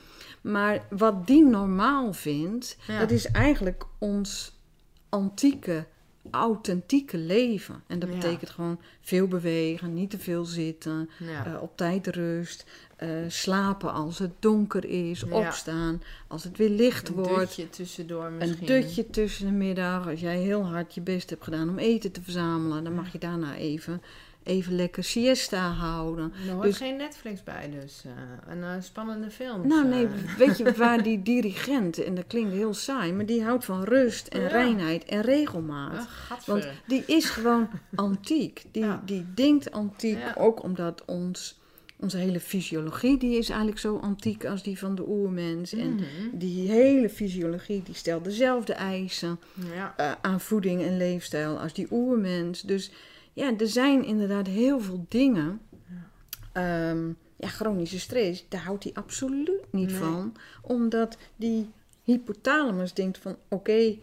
Maar 0.41 0.85
wat 0.91 1.27
die 1.27 1.45
normaal 1.45 2.13
vindt, 2.13 2.77
dat 2.99 3.11
is 3.11 3.31
eigenlijk 3.31 3.85
ons 3.99 4.59
antieke, 5.09 5.87
authentieke 6.31 7.19
leven. 7.19 7.83
En 7.87 7.99
dat 7.99 8.09
Ja. 8.09 8.15
betekent 8.15 8.51
gewoon 8.51 8.79
veel 9.01 9.27
bewegen, 9.29 9.95
niet 9.95 10.11
te 10.11 10.19
veel 10.19 10.45
zitten, 10.45 11.11
Ja. 11.19 11.47
eh, 11.47 11.63
op 11.63 11.77
tijd 11.77 12.07
rust, 12.07 12.65
eh, 12.97 13.09
slapen 13.29 13.93
als 13.93 14.19
het 14.19 14.31
donker 14.39 14.85
is, 14.85 15.21
Ja. 15.21 15.47
opstaan 15.47 16.03
als 16.27 16.45
het 16.45 16.57
weer 16.57 16.69
licht 16.71 17.09
een 17.09 17.15
wordt. 17.15 17.39
dutje 17.39 17.69
tussendoor 17.69 18.31
misschien. 18.31 18.59
Een 18.61 18.67
dutje 18.83 19.11
tussen 19.11 19.47
de 19.47 19.53
middag. 19.53 20.09
Als 20.09 20.21
jij 20.21 20.39
heel 20.39 20.65
hard 20.67 20.95
je 20.95 21.01
best 21.01 21.31
hebt 21.31 21.45
gedaan 21.45 21.69
om 21.69 21.79
eten 21.79 22.13
te 22.13 22.23
verzamelen, 22.23 22.85
dan 22.85 22.95
mag 22.95 23.13
je 23.13 23.19
daarna 23.19 23.57
even, 23.57 24.03
even 24.47 24.75
lekker 24.77 25.05
siesta 25.05 25.71
houden. 25.71 26.33
Er 26.47 26.53
hoort 26.53 26.65
Dus- 26.67 26.77
geen 26.77 26.97
Netflix 26.97 27.43
bij 27.43 27.71
dus. 27.81 28.03
eh 28.05 28.13
een 28.53 28.63
eh, 28.63 28.71
spannende 28.81 29.31
film. 29.31 29.67
Nou 29.69 29.87
nee, 29.89 30.07
weet 30.39 30.59
je 30.59 30.73
waar 30.77 31.03
die 31.03 31.23
dirigent, 31.23 32.03
en 32.05 32.15
dat 32.15 32.27
klinkt 32.27 32.53
heel 32.53 32.75
saai, 32.75 33.13
maar 33.13 33.27
die 33.27 33.43
houdt 33.45 33.65
van 33.65 33.85
rust 33.85 34.27
en 34.27 34.41
Ja. 34.41 34.47
reinheid 34.49 35.05
en 35.05 35.21
regelmaat. 35.21 36.07
Want 36.29 36.45
Want, 36.47 36.67
die 36.87 37.03
is 37.07 37.25
gewoon 37.31 37.69
antiek. 37.95 38.65
Die, 38.71 38.83
Ja. 38.83 39.03
die 39.05 39.27
denkt 39.35 39.71
antiek, 39.73 40.19
Ja. 40.19 40.35
ook 40.39 40.63
omdat 40.63 41.03
ons, 41.07 41.61
onze 42.01 42.17
hele 42.17 42.41
fysiologie, 42.41 43.19
die 43.19 43.39
is 43.39 43.49
eigenlijk 43.49 43.81
zo 43.81 43.97
antiek 43.99 44.45
als 44.45 44.63
die 44.63 44.79
van 44.79 44.95
de 44.95 45.09
oermens. 45.09 45.73
En 45.73 45.95
Mhm. 45.95 46.05
die 46.33 46.71
hele 46.71 47.09
fysiologie, 47.11 47.83
die 47.83 47.95
stelt 47.95 48.25
dezelfde 48.25 48.73
eisen 48.73 49.39
ja. 49.75 49.95
eh, 49.97 50.13
aan 50.23 50.41
voeding 50.41 50.83
en 50.83 50.97
leefstijl 50.97 51.59
als 51.61 51.73
die 51.73 51.87
oermens. 51.91 52.61
Dus 52.63 52.91
ja, 53.37 53.57
er 53.59 53.69
zijn 53.69 54.05
inderdaad 54.05 54.47
heel 54.47 54.81
veel 54.81 55.05
dingen. 55.09 55.61
Ehm, 56.53 57.09
ja, 57.37 57.49
chronische 57.49 57.99
stress, 58.01 58.45
daar 58.49 58.61
houdt 58.63 58.85
hij 58.85 58.93
absoluut 58.95 59.73
niet 59.73 59.91
Nee. 59.91 59.99
van. 59.99 60.35
Omdat 60.63 61.17
die 61.37 61.71
hypothalamus 62.03 62.93
denkt 62.95 63.19
van 63.19 63.37
oké, 63.49 63.97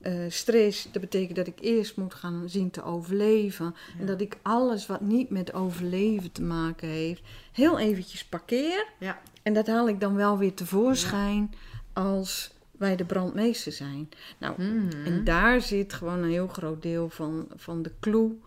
eh, 0.00 0.12
stress, 0.28 0.88
dat 0.92 1.00
betekent 1.02 1.36
dat 1.36 1.46
ik 1.46 1.58
eerst 1.60 1.96
moet 1.96 2.14
gaan 2.14 2.48
zien 2.48 2.70
te 2.70 2.82
overleven. 2.82 3.74
En 3.98 4.06
dat 4.06 4.20
ik 4.20 4.38
alles 4.42 4.86
wat 4.86 5.00
niet 5.00 5.30
met 5.30 5.52
overleven 5.52 6.32
te 6.32 6.42
maken 6.42 6.88
heeft, 6.88 7.22
heel 7.52 7.78
eventjes 7.78 8.24
parkeer. 8.24 8.86
Ja. 8.98 9.20
En 9.42 9.52
dat 9.54 9.66
haal 9.66 9.88
ik 9.88 10.00
dan 10.00 10.14
wel 10.14 10.38
weer 10.38 10.54
tevoorschijn 10.54 11.54
als 11.92 12.50
wij 12.70 12.96
de 12.96 13.04
brandmeester 13.04 13.72
zijn. 13.72 14.08
Nou, 14.38 14.62
Mhm. 14.62 15.04
en 15.06 15.24
daar 15.24 15.60
zit 15.60 15.92
gewoon 15.92 16.22
een 16.22 16.30
heel 16.30 16.48
groot 16.48 16.82
deel 16.82 17.08
van, 17.08 17.46
van 17.56 17.82
de 17.82 17.92
clue. 18.00 18.38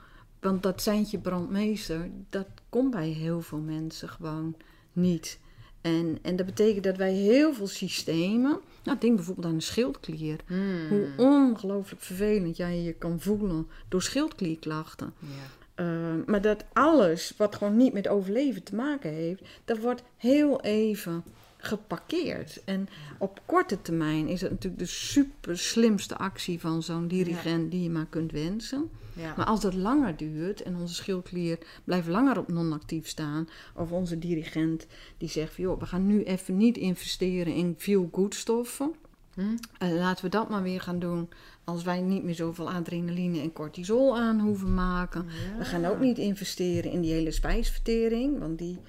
Want 0.43 0.63
dat 0.63 0.81
seintje 0.81 1.17
brandmeester, 1.17 2.09
dat 2.29 2.47
komt 2.69 2.91
bij 2.91 3.07
heel 3.07 3.41
veel 3.41 3.59
mensen 3.59 4.09
gewoon 4.09 4.55
niet. 4.93 5.39
En, 5.81 6.17
en 6.21 6.35
dat 6.35 6.45
betekent 6.45 6.83
dat 6.83 6.97
wij 6.97 7.13
heel 7.13 7.53
veel 7.53 7.67
systemen... 7.67 8.59
Nou, 8.83 8.97
denk 8.97 9.15
bijvoorbeeld 9.15 9.47
aan 9.47 9.53
een 9.53 9.61
schildklier. 9.61 10.39
Mhm. 10.47 10.87
Hoe 10.89 11.07
ongelooflijk 11.17 12.01
vervelend 12.01 12.57
jij 12.57 12.81
je 12.81 12.93
kan 12.93 13.19
voelen 13.19 13.67
door 13.87 14.01
schildklierklachten. 14.01 15.13
Ja. 15.19 15.27
Uh, 15.75 16.25
maar 16.25 16.41
dat 16.41 16.65
alles 16.73 17.33
wat 17.37 17.55
gewoon 17.55 17.77
niet 17.77 17.93
met 17.93 18.07
overleven 18.07 18.63
te 18.63 18.75
maken 18.75 19.09
heeft, 19.09 19.41
dat 19.65 19.77
wordt 19.77 20.03
heel 20.17 20.61
even 20.61 21.23
geparkeerd. 21.57 22.61
En 22.65 22.89
op 23.17 23.41
korte 23.45 23.81
termijn 23.81 24.27
is 24.27 24.41
het 24.41 24.51
natuurlijk 24.51 24.81
de 24.81 24.89
super 24.89 25.57
slimste 25.57 26.17
actie 26.17 26.59
van 26.59 26.83
zo'n 26.83 27.07
dirigent 27.07 27.71
die 27.71 27.83
je 27.83 27.89
maar 27.89 28.07
kunt 28.09 28.31
wensen. 28.31 28.89
Ja. 29.14 29.34
Maar 29.38 29.45
als 29.45 29.61
dat 29.61 29.74
langer 29.74 30.18
duurt 30.18 30.61
en 30.61 30.76
onze 30.76 30.93
schildklier 30.93 31.57
blijft 31.84 32.07
langer 32.07 32.38
op 32.38 32.47
non-actief 32.47 33.07
staan, 33.07 33.49
of 33.76 33.91
onze 33.91 34.20
dirigent 34.20 34.88
die 35.18 35.30
zegt 35.30 35.53
van 35.53 35.64
joh, 35.64 35.80
we 35.80 35.86
gaan 35.86 36.07
nu 36.07 36.24
even 36.24 36.57
niet 36.57 36.78
investeren 36.78 37.53
in 37.53 37.76
feel-good 37.78 38.36
stoffen. 38.36 38.95
Hm? 39.34 39.41
Eh, 39.78 39.91
laten 39.93 40.26
we 40.26 40.32
dat 40.32 40.49
maar 40.49 40.64
weer 40.64 40.82
gaan 40.82 40.99
doen 40.99 41.30
als 41.64 41.84
wij 41.84 42.01
niet 42.01 42.24
meer 42.24 42.36
zoveel 42.36 42.72
adrenaline 42.72 43.39
en 43.39 43.53
cortisol 43.53 44.18
aan 44.18 44.39
hoeven 44.39 44.74
maken. 44.74 45.26
We 45.57 45.66
gaan 45.66 45.86
ook 45.86 45.99
niet 45.99 46.18
investeren 46.18 46.91
in 46.91 47.01
die 47.01 47.14
hele 47.14 47.32
spijsvertering, 47.32 48.39
want 48.39 48.57
die, 48.57 48.80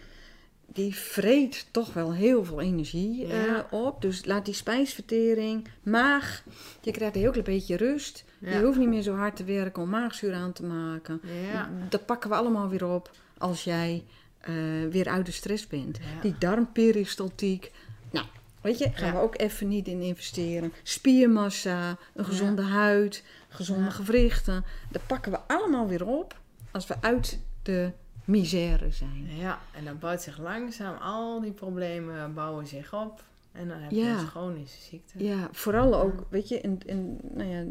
die 0.74 0.94
vreet 0.94 1.66
toch 1.70 1.92
wel 1.92 2.14
heel 2.14 2.44
veel 2.44 2.60
energie 2.60 3.26
eh, 3.26 3.58
op. 3.70 4.02
Dus 4.02 4.24
laat 4.24 4.44
die 4.44 4.54
spijsvertering, 4.54 5.68
maag, 5.82 6.42
je 6.80 6.90
krijgt 6.90 7.14
een 7.14 7.20
heel 7.20 7.30
klein 7.30 7.44
beetje 7.44 7.76
rust. 7.76 8.24
Ja. 8.38 8.50
Je 8.50 8.64
hoeft 8.64 8.78
niet 8.78 8.88
meer 8.88 9.02
zo 9.02 9.14
hard 9.14 9.36
te 9.36 9.44
werken 9.44 9.82
om 9.82 9.88
maagzuur 9.88 10.34
aan 10.34 10.52
te 10.52 10.64
maken. 10.64 11.20
Ja. 11.52 11.70
Dat 11.88 12.06
pakken 12.06 12.30
we 12.30 12.36
allemaal 12.36 12.68
weer 12.68 12.86
op 12.86 13.10
als 13.38 13.64
jij 13.64 14.04
eh, 14.40 14.54
weer 14.90 15.08
uit 15.08 15.26
de 15.26 15.32
stress 15.32 15.66
bent. 15.66 15.98
Die 16.22 16.34
darmperistaltiek. 16.38 17.72
Nou, 18.10 18.26
weet 18.60 18.78
je, 18.78 18.90
gaan 18.92 19.12
we 19.12 19.20
ook 19.20 19.38
even 19.38 19.68
niet 19.68 19.88
in 19.88 20.00
investeren. 20.00 20.72
Spiermassa, 20.82 21.98
een 22.14 22.24
gezonde 22.24 22.62
huid, 22.62 23.24
gezonde 23.48 23.90
gewrichten. 23.90 24.64
Dat 24.90 25.06
pakken 25.06 25.32
we 25.32 25.38
allemaal 25.46 25.88
weer 25.88 26.06
op 26.06 26.38
als 26.70 26.86
we 26.86 26.94
uit 27.00 27.38
de 27.62 27.92
misère 28.24 28.90
zijn. 28.90 29.26
Ja, 29.36 29.58
en 29.72 29.84
dan 29.84 29.98
bouwt 29.98 30.22
zich 30.22 30.38
langzaam 30.38 30.96
al 30.96 31.40
die 31.40 31.52
problemen 31.52 32.34
bouwen 32.34 32.66
zich 32.66 32.94
op. 32.94 33.24
En 33.52 33.68
dan 33.68 33.78
heb 33.78 33.90
je 33.90 33.96
Ja. 33.96 34.18
een 34.18 34.26
chronische 34.26 34.80
ziekte. 34.82 35.24
Ja, 35.24 35.48
vooral 35.52 35.94
ook, 36.00 36.24
weet 36.28 36.48
je, 36.48 36.60
en, 36.60 36.78
en 36.86 37.18
nou 37.22 37.48
ja, 37.48 37.64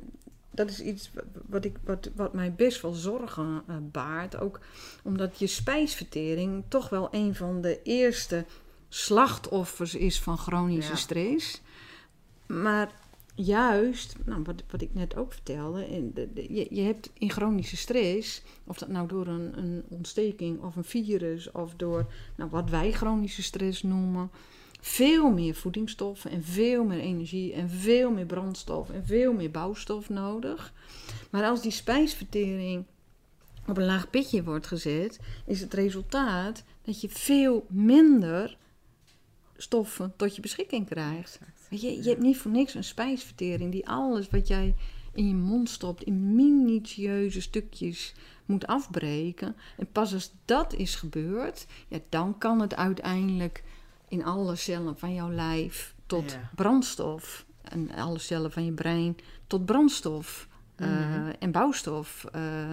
dat 0.52 0.70
is 0.70 0.80
iets 0.82 1.12
wat, 1.48 1.66
ik, 1.66 1.76
wat, 1.84 2.10
wat 2.16 2.34
mij 2.34 2.54
best 2.54 2.82
wel 2.82 2.92
zorgen 2.94 3.64
eh, 3.68 3.76
baart. 3.82 4.40
Ook 4.40 4.60
omdat 5.04 5.40
je 5.40 5.48
spijsvertering 5.48 6.64
toch 6.68 6.90
wel 6.90 7.08
een 7.12 7.36
van 7.36 7.62
de 7.62 7.80
eerste 7.84 8.46
slachtoffers 8.90 9.96
is 9.96 10.22
van 10.22 10.38
chronische 10.38 10.92
Ja. 10.92 10.98
stress. 10.98 11.62
Maar 12.48 12.92
juist, 13.36 14.16
nou, 14.26 14.44
wat, 14.44 14.64
wat 14.70 14.82
ik 14.82 14.94
net 14.94 15.16
ook 15.16 15.32
vertelde, 15.32 15.88
in 15.88 16.12
de, 16.14 16.30
je, 16.34 16.68
je 16.70 16.82
hebt 16.82 17.10
in 17.14 17.32
chronische 17.32 17.78
stress, 17.78 18.42
of 18.64 18.78
dat 18.78 18.90
nou 18.90 19.08
door 19.08 19.28
een, 19.28 19.58
een 19.58 19.84
ontsteking 19.90 20.62
of 20.62 20.76
een 20.76 20.84
virus 20.84 21.52
of 21.52 21.74
door 21.76 22.12
nou, 22.36 22.50
wat 22.50 22.70
wij 22.70 22.92
chronische 22.92 23.44
stress 23.44 23.84
noemen, 23.84 24.32
veel 24.82 25.32
meer 25.32 25.56
voedingsstoffen 25.56 26.32
en 26.32 26.44
veel 26.44 26.84
meer 26.84 27.00
energie 27.00 27.54
en 27.54 27.70
veel 27.70 28.12
meer 28.12 28.26
brandstof 28.26 28.90
en 28.90 29.06
veel 29.06 29.34
meer 29.34 29.52
bouwstof 29.52 30.10
nodig. 30.10 30.74
Maar 31.30 31.44
als 31.44 31.62
die 31.62 31.72
spijsvertering 31.72 32.86
op 33.68 33.78
een 33.78 33.86
laag 33.86 34.10
pitje 34.10 34.44
wordt 34.44 34.68
gezet, 34.68 35.20
is 35.46 35.62
het 35.62 35.74
resultaat 35.74 36.64
dat 36.82 37.02
je 37.02 37.10
veel 37.10 37.66
minder 37.70 38.58
afvalstoffen 39.64 40.14
tot 40.16 40.36
je 40.36 40.42
beschikking 40.42 40.88
krijgt. 40.88 41.40
Weet 41.74 41.82
je, 41.82 42.04
je 42.04 42.10
hebt 42.10 42.22
niet 42.22 42.38
voor 42.38 42.52
niks 42.52 42.74
een 42.74 42.84
spijsvertering 42.84 43.72
die 43.72 43.88
alles 43.90 44.30
wat 44.30 44.48
jij 44.48 44.76
in 45.14 45.28
je 45.28 45.34
mond 45.34 45.70
stopt 45.70 46.04
in 46.04 46.36
minutieuze 46.36 47.42
stukjes 47.42 48.14
moet 48.46 48.68
afbreken. 48.68 49.56
En 49.78 49.88
pas 49.92 50.14
als 50.14 50.34
dat 50.46 50.74
is 50.74 50.96
gebeurd, 50.96 51.66
ja, 51.88 52.00
dan 52.10 52.38
kan 52.38 52.60
het 52.62 52.76
uiteindelijk 52.76 53.64
in 54.08 54.24
alle 54.24 54.56
cellen 54.56 54.98
van 54.98 55.14
jouw 55.14 55.30
lijf 55.32 55.96
tot 56.06 56.32
Ja. 56.32 56.50
brandstof. 56.56 57.46
En 57.62 57.92
alle 57.92 58.20
cellen 58.20 58.52
van 58.52 58.66
je 58.66 58.72
brein 58.72 59.16
tot 59.48 59.66
brandstof 59.66 60.48
eh, 60.76 60.88
Mhm. 60.88 61.32
en 61.40 61.52
bouwstof 61.52 62.26
eh, 62.32 62.72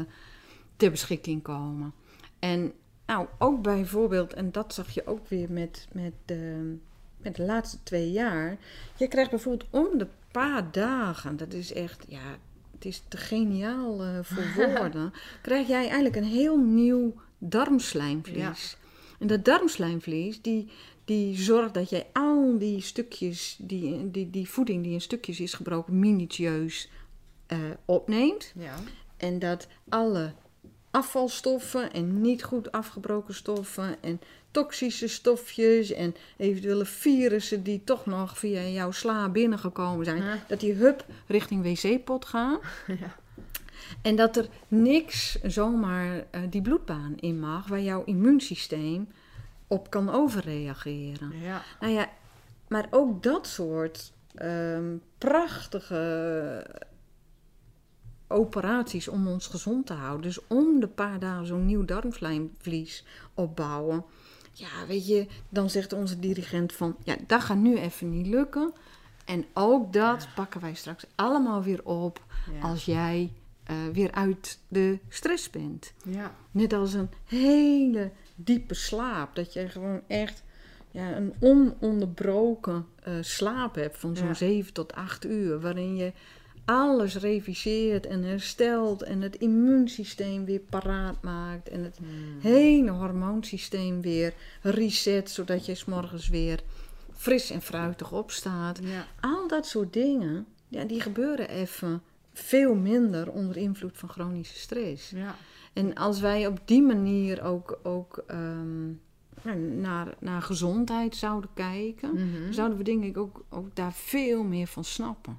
ter 0.76 0.90
beschikking 0.90 1.42
komen. 1.42 1.92
En 2.38 2.72
nou, 3.06 3.26
ook 3.38 3.62
bijvoorbeeld, 3.62 4.32
en 4.32 4.52
dat 4.52 4.74
zag 4.74 4.90
je 4.90 5.06
ook 5.06 5.28
weer 5.28 5.50
met, 5.52 5.88
met, 5.92 6.12
de, 6.24 6.76
met 7.22 7.36
de 7.36 7.42
laatste 7.42 7.82
twee 7.82 8.10
jaar. 8.10 8.58
Je 8.96 9.08
krijgt 9.08 9.30
bijvoorbeeld 9.30 9.70
om 9.70 9.98
de 9.98 10.06
paar 10.32 10.72
dagen, 10.72 11.36
dat 11.36 11.52
is 11.52 11.72
echt, 11.72 12.04
ja, 12.08 12.38
het 12.70 12.84
is 12.84 13.02
te 13.08 13.16
geniaal 13.16 14.02
eh, 14.02 14.18
voor 14.22 14.44
woorden. 14.78 15.12
krijg 15.42 15.68
jij 15.68 15.84
eigenlijk 15.84 16.16
een 16.16 16.24
heel 16.24 16.58
nieuw 16.58 17.14
darmslijmvlies. 17.38 18.76
En 19.18 19.26
dat 19.26 19.44
darmslijmvlies, 19.44 20.42
die, 20.42 20.70
die 21.04 21.36
zorgt 21.36 21.74
dat 21.74 21.90
jij 21.90 22.06
al 22.12 22.58
die 22.58 22.80
stukjes, 22.80 23.56
die, 23.58 24.10
die, 24.10 24.30
die 24.30 24.48
voeding 24.48 24.82
die 24.82 24.92
in 24.92 25.00
stukjes 25.00 25.40
is 25.40 25.54
gebroken, 25.54 25.98
minutieus 25.98 26.90
eh, 27.46 27.58
opneemt. 27.84 28.52
Ja. 28.56 28.74
En 29.16 29.38
dat 29.38 29.68
alle 29.88 30.32
afvalstoffen 30.90 31.92
en 31.92 32.20
niet 32.20 32.42
goed 32.42 32.72
afgebroken 32.72 33.34
stoffen 33.34 34.02
en 34.02 34.20
toxische 34.50 35.08
stofjes 35.08 35.92
en 35.92 36.14
eventuele 36.36 36.84
virussen 36.84 37.62
die 37.62 37.84
toch 37.84 38.06
nog 38.06 38.38
via 38.38 38.62
jouw 38.62 38.90
sla 38.90 39.28
binnengekomen 39.28 40.04
zijn, 40.04 40.22
dat 40.48 40.60
die 40.60 40.72
hup 40.72 41.04
richting 41.26 41.62
wc-pot 41.62 42.24
gaan. 42.24 42.58
Ja. 42.86 43.16
En 44.02 44.16
dat 44.16 44.36
er 44.36 44.48
niks 44.68 45.42
zomaar 45.42 46.24
eh, 46.30 46.40
die 46.50 46.62
bloedbaan 46.62 47.16
in 47.16 47.40
mag 47.40 47.68
waar 47.68 47.80
jouw 47.80 48.04
immuunsysteem 48.04 49.08
op 49.66 49.90
kan 49.90 50.10
overreageren. 50.10 51.32
Ja. 51.42 51.62
Nou 51.80 51.92
ja, 51.92 52.08
maar 52.68 52.86
ook 52.90 53.22
dat 53.22 53.46
soort 53.46 54.12
ehm, 54.34 54.96
prachtige 55.18 56.66
operaties 58.28 59.08
om 59.08 59.28
ons 59.28 59.46
gezond 59.46 59.86
te 59.86 59.92
houden. 59.92 60.22
Dus 60.22 60.46
om 60.46 60.80
de 60.80 60.88
paar 60.88 61.18
dagen 61.18 61.46
zo'n 61.46 61.66
nieuw 61.66 61.84
darmslijmvlies 61.84 63.04
opbouwen. 63.34 64.04
Ja, 64.52 64.86
weet 64.88 65.06
je, 65.06 65.26
dan 65.48 65.70
zegt 65.70 65.92
onze 65.92 66.18
dirigent 66.18 66.72
van, 66.72 66.96
ja, 67.04 67.16
dat 67.26 67.40
gaat 67.42 67.56
nu 67.56 67.76
even 67.78 68.10
niet 68.10 68.26
lukken. 68.26 68.72
En 69.24 69.44
ook 69.54 69.92
dat 69.92 70.28
pakken 70.34 70.60
wij 70.60 70.74
straks 70.74 71.04
allemaal 71.14 71.62
weer 71.62 71.84
op 71.84 72.24
Ja. 72.52 72.60
als 72.68 72.84
jij 72.84 73.32
eh, 73.64 73.76
weer 73.92 74.12
uit 74.12 74.58
de 74.68 74.98
stress 75.08 75.50
bent. 75.50 75.92
ja. 76.04 76.34
Net 76.50 76.72
als 76.72 76.92
een 76.94 77.08
hele 77.24 78.10
diepe 78.34 78.74
slaap. 78.74 79.34
Dat 79.34 79.52
je 79.52 79.68
gewoon 79.68 80.00
echt 80.06 80.42
ja, 80.90 81.16
een 81.16 81.34
ononderbroken 81.40 82.86
eh, 83.02 83.14
slaap 83.20 83.74
hebt 83.74 83.98
van 83.98 84.16
zo'n 84.16 84.26
Ja. 84.26 84.34
7 84.34 84.72
tot 84.72 84.92
8 84.94 85.24
uur. 85.24 85.60
Waarin 85.60 85.96
je 85.96 86.12
alles 86.64 87.16
reviseert 87.16 88.06
en 88.06 88.22
herstelt 88.22 89.02
en 89.02 89.20
het 89.20 89.36
immuunsysteem 89.36 90.44
weer 90.44 90.60
paraat 90.60 91.22
maakt. 91.22 91.68
En 91.68 91.84
het 91.84 91.96
Hmm. 91.96 92.40
hele 92.40 92.90
hormoonsysteem 92.90 94.00
weer 94.00 94.34
reset, 94.62 95.30
zodat 95.30 95.66
je 95.66 95.74
's 95.74 95.84
morgens 95.84 96.28
weer 96.28 96.60
fris 97.12 97.50
en 97.50 97.62
fruitig 97.62 98.12
opstaat. 98.12 98.78
Ja. 98.82 99.06
Al 99.20 99.48
dat 99.48 99.66
soort 99.66 99.92
dingen, 99.92 100.46
ja, 100.68 100.84
die 100.84 101.00
gebeuren 101.00 101.48
even 101.48 102.02
veel 102.32 102.74
minder 102.74 103.30
onder 103.30 103.56
invloed 103.56 103.98
van 103.98 104.08
chronische 104.08 104.58
stress. 104.58 105.10
Ja. 105.10 105.34
En 105.72 105.94
als 105.94 106.20
wij 106.20 106.46
op 106.46 106.58
die 106.64 106.82
manier 106.82 107.42
ook, 107.42 107.78
ook 107.82 108.24
ehm, 108.26 108.88
naar, 109.80 110.14
naar 110.18 110.42
gezondheid 110.42 111.16
zouden 111.16 111.50
kijken, 111.54 112.12
Mhm. 112.14 112.52
zouden 112.52 112.78
we 112.78 112.84
denk 112.84 113.04
ik 113.04 113.16
ook, 113.16 113.44
ook 113.48 113.76
daar 113.76 113.92
veel 113.92 114.42
meer 114.42 114.66
van 114.66 114.84
snappen. 114.84 115.38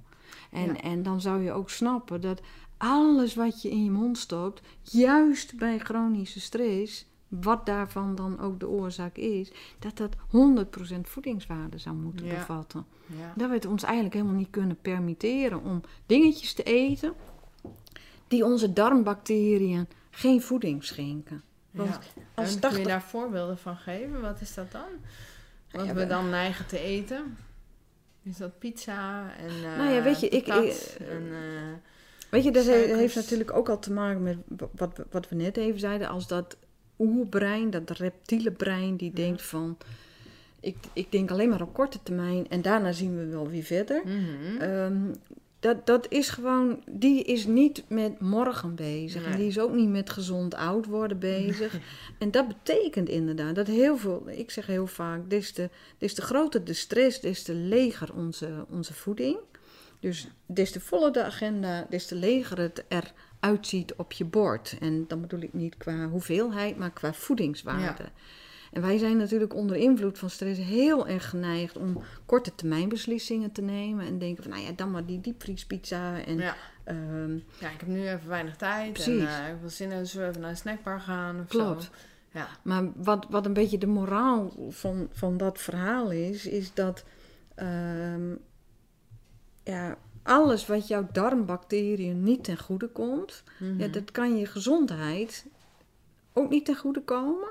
En, 0.52 0.66
Ja. 0.66 0.82
en 0.82 1.04
dan 1.04 1.22
zou 1.22 1.42
je 1.44 1.52
ook 1.52 1.70
snappen 1.70 2.22
dat 2.22 2.42
alles 2.78 3.36
wat 3.36 3.62
je 3.62 3.70
in 3.70 3.84
je 3.84 3.92
mond 3.92 4.18
stopt, 4.18 4.62
juist 4.82 5.58
bij 5.58 5.78
chronische 5.80 6.40
stress, 6.40 7.06
wat 7.28 7.66
daarvan 7.66 8.16
dan 8.16 8.40
ook 8.40 8.60
de 8.60 8.68
oorzaak 8.70 9.16
is, 9.18 9.52
dat 9.80 9.98
dat 9.98 10.16
100% 10.28 11.08
voedingswaarde 11.10 11.78
zou 11.78 11.96
moeten 11.96 12.26
Ja. 12.26 12.34
bevatten. 12.34 12.86
Ja. 13.06 13.34
Dat 13.36 13.48
we 13.50 13.56
het 13.56 13.66
ons 13.66 13.84
eigenlijk 13.84 14.14
helemaal 14.14 14.36
niet 14.36 14.50
kunnen 14.50 14.78
permitteren 14.82 15.64
om 15.64 15.82
dingetjes 16.06 16.54
te 16.54 16.64
eten 16.64 17.14
die 18.28 18.46
onze 18.46 18.74
darmbacteriën 18.74 19.88
geen 20.10 20.42
voeding 20.42 20.84
schenken. 20.84 21.42
Want 21.72 22.00
als 22.34 22.48
En 22.48 22.52
kun 22.52 22.60
80 22.62 22.78
je 22.80 22.88
daar 22.88 23.02
voorbeelden 23.02 23.58
van 23.58 23.76
geven? 23.76 24.22
Wat 24.22 24.42
is 24.42 24.54
dat 24.54 24.72
dan? 24.72 24.88
Wat 25.72 25.88
we- 25.92 26.08
dan 26.08 26.30
neigen 26.30 26.68
te 26.68 26.80
eten? 26.80 27.38
Is 28.24 28.38
dat 28.38 28.60
pizza 28.60 29.32
en 29.38 29.50
eh 29.72 29.78
Nou 29.78 29.94
ja, 29.94 30.04
weet 30.04 30.20
je, 30.20 30.28
ik- 30.30 30.48
ik- 30.48 30.96
en, 31.10 31.24
eh, 31.32 31.74
Weet 32.30 32.44
je, 32.44 32.52
dat 32.52 32.64
Suikers. 32.64 33.00
heeft 33.00 33.16
natuurlijk 33.16 33.54
ook 33.54 33.70
al 33.70 33.80
te 33.80 33.92
maken 33.92 34.24
met 34.24 34.38
wa- 34.48 34.70
wat, 34.76 34.98
we- 34.98 35.06
wat 35.10 35.30
we 35.30 35.36
net 35.36 35.58
even 35.58 35.80
zeiden. 35.80 36.08
Als 36.10 36.28
dat 36.28 36.58
oerbrein, 37.00 37.70
dat 37.70 37.90
reptiele 37.90 38.52
brein, 38.52 38.96
die 38.96 39.10
Ja. 39.10 39.16
denkt 39.16 39.42
van... 39.42 39.78
Ik, 40.60 40.76
ik 40.94 41.12
denk 41.12 41.32
alleen 41.32 41.50
maar 41.50 41.62
op 41.62 41.74
korte 41.74 42.00
termijn 42.04 42.50
en 42.50 42.62
daarna 42.62 42.92
zien 42.92 43.18
we 43.18 43.26
wel 43.26 43.50
weer 43.50 43.64
verder. 43.64 44.02
mhm. 44.06 44.62
Ehm, 44.62 45.14
dat, 45.62 45.86
dat 45.86 46.06
is 46.10 46.30
gewoon, 46.30 46.84
die 46.90 47.24
is 47.24 47.46
niet 47.46 47.84
met 47.88 48.20
morgen 48.20 48.76
bezig. 48.76 49.26
En 49.26 49.38
die 49.38 49.48
is 49.48 49.60
ook 49.60 49.74
niet 49.74 49.90
met 49.90 50.10
gezond 50.10 50.56
oud 50.56 50.86
worden 50.86 51.20
bezig. 51.20 51.80
En 52.18 52.32
dat 52.32 52.48
betekent 52.48 53.10
inderdaad 53.10 53.56
dat 53.56 53.68
heel 53.68 53.98
veel, 53.98 54.24
ik 54.30 54.52
zeg 54.52 54.66
heel 54.66 54.88
vaak, 54.88 55.30
des 55.30 55.52
te, 55.52 55.70
des 55.98 56.14
te 56.14 56.22
groter 56.22 56.64
de 56.64 56.74
stress, 56.74 57.20
des 57.20 57.44
te 57.44 57.54
leger 57.54 58.14
onze, 58.14 58.66
onze 58.70 58.94
voeding. 58.94 59.38
Dus 60.00 60.28
des 60.46 60.72
te 60.72 60.80
voller 60.80 61.12
de 61.12 61.24
agenda, 61.24 61.88
des 61.90 62.06
te 62.06 62.16
leger 62.16 62.60
het 62.60 62.84
eruit 62.88 63.68
ziet 63.68 63.94
op 63.96 64.12
je 64.12 64.26
bord. 64.26 64.78
En 64.80 65.06
dan 65.08 65.22
bedoel 65.22 65.42
ik 65.42 65.54
niet 65.54 65.78
qua 65.78 66.08
hoeveelheid, 66.08 66.78
maar 66.78 66.92
qua 66.92 67.14
voedingswaarde. 67.14 68.04
En 68.72 68.82
wij 68.82 68.98
zijn 68.98 69.18
natuurlijk 69.18 69.54
onder 69.56 69.76
invloed 69.76 70.20
van 70.20 70.30
stress 70.30 70.60
heel 70.60 71.08
erg 71.08 71.30
geneigd 71.30 71.78
om 71.78 72.02
korte 72.26 72.56
termijn 72.56 72.90
beslissingen 72.90 73.52
te 73.52 73.62
nemen. 73.62 74.06
En 74.06 74.20
denken 74.20 74.44
van, 74.44 74.52
nou 74.52 74.64
ja, 74.64 74.72
dan 74.76 74.92
maar 74.92 75.06
die 75.06 75.22
diepvriespizza. 75.22 76.24
En, 76.24 76.38
ja. 76.38 76.56
ehm, 76.84 77.34
ja, 77.34 77.70
ik 77.70 77.80
heb 77.80 77.88
nu 77.88 78.08
even 78.08 78.28
weinig 78.30 78.56
tijd. 78.56 78.94
Precies. 78.94 79.22
En 79.22 79.46
eh, 79.46 79.50
ik 79.54 79.60
wil 79.60 79.70
zin 79.70 79.92
in, 79.92 80.08
zullen 80.08 80.26
we 80.26 80.30
even 80.30 80.42
naar 80.42 80.50
een 80.52 80.58
snackbar 80.58 81.00
gaan 81.00 81.40
of 81.40 81.48
Klopt. 81.48 81.84
zo. 81.84 81.90
Ja. 82.34 82.48
maar 82.62 82.84
wat, 82.96 83.26
wat 83.30 83.46
een 83.46 83.54
beetje 83.54 83.78
de 83.78 83.88
moraal 83.88 84.52
van, 84.70 85.08
van 85.12 85.38
dat 85.38 85.60
verhaal 85.62 86.12
is, 86.12 86.46
is 86.46 86.74
dat 86.74 87.04
ehm, 87.56 88.32
ja, 89.64 89.98
alles 90.24 90.66
wat 90.68 90.88
jouw 90.88 91.08
darmbacteriën 91.12 92.24
niet 92.24 92.44
ten 92.44 92.58
goede 92.58 92.88
komt, 92.88 93.44
Mhm. 93.60 93.80
ja, 93.80 93.88
dat 93.88 94.12
kan 94.12 94.38
je 94.38 94.46
gezondheid 94.46 95.46
ook 96.34 96.50
niet 96.50 96.66
ten 96.66 96.76
goede 96.76 97.02
komen. 97.04 97.50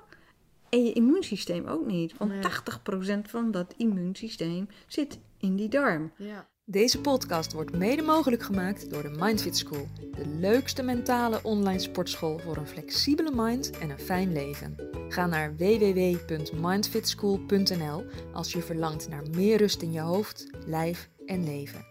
En 0.71 0.85
je 0.85 0.93
immuunsysteem 0.93 1.67
ook 1.67 1.87
niet. 1.87 2.17
Want 2.19 2.31
Nee. 2.31 2.41
80% 2.41 3.31
van 3.31 3.51
dat 3.51 3.75
immuunsysteem 3.77 4.69
zit 4.87 5.19
in 5.39 5.57
die 5.57 5.69
darm. 5.69 6.13
ja. 6.17 6.49
Deze 6.65 7.01
podcast 7.01 7.53
wordt 7.53 7.77
mede 7.77 8.03
mogelijk 8.03 8.43
gemaakt 8.43 8.91
door 8.91 9.03
de 9.03 9.15
Mindfit 9.19 9.57
School, 9.57 9.89
de 10.01 10.27
leukste 10.27 10.83
mentale 10.83 11.41
online 11.43 11.79
sportschool 11.79 12.39
voor 12.39 12.57
een 12.57 12.67
flexibele 12.67 13.31
mind 13.35 13.71
en 13.79 13.91
een 13.91 13.99
fijn 13.99 14.33
leven. 14.33 14.77
Ga 15.09 15.27
naar 15.27 15.57
www.mindfitschool.nl 15.57 18.05
als 18.33 18.53
je 18.53 18.63
verlangt 18.63 19.09
naar 19.09 19.23
meer 19.31 19.57
rust 19.57 19.83
in 19.83 19.93
je 19.93 20.01
hoofd, 20.01 20.47
lijf 20.67 21.09
en 21.27 21.45
leven. 21.45 21.85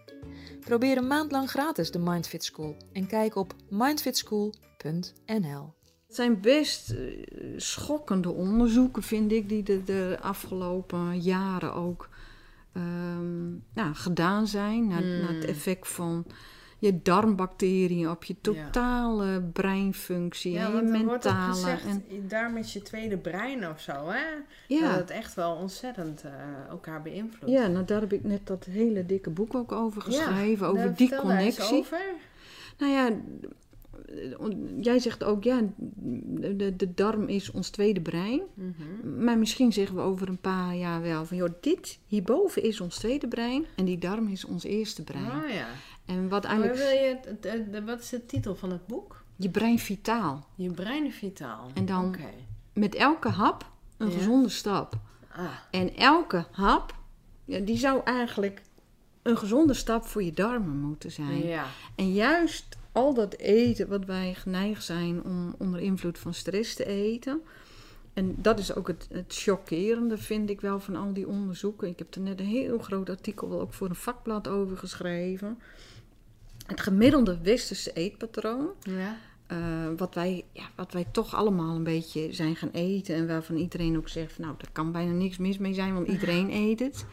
Probeer 0.59 0.97
een 0.97 1.07
maand 1.07 1.31
lang 1.31 1.49
gratis 1.49 1.91
de 1.91 1.99
Mindfit 1.99 2.43
School 2.43 2.75
en 2.93 3.07
kijk 3.07 3.35
op 3.35 3.53
mindfitschool.nl. 3.69 5.73
Het 6.09 6.17
zijn 6.17 6.41
best 6.41 6.89
eh, 6.89 6.97
schokkende 7.57 8.29
onderzoeken, 8.29 9.03
vind 9.03 9.31
ik, 9.31 9.49
die 9.49 9.63
de, 9.63 9.83
de 9.83 10.17
afgelopen 10.21 11.19
jaren 11.19 11.73
ook 11.73 12.09
nou, 13.73 13.93
gedaan 13.93 14.47
zijn. 14.47 14.87
Naar, 14.87 15.01
Hmm. 15.01 15.19
naar 15.19 15.33
het 15.33 15.45
effect 15.45 15.87
van 15.87 16.25
je 16.77 17.01
darmbacteriën 17.01 18.09
op 18.09 18.23
je 18.23 18.35
totale 18.41 19.41
breinfunctie 19.41 20.51
Ja, 20.51 20.65
en 20.71 20.75
je 20.75 20.81
mentale. 20.81 21.53
gezegd, 21.53 21.85
en, 21.85 22.53
met 22.53 22.71
je 22.71 22.81
tweede 22.81 23.17
brein 23.17 23.69
of 23.69 23.79
zo, 23.81 23.91
hè? 24.07 24.25
ja, 24.67 24.89
Dat 24.89 24.99
het 24.99 25.09
echt 25.09 25.33
wel 25.33 25.55
ontzettend 25.55 26.23
eh, 26.23 26.31
elkaar 26.69 27.01
beïnvloedt. 27.01 27.53
ja, 27.53 27.67
nou 27.67 27.85
daar 27.85 28.01
heb 28.01 28.13
ik 28.13 28.23
net 28.23 28.47
dat 28.47 28.65
hele 28.65 29.05
dikke 29.05 29.29
boek 29.29 29.55
ook 29.55 29.71
over 29.71 30.01
geschreven, 30.01 30.65
Ja, 30.65 30.71
over 30.71 30.85
daar 30.85 30.95
die 30.95 31.15
connectie. 31.15 31.77
over. 31.77 32.01
Nou 32.77 32.91
ja, 32.91 33.09
jij 34.81 34.99
zegt 34.99 35.23
ook, 35.23 35.43
ja, 35.43 35.61
de, 35.75 36.73
de 36.75 36.93
darm 36.93 37.27
is 37.27 37.51
ons 37.51 37.69
tweede 37.69 38.01
brein. 38.01 38.41
Mhm. 38.53 39.23
Maar 39.23 39.37
misschien 39.37 39.73
zeggen 39.73 39.95
we 39.95 40.01
over 40.01 40.29
een 40.29 40.37
paar 40.41 40.75
jaar 40.75 41.01
wel 41.01 41.25
van, 41.25 41.37
joh, 41.37 41.49
dit 41.61 41.99
hierboven 42.07 42.63
is 42.63 42.81
ons 42.81 42.97
tweede 42.97 43.27
brein 43.27 43.65
en 43.75 43.85
die 43.85 43.97
darm 43.97 44.27
is 44.27 44.45
ons 44.45 44.63
eerste 44.63 45.03
brein. 45.03 45.31
Ah 45.31 45.49
ja. 45.49 45.67
En 46.05 46.29
wat 46.29 46.43
Maar 46.43 46.51
eigenlijk, 46.61 46.79
wil 47.41 47.51
je, 47.69 47.83
wat 47.85 47.99
is 47.99 48.09
de 48.09 48.25
titel 48.25 48.55
van 48.55 48.71
het 48.71 48.87
boek? 48.87 49.23
je 49.35 49.49
brein 49.49 49.79
vitaal. 49.79 50.45
Je 50.55 50.71
brein 50.71 51.11
vitaal. 51.11 51.71
En 51.73 51.85
dan-. 51.85 52.15
Met 52.73 52.95
elke 52.95 53.29
hap 53.29 53.69
een 53.97 54.09
Ja. 54.09 54.17
gezonde 54.17 54.49
stap. 54.49 54.93
Ah, 55.31 55.45
En 55.71 55.95
elke 55.95 56.45
hap, 56.51 56.95
ja, 57.45 57.59
die 57.59 57.77
zou 57.77 58.01
eigenlijk 58.03 58.61
een 59.21 59.37
gezonde 59.37 59.73
stap 59.73 60.05
voor 60.05 60.23
je 60.23 60.31
darmen 60.31 60.77
moeten 60.79 61.11
zijn. 61.11 61.45
ja. 61.47 61.65
En 61.95 62.13
juist 62.13 62.77
al 62.91 63.13
dat 63.13 63.35
eten 63.37 63.87
wat 63.87 64.05
wij 64.05 64.33
geneigd 64.33 64.83
zijn 64.83 65.23
om 65.23 65.55
onder 65.57 65.79
invloed 65.79 66.19
van 66.19 66.33
stress 66.33 66.75
te 66.75 66.85
eten. 66.85 67.41
En 68.13 68.35
dat 68.37 68.59
is 68.59 68.75
ook 68.75 68.87
het, 68.87 69.07
het 69.11 69.25
chockerende, 69.37 70.17
vind 70.17 70.49
ik 70.49 70.61
wel, 70.61 70.79
van 70.79 70.95
al 70.95 71.13
die 71.13 71.27
onderzoeken. 71.27 71.87
Ik 71.87 71.99
heb 71.99 72.15
er 72.15 72.21
net 72.21 72.39
een 72.39 72.45
heel 72.45 72.79
groot 72.79 73.09
artikel 73.09 73.61
ook 73.61 73.73
voor 73.73 73.89
een 73.89 73.95
vakblad 73.95 74.47
over 74.47 74.77
geschreven. 74.77 75.57
Het 76.67 76.81
gemiddelde 76.81 77.37
westerse 77.43 77.93
eetpatroon, 77.93 78.69
Ja. 78.83 79.17
eh, 79.47 79.57
wat, 79.97 80.15
wij, 80.15 80.45
ja, 80.51 80.63
wat 80.75 80.93
wij 80.93 81.05
toch 81.11 81.35
allemaal 81.35 81.75
een 81.75 81.83
beetje 81.83 82.33
zijn 82.33 82.55
gaan 82.55 82.71
eten. 82.71 83.15
En 83.15 83.27
waarvan 83.27 83.55
iedereen 83.55 83.97
ook 83.97 84.09
zegt, 84.09 84.37
nou, 84.39 84.53
daar 84.57 84.71
kan 84.71 84.91
bijna 84.91 85.11
niks 85.11 85.37
mis 85.37 85.57
mee 85.57 85.73
zijn, 85.73 85.93
want 85.93 86.07
iedereen 86.07 86.49
eet 86.67 86.79
het. 86.79 87.05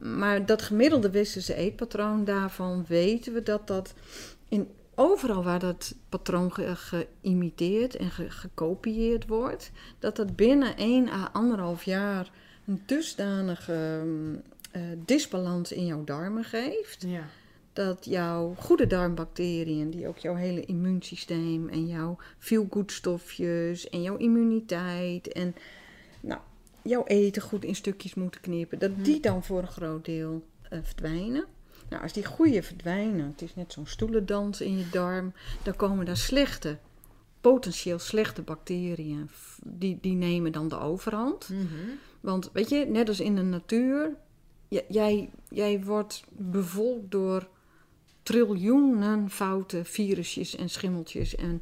Maar 0.00 0.46
dat 0.46 0.62
gemiddelde 0.62 1.10
westerse 1.10 1.54
eetpatroon, 1.54 2.24
daarvan 2.24 2.84
weten 2.88 3.32
we 3.32 3.42
dat 3.42 3.66
dat 3.66 3.94
in 4.48 4.68
overal 4.96 5.42
waar 5.42 5.58
dat 5.58 5.94
patroon 6.08 6.52
ge- 6.52 6.74
geïmiteerd 7.22 7.96
en 7.96 8.10
ge- 8.10 8.30
gekopieerd 8.30 9.26
wordt, 9.26 9.70
dat 9.98 10.16
dat 10.16 10.36
binnen 10.36 10.76
1 10.76 11.08
à 11.08 11.28
anderhalf 11.32 11.82
jaar 11.84 12.30
een 12.66 12.82
dusdanige 12.86 14.02
mm, 14.04 14.42
eh, 14.70 14.82
disbalans 15.04 15.72
in 15.72 15.86
jouw 15.86 16.04
darmen 16.04 16.44
geeft 16.44 17.02
Ja. 17.06 17.24
dat 17.72 18.04
jouw 18.04 18.54
goede 18.58 18.86
darmbacteriën, 18.86 19.90
die 19.90 20.08
ook 20.08 20.18
jouw 20.18 20.34
hele 20.34 20.64
immuunsysteem 20.64 21.68
en 21.68 21.86
jouw 21.86 22.16
feel-good 22.38 22.92
stofjes 22.92 23.88
en 23.88 24.02
jouw 24.02 24.16
immuniteit 24.16 25.32
en 25.32 25.54
nou, 26.20 26.40
jouw 26.82 27.04
eten 27.06 27.42
goed 27.42 27.64
in 27.64 27.74
stukjes 27.76 28.14
moeten 28.14 28.40
knippen, 28.40 28.78
dat 28.78 29.04
die 29.04 29.20
dan 29.20 29.44
voor 29.44 29.58
een 29.62 29.66
groot 29.68 30.04
deel 30.04 30.42
eh, 30.70 30.78
verdwijnen. 30.82 31.44
Nou, 31.88 32.02
als 32.02 32.12
die 32.12 32.24
goede 32.24 32.62
verdwijnen, 32.62 33.26
het 33.26 33.42
is 33.42 33.54
net 33.54 33.72
zo'n 33.72 33.86
stoelendans 33.86 34.60
in 34.60 34.78
je 34.78 34.88
darm, 34.90 35.32
dan 35.62 35.76
komen 35.76 36.04
daar 36.04 36.16
slechte, 36.16 36.78
potentieel 37.40 37.98
slechte 37.98 38.42
bacteriën, 38.42 39.30
die, 39.64 39.98
die 40.00 40.14
nemen 40.14 40.52
dan 40.52 40.68
de 40.68 40.78
overhand. 40.78 41.48
Mhm. 41.48 41.64
Want 42.20 42.50
weet 42.52 42.68
je, 42.68 42.86
net 42.86 43.08
als 43.08 43.20
in 43.20 43.36
de 43.36 43.42
natuur, 43.42 44.16
jij, 44.68 45.30
jij 45.48 45.84
wordt 45.84 46.24
bevolkt 46.30 47.10
door 47.10 47.48
triljoenen 48.22 49.30
foute 49.30 49.84
virusjes 49.84 50.56
en 50.56 50.70
schimmeltjes 50.70 51.34
en 51.34 51.60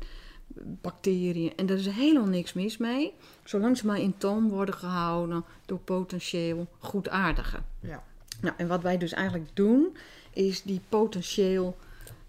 bacteriën. 0.81 1.57
En 1.57 1.67
daar 1.67 1.77
is 1.77 1.87
helemaal 1.87 2.29
niks 2.29 2.53
mis 2.53 2.77
mee, 2.77 3.15
zolang 3.45 3.77
ze 3.77 3.87
maar 3.87 4.01
in 4.01 4.19
toom 4.19 4.49
worden 4.49 4.75
gehouden 4.75 5.45
door 5.67 5.79
potentieel 5.79 6.67
goedaardigen. 6.79 7.65
Ja. 7.81 8.03
Nou, 8.41 8.55
en 8.57 8.67
wat 8.67 8.83
wij 8.83 8.99
dus 8.99 9.13
eigenlijk 9.13 9.51
doen, 9.55 9.97
is 10.31 10.63
die 10.63 10.81
potentieel 10.89 11.77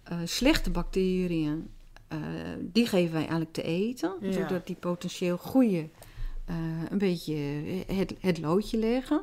eh, 0.04 0.18
slechte 0.26 0.70
bacteriën, 0.70 1.70
eh, 2.08 2.20
die 2.60 2.88
geven 2.88 3.12
wij 3.12 3.22
eigenlijk 3.22 3.54
te 3.54 3.64
eten. 3.64 4.14
Ja. 4.22 4.32
Zodat 4.32 4.68
die 4.68 4.76
potentieel 4.76 5.38
goede 5.38 5.88
eh, 6.46 6.56
een 6.90 6.98
beetje 6.98 7.36
het, 7.88 8.14
het 8.20 8.40
loodje 8.40 8.78
leggen. 8.78 9.22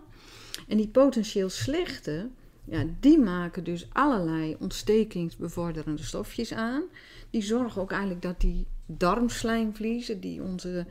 En 0.69 0.77
die 0.77 0.89
potentieel 0.89 1.49
slechte, 1.49 2.29
ja, 2.65 2.85
die 3.01 3.19
maken 3.19 3.65
dus 3.65 3.87
allerlei 3.93 4.57
ontstekingsbevorderende 4.59 6.03
stofjes 6.03 6.53
aan. 6.53 6.83
Die 7.31 7.43
zorgen 7.43 7.83
ook 7.83 7.91
eigenlijk 7.91 8.23
dat 8.23 8.41
die 8.41 8.67
darmslijmvliezen, 8.87 10.21
die 10.21 10.43
onze 10.43 10.87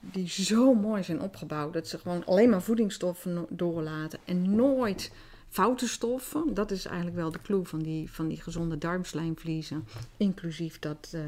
die 0.00 0.28
zo 0.28 0.74
mooi 0.74 1.02
zijn 1.02 1.20
opgebouwd. 1.20 1.72
Dat 1.72 1.88
ze 1.88 1.98
gewoon 1.98 2.24
alleen 2.24 2.50
maar 2.50 2.62
voedingsstoffen 2.62 3.46
doorlaten 3.48 4.18
en 4.24 4.54
nooit 4.54 5.12
foute 5.48 5.88
stoffen. 5.88 6.54
Dat 6.54 6.70
is 6.70 6.84
eigenlijk 6.84 7.16
wel 7.16 7.30
de 7.30 7.42
clue 7.42 7.64
van 7.64 7.78
die, 7.78 8.10
van 8.10 8.28
die 8.28 8.40
gezonde 8.40 8.78
darmslijmvliezen. 8.78 9.84
Inclusief 10.16 10.78
dat 10.78 11.10
eh, 11.12 11.20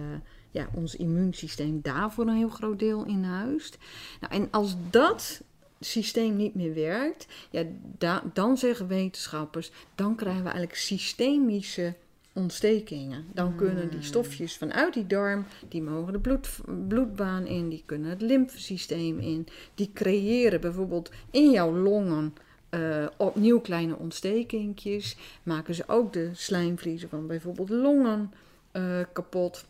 ja, 0.51 0.69
ons 0.75 0.97
immuunsysteem 0.97 1.81
daarvoor 1.83 2.27
een 2.27 2.37
heel 2.37 2.49
groot 2.49 2.79
deel 2.79 3.05
in 3.05 3.25
huist. 3.25 3.79
Nou, 4.21 4.33
en 4.33 4.49
als 4.51 4.77
dat 4.91 5.43
systeem 5.81 6.37
niet 6.37 6.55
meer 6.55 6.75
werkt, 6.75 7.27
ja, 7.51 7.65
da- 7.99 8.23
dan 8.33 8.57
zeggen 8.59 8.87
wetenschappers, 8.87 9.71
dan 9.95 10.15
krijgen 10.15 10.43
we 10.43 10.49
eigenlijk 10.49 10.79
systemische 10.79 11.95
ontstekingen. 12.33 13.25
Dan 13.33 13.57
kunnen 13.57 13.91
die 13.91 14.03
stofjes 14.03 14.57
vanuit 14.57 14.95
die 14.95 15.07
darm, 15.07 15.45
die 15.69 15.83
mogen 15.83 16.13
de 16.13 16.19
bloed, 16.19 16.49
bloedbaan 16.89 17.47
in, 17.47 17.69
die 17.69 17.83
kunnen 17.87 18.11
het 18.11 18.23
lymfesysteem 18.23 19.19
in. 19.19 19.47
Die 19.75 19.91
creëren 19.95 20.61
bijvoorbeeld 20.61 21.11
in 21.31 21.51
jouw 21.51 21.77
longen 21.77 22.35
eh, 22.69 23.07
opnieuw 23.17 23.61
kleine 23.61 23.97
ontstekingjes. 23.97 25.17
Maken 25.43 25.75
ze 25.75 25.85
ook 25.87 26.13
de 26.13 26.31
slijmvliezen 26.33 27.09
van 27.09 27.27
bijvoorbeeld 27.27 27.69
longen 27.69 28.33
eh, 28.71 28.99
kapot. 29.13 29.65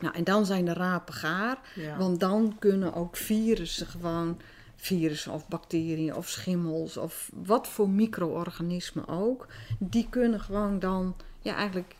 Nou, 0.00 0.14
en 0.14 0.24
dan 0.24 0.46
zijn 0.46 0.64
de 0.64 0.72
rapen 0.72 1.14
gaar. 1.14 1.58
Ja. 1.74 1.96
Want 1.96 2.20
dan 2.20 2.56
kunnen 2.58 2.94
ook 2.94 3.16
virussen 3.16 3.86
gewoon, 3.86 4.40
virussen 4.80 5.32
of 5.32 5.48
bacteriën 5.48 6.14
of 6.14 6.28
schimmels 6.28 6.96
of 6.96 7.30
wat 7.44 7.68
voor 7.68 7.88
micro-organismen 7.88 9.08
ook, 9.08 9.46
die 9.78 10.06
kunnen 10.10 10.40
gewoon 10.40 10.78
dan 10.78 11.14
ja, 11.40 11.54
eigenlijk 11.54 11.94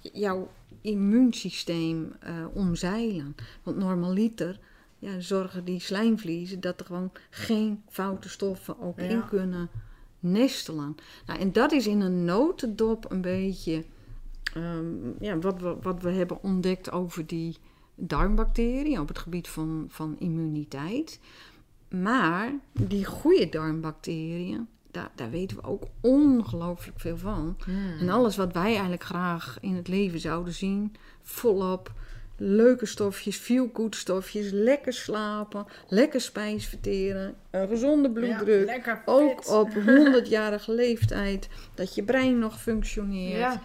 jouw 0.00 0.50
immuunsysteem 0.80 2.12
eh, 2.20 2.32
omzeilen. 2.52 3.34
Want 3.62 3.76
normaliter 3.76 4.58
ja, 4.98 5.20
zorgen 5.20 5.64
die 5.64 5.80
slijmvliezen 5.80 6.60
dat 6.60 6.80
er 6.80 6.86
gewoon 6.86 7.12
geen 7.30 7.82
foute 7.88 8.28
stoffen 8.28 8.80
ook 8.80 9.00
Ja. 9.00 9.04
in 9.04 9.28
kunnen 9.28 9.68
nestelen. 10.20 10.96
Nou, 11.26 11.40
en 11.40 11.52
dat 11.52 11.72
is 11.72 11.86
in 11.86 12.00
een 12.00 12.24
notendop 12.24 13.10
een 13.10 13.20
beetje 13.20 13.84
ehm, 14.54 14.84
ja, 15.20 15.38
wat, 15.38 15.60
we, 15.60 15.76
wat 15.82 16.02
we 16.02 16.10
hebben 16.10 16.42
ontdekt 16.42 16.90
over 16.90 17.26
die 17.26 17.56
darmbacteriën 17.94 19.00
op 19.00 19.08
het 19.08 19.18
gebied 19.18 19.48
van, 19.48 19.86
van 19.88 20.16
immuniteit. 20.18 21.20
Maar 22.02 22.52
die 22.72 23.04
goede 23.04 23.48
darmbacteriën, 23.48 24.68
daar, 24.90 25.10
daar 25.14 25.30
weten 25.30 25.56
we 25.56 25.62
ook 25.62 25.82
ongelooflijk 26.00 27.00
veel 27.00 27.16
van. 27.16 27.56
Hmm. 27.64 27.98
En 28.00 28.08
alles 28.08 28.36
wat 28.36 28.52
wij 28.52 28.70
eigenlijk 28.70 29.04
graag 29.04 29.58
in 29.60 29.74
het 29.74 29.88
leven 29.88 30.20
zouden 30.20 30.52
zien, 30.52 30.94
volop 31.22 31.92
leuke 32.36 32.86
stofjes, 32.86 33.36
feel 33.36 33.70
good 33.72 33.96
stofjes, 33.96 34.50
lekker 34.50 34.92
slapen, 34.92 35.66
lekker 35.88 36.20
spijs 36.20 36.66
verteren, 36.66 37.34
een 37.50 37.68
gezonde 37.68 38.10
bloeddruk. 38.10 38.84
Ja, 38.84 39.02
ook 39.04 39.50
op 39.50 39.70
100-jarige 39.70 40.72
leeftijd, 40.84 41.48
dat 41.74 41.94
je 41.94 42.02
brein 42.02 42.38
nog 42.38 42.60
functioneert. 42.60 43.38
Ja. 43.38 43.62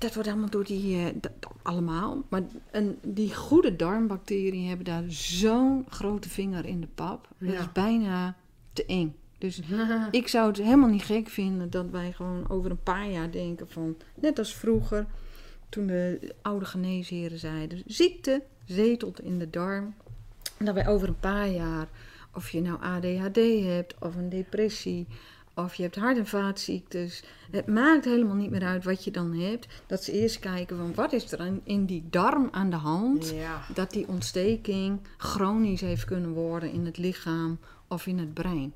Dat 0.00 0.14
wordt 0.14 0.28
allemaal 0.28 0.50
door 0.50 0.64
die, 0.64 0.96
eh, 0.96 1.06
dat- 1.20 1.32
allemaal. 1.62 2.22
Maar 2.28 2.42
en 2.70 2.98
die 3.02 3.34
goede 3.34 3.76
darmbacteriën 3.76 4.66
hebben 4.68 4.84
daar 4.86 5.04
zo'n 5.08 5.84
grote 5.88 6.28
vinger 6.28 6.66
in 6.66 6.80
de 6.80 6.86
pap. 6.94 7.28
Dat 7.38 7.52
Ja. 7.52 7.58
is 7.60 7.72
bijna 7.72 8.36
te 8.72 8.84
eng. 8.86 9.14
Dus 9.38 9.60
ik 10.10 10.28
zou 10.28 10.48
het 10.48 10.56
helemaal 10.56 10.88
niet 10.88 11.02
gek 11.02 11.28
vinden 11.28 11.70
dat 11.70 11.90
wij 11.90 12.12
gewoon 12.12 12.48
over 12.50 12.70
een 12.70 12.82
paar 12.82 13.10
jaar 13.10 13.30
denken 13.30 13.68
van... 13.68 13.96
Net 14.14 14.38
als 14.38 14.54
vroeger, 14.54 15.06
toen 15.68 15.86
de 15.86 16.34
oude 16.42 16.64
geneesheren 16.64 17.38
zeiden... 17.38 17.82
Ziekte 17.86 18.42
zetelt 18.64 19.20
in 19.20 19.38
de 19.38 19.50
darm. 19.50 19.94
En 20.58 20.64
dat 20.64 20.74
wij 20.74 20.88
over 20.88 21.08
een 21.08 21.20
paar 21.20 21.48
jaar, 21.48 21.88
of 22.34 22.50
je 22.50 22.60
nou 22.60 22.78
ADHD 22.82 23.36
hebt 23.64 23.94
of 24.00 24.16
een 24.16 24.28
depressie... 24.28 25.06
Of 25.64 25.74
je 25.74 25.82
hebt 25.82 25.96
hart- 25.96 26.16
en 26.18 26.26
vaatziektes. 26.26 27.22
Het 27.50 27.66
maakt 27.66 28.04
helemaal 28.04 28.34
niet 28.34 28.50
meer 28.50 28.64
uit 28.64 28.84
wat 28.84 29.04
je 29.04 29.10
dan 29.10 29.32
hebt. 29.34 29.66
Dat 29.86 30.04
ze 30.04 30.12
eerst 30.12 30.38
kijken 30.38 30.76
van 30.76 30.94
wat 30.94 31.12
is 31.12 31.32
er 31.32 31.40
in- 31.46 31.60
in 31.64 31.84
die 31.86 32.04
darm 32.10 32.48
aan 32.50 32.70
de 32.70 32.76
hand 32.76 33.30
Ja. 33.30 33.60
dat 33.74 33.90
die 33.90 34.08
ontsteking 34.08 35.00
chronisch 35.16 35.80
heeft 35.80 36.04
kunnen 36.04 36.30
worden 36.30 36.72
in 36.72 36.84
het 36.86 36.98
lichaam 36.98 37.58
of 37.88 38.06
in 38.06 38.18
het 38.18 38.34
brein. 38.34 38.72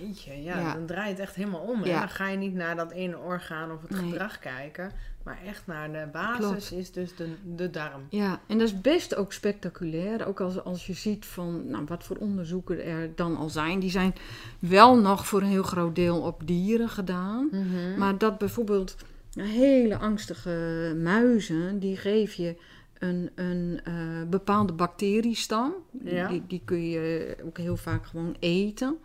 Jeetje, 0.00 0.42
ja, 0.42 0.58
Ja. 0.58 0.74
dan 0.74 0.86
draait 0.86 1.10
het 1.10 1.18
echt 1.18 1.34
helemaal 1.34 1.60
om. 1.60 1.84
Ja. 1.84 1.98
Dan 1.98 2.08
ga 2.08 2.28
je 2.28 2.36
niet 2.36 2.54
naar 2.54 2.76
dat 2.76 2.90
ene 2.92 3.18
orgaan 3.18 3.70
of 3.72 3.82
het 3.82 3.90
Nee. 3.90 4.10
gedrag 4.10 4.38
kijken, 4.38 4.92
maar 5.24 5.38
echt 5.46 5.66
naar 5.66 5.92
de 5.92 6.08
basis 6.12 6.46
Klopt. 6.46 6.72
is 6.72 6.92
dus 6.92 7.16
de, 7.16 7.28
de 7.56 7.70
darm. 7.70 8.02
Ja, 8.08 8.40
en 8.46 8.58
dat 8.58 8.66
is 8.68 8.80
best 8.80 9.14
ook 9.14 9.32
spectaculair. 9.32 10.26
Ook 10.26 10.40
als, 10.40 10.64
als 10.64 10.86
je 10.86 10.92
ziet 10.92 11.26
van 11.26 11.66
nou, 11.70 11.84
wat 11.86 12.04
voor 12.04 12.16
onderzoeken 12.16 12.84
er 12.84 13.10
dan 13.14 13.36
al 13.36 13.48
zijn. 13.48 13.78
Die 13.80 13.90
zijn 13.90 14.14
wel 14.58 14.96
nog 14.98 15.26
voor 15.26 15.40
een 15.42 15.48
heel 15.48 15.62
groot 15.62 15.94
deel 15.94 16.20
op 16.20 16.40
dieren 16.46 16.88
gedaan. 16.88 17.48
Mhm. 17.50 17.98
Maar 17.98 18.18
dat 18.18 18.38
bijvoorbeeld 18.38 18.96
hele 19.34 19.96
angstige 19.98 20.96
muizen, 21.02 21.78
die 21.78 21.96
geef 21.96 22.32
je 22.34 22.56
een, 22.98 23.30
een 23.34 23.80
eh, 23.84 23.94
bepaalde 24.30 24.72
bacteriestam. 24.72 25.72
Ja. 26.04 26.28
Die, 26.28 26.42
die 26.46 26.62
kun 26.64 26.88
je 26.88 27.36
ook 27.44 27.58
heel 27.58 27.76
vaak 27.76 28.06
gewoon 28.06 28.36
eten. 28.38 28.96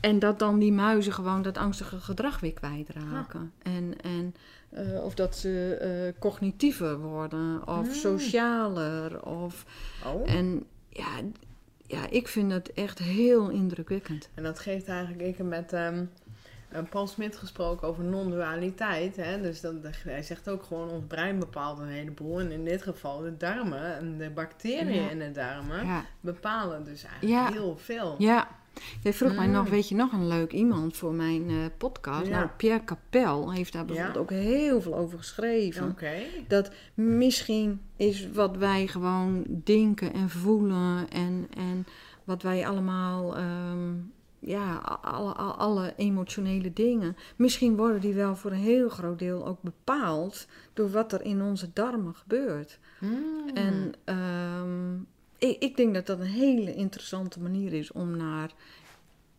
En 0.00 0.18
dat 0.18 0.38
dan 0.38 0.58
die 0.58 0.72
muizen 0.72 1.12
gewoon 1.12 1.42
dat 1.42 1.58
angstige 1.58 2.00
gedrag 2.00 2.40
weer 2.40 2.52
kwijtraken. 2.52 3.52
En, 3.62 3.94
en 4.02 4.34
eh, 4.70 5.04
of 5.04 5.14
dat 5.14 5.36
ze 5.36 5.76
eh, 5.80 6.20
cognitiever 6.20 6.98
worden, 6.98 7.68
of 7.68 7.84
Hmm. 7.86 7.94
socialer. 7.94 9.24
Of, 9.24 9.64
Oh. 10.06 10.30
en 10.34 10.64
ja, 10.88 11.06
ja, 11.86 12.00
ik 12.10 12.28
vind 12.28 12.52
het 12.52 12.72
echt 12.72 12.98
heel 12.98 13.48
indrukwekkend. 13.48 14.28
En 14.34 14.42
dat 14.42 14.58
geeft 14.58 14.88
eigenlijk, 14.88 15.22
ik 15.22 15.36
heb 15.36 15.46
met 15.46 15.72
ehm, 15.72 16.04
eh, 16.68 16.80
Paul 16.90 17.06
Smit 17.06 17.36
gesproken 17.36 17.88
over 17.88 18.04
non-dualiteit. 18.04 19.16
Hè? 19.16 19.40
Dus 19.40 19.60
dat, 19.60 19.74
hij 20.04 20.22
zegt 20.22 20.48
ook 20.48 20.62
gewoon, 20.62 20.90
ons 20.90 21.04
brein 21.08 21.38
bepaalt 21.38 21.78
een 21.78 21.88
heleboel. 21.88 22.40
En 22.40 22.50
in 22.52 22.64
dit 22.64 22.82
geval 22.82 23.20
de 23.20 23.36
darmen 23.36 23.96
en 23.96 24.18
de 24.18 24.30
bacteriën 24.30 25.02
Ja. 25.02 25.10
in 25.10 25.18
de 25.18 25.32
darmen 25.32 25.86
Ja. 25.86 26.04
bepalen 26.20 26.84
dus 26.84 27.04
eigenlijk 27.04 27.52
heel 27.54 27.76
veel. 27.76 28.14
Ja, 28.18 28.48
jij 29.02 29.12
vroeg 29.12 29.34
mij 29.34 29.46
Mm. 29.46 29.52
nog, 29.52 29.68
weet 29.68 29.88
je 29.88 29.94
nog 29.94 30.12
een 30.12 30.26
leuk 30.28 30.52
iemand 30.52 30.96
voor 30.96 31.14
mijn 31.14 31.48
eh, 31.48 31.56
podcast? 31.78 32.26
Ja. 32.26 32.38
Nou, 32.38 32.48
Pierre 32.56 32.84
Capel 32.84 33.52
heeft 33.52 33.72
daar 33.72 33.84
bijvoorbeeld 33.84 34.14
Ja. 34.14 34.20
ook 34.20 34.30
heel 34.30 34.80
veel 34.82 34.96
over 34.96 35.18
geschreven. 35.18 35.96
Dat 36.48 36.70
misschien 36.94 37.80
is 37.96 38.30
wat 38.30 38.56
wij 38.56 38.86
gewoon 38.86 39.44
denken 39.64 40.12
en 40.12 40.30
voelen 40.30 41.10
en, 41.10 41.46
en 41.56 41.86
wat 42.24 42.42
wij 42.42 42.66
allemaal, 42.66 43.36
ehm, 43.36 43.94
ja, 44.38 44.74
alle, 45.02 45.32
alle, 45.32 45.52
alle 45.52 45.92
emotionele 45.96 46.72
dingen, 46.72 47.16
misschien 47.36 47.76
worden 47.76 48.00
die 48.00 48.14
wel 48.14 48.36
voor 48.36 48.50
een 48.50 48.56
heel 48.56 48.88
groot 48.88 49.18
deel 49.18 49.46
ook 49.46 49.62
bepaald 49.62 50.46
door 50.72 50.90
wat 50.90 51.12
er 51.12 51.22
in 51.24 51.42
onze 51.42 51.70
darmen 51.72 52.14
gebeurt. 52.14 52.78
Mm. 53.00 53.48
En 53.54 53.92
ehm, 54.04 54.94
ik, 55.38 55.62
ik 55.62 55.76
denk 55.76 55.94
dat 55.94 56.06
dat 56.06 56.20
een 56.20 56.26
hele 56.26 56.74
interessante 56.74 57.40
manier 57.40 57.72
is 57.72 57.92
om 57.92 58.16
naar 58.16 58.50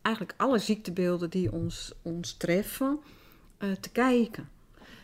eigenlijk 0.02 0.38
alle 0.42 0.58
ziektebeelden 0.60 1.30
die 1.30 1.52
ons, 1.52 1.92
ons 2.02 2.34
treffen 2.34 3.00
eh, 3.58 3.72
te 3.72 3.90
kijken. 3.90 4.50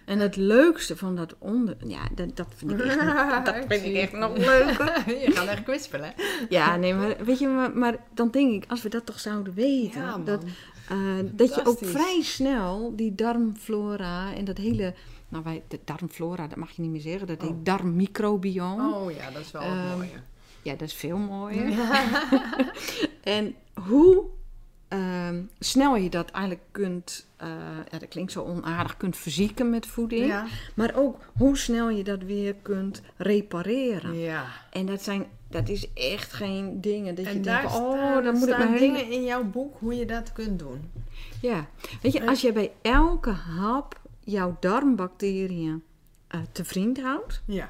En 0.06 0.20
het 0.20 0.36
leukste 0.36 0.98
van 0.98 1.16
dat 1.16 1.36
onder... 1.40 1.76
Ja, 1.88 2.08
dat, 2.16 2.36
dat 2.38 2.48
vind 2.56 2.72
ik 2.72 2.80
echt, 2.80 3.02
nog- 3.04 3.44
dat 3.44 3.56
vind 3.68 3.86
ik 3.86 3.96
echt 3.96 4.12
nog 4.12 4.38
leuker. 4.38 5.10
Je 5.26 5.32
gaat 5.32 5.48
echt 5.48 5.64
kwispelen. 5.64 6.14
Ja, 6.50 6.76
nee, 6.76 6.94
maar 6.94 7.26
weet 7.26 7.40
je, 7.40 7.48
maar, 7.48 7.78
maar 7.78 7.98
dan 8.14 8.30
denk 8.32 8.64
ik, 8.64 8.72
als 8.72 8.82
we 8.82 8.90
dat 8.90 9.06
toch 9.06 9.20
zouden 9.20 9.54
weten, 9.54 10.02
Ja, 10.02 10.18
dat, 10.18 10.44
eh, 10.90 10.98
dat 11.32 11.56
je 11.56 11.66
ook 11.66 11.78
vrij 11.82 12.20
snel 12.22 12.96
die 12.96 13.16
darmflora 13.16 14.34
en 14.34 14.46
dat 14.46 14.58
hele, 14.58 14.94
nou 15.30 15.44
wij, 15.44 15.64
de 15.68 15.80
darmflora, 15.86 16.48
dat 16.48 16.58
mag 16.58 16.72
je 16.72 16.82
niet 16.82 16.92
meer 16.92 17.02
zeggen, 17.02 17.28
dat 17.28 17.42
heet 17.42 17.50
Oh. 17.52 17.64
darmmicrobiome. 17.64 18.96
Oh 18.96 19.12
ja, 19.12 19.32
dat 19.32 19.42
is 19.42 19.52
wel 19.52 19.62
Ehm, 19.62 19.78
het 19.88 19.96
mooie. 19.98 20.10
Ja, 20.64 20.72
dat 20.72 20.88
is 20.88 20.94
veel 20.94 21.18
mooier. 21.18 21.74
en 23.24 23.56
hoe 23.88 24.24
ehm, 24.88 25.42
snel 25.60 25.96
je 25.96 26.10
dat 26.10 26.32
eigenlijk 26.32 26.66
kunt, 26.72 27.26
eh, 27.38 27.48
ja, 27.92 28.00
dat 28.00 28.08
klinkt 28.08 28.32
zo 28.32 28.44
onaardig, 28.44 28.98
kunt 28.98 29.18
verzieken 29.18 29.70
met 29.70 29.86
voeding. 29.86 30.26
Ja. 30.26 30.46
Maar 30.74 30.96
ook 30.96 31.18
hoe 31.38 31.58
snel 31.58 31.90
je 31.90 32.04
dat 32.04 32.22
weer 32.24 32.56
kunt 32.62 33.02
repareren. 33.18 34.20
ja. 34.20 34.46
En 34.70 34.86
dat, 34.86 35.02
zijn, 35.02 35.26
dat 35.48 35.70
is 35.70 35.94
echt 35.94 36.34
geen 36.34 36.82
dingen 36.82 37.16
dat 37.16 37.26
je 37.26 37.32
En 37.32 37.42
daar 37.42 37.62
denkt, 37.62 37.78
oh, 37.78 38.24
dan 38.24 38.38
moet 38.38 38.48
ik 38.48 38.58
maar 38.58 38.78
dingen 38.78 39.12
in 39.12 39.24
jouw 39.24 39.44
boek 39.44 39.76
hoe 39.80 39.96
je 39.96 40.06
dat 40.06 40.34
kunt 40.34 40.60
doen. 40.60 40.92
Ja, 41.42 41.68
weet 42.02 42.14
je, 42.14 42.28
als 42.28 42.42
je 42.42 42.52
bij 42.52 42.72
elke 42.82 43.32
hap 43.32 44.02
jouw 44.20 44.58
darmbacteriën 44.60 45.84
eh, 46.28 46.40
te 46.52 46.66
vriend 46.66 47.02
houdt, 47.02 47.42
Ja. 47.46 47.70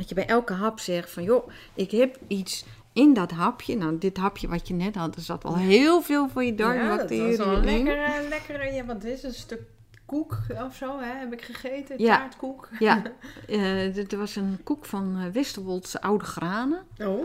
Dat 0.00 0.08
je 0.08 0.14
bij 0.14 0.26
elke 0.26 0.52
hap 0.52 0.78
zegt 0.78 1.10
van, 1.10 1.22
joh, 1.22 1.48
ik 1.74 1.90
heb 1.90 2.18
iets 2.26 2.64
in 2.92 3.14
dat 3.14 3.30
hapje. 3.30 3.76
Nou, 3.76 3.98
dit 3.98 4.16
hapje 4.16 4.48
wat 4.48 4.68
je 4.68 4.74
net 4.74 4.94
had, 4.94 5.16
er 5.16 5.22
zat 5.22 5.44
al 5.44 5.56
heel 5.56 6.02
veel 6.02 6.28
van 6.28 6.46
je 6.46 6.52
Ja, 6.56 6.56
dat 6.56 6.76
darmbacteriën 6.76 7.36
was 7.36 7.46
wel 7.46 7.56
in. 7.56 7.64
lekker, 7.64 8.02
eh, 8.04 8.28
lekker. 8.28 8.72
Ja, 8.74 8.84
wat 8.84 9.04
is? 9.04 9.22
Een 9.22 9.32
stuk 9.34 9.62
koek 10.06 10.38
of 10.66 10.74
zo, 10.76 10.98
hè? 10.98 11.18
Heb 11.18 11.32
ik 11.32 11.42
gegeten? 11.42 11.98
Ja. 11.98 12.16
Taartkoek. 12.16 12.68
Ja, 12.78 13.02
eh, 13.48 13.94
dit 13.94 14.12
was 14.12 14.36
een 14.36 14.58
koek 14.62 14.84
van 14.84 15.16
eh 15.18 15.32
Westerwoldse 15.32 16.02
oude 16.02 16.24
granen. 16.24 16.82
Oh, 16.98 17.24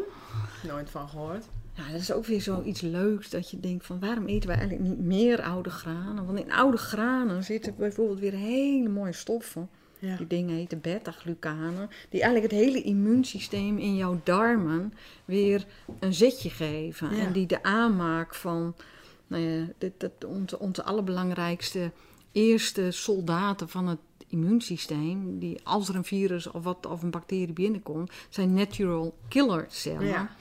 nooit 0.63 0.89
van 0.89 1.09
gehoord. 1.09 1.45
Nou, 1.77 1.91
dat 1.91 2.01
is 2.01 2.11
ook 2.11 2.25
weer 2.25 2.41
zoiets 2.41 2.81
leuks 2.81 3.29
dat 3.29 3.49
je 3.49 3.59
denkt 3.59 3.85
van 3.85 3.99
waarom 3.99 4.25
eten 4.25 4.49
we 4.49 4.55
eigenlijk 4.55 4.89
niet 4.89 4.99
meer 4.99 5.41
oude 5.41 5.69
granen? 5.69 6.25
Want 6.25 6.39
in 6.39 6.51
oude 6.51 6.77
granen 6.77 7.43
zitten 7.43 7.75
bijvoorbeeld 7.77 8.19
weer 8.19 8.33
hele 8.33 8.89
mooie 8.89 9.13
stoffen. 9.13 9.69
Ja. 10.05 10.15
Die 10.17 10.27
dingen 10.27 10.55
heten 10.55 10.81
beta-glucanen. 10.81 11.89
Die 12.09 12.21
eigenlijk 12.21 12.51
het 12.53 12.61
hele 12.61 12.81
immuunsysteem 12.81 13.77
in 13.77 13.95
jouw 13.95 14.19
darmen 14.23 14.93
weer 15.25 15.65
een 15.99 16.13
zetje 16.13 16.49
geven. 16.49 17.15
Ja. 17.15 17.25
En 17.25 17.33
die 17.33 17.47
de 17.47 17.63
aanmaak 17.63 18.35
van 18.35 18.75
nou 19.27 19.43
ja, 19.43 19.65
dit, 19.77 19.93
dat, 19.97 20.25
onze, 20.25 20.59
onze 20.59 20.83
allerbelangrijkste 20.83 21.91
eerste 22.31 22.91
soldaten 22.91 23.69
van 23.69 23.87
het 23.87 23.99
immuunsysteem. 24.27 25.39
Die 25.39 25.59
als 25.63 25.89
er 25.89 25.95
een 25.95 26.03
virus 26.03 26.51
of 26.51 26.63
wat 26.63 26.85
of 26.85 27.03
een 27.03 27.11
bacterie 27.11 27.53
binnenkomt, 27.53 28.11
zijn 28.29 28.53
natural 28.53 29.15
killer 29.27 29.65
cellen. 29.69 30.07
Ja. 30.07 30.35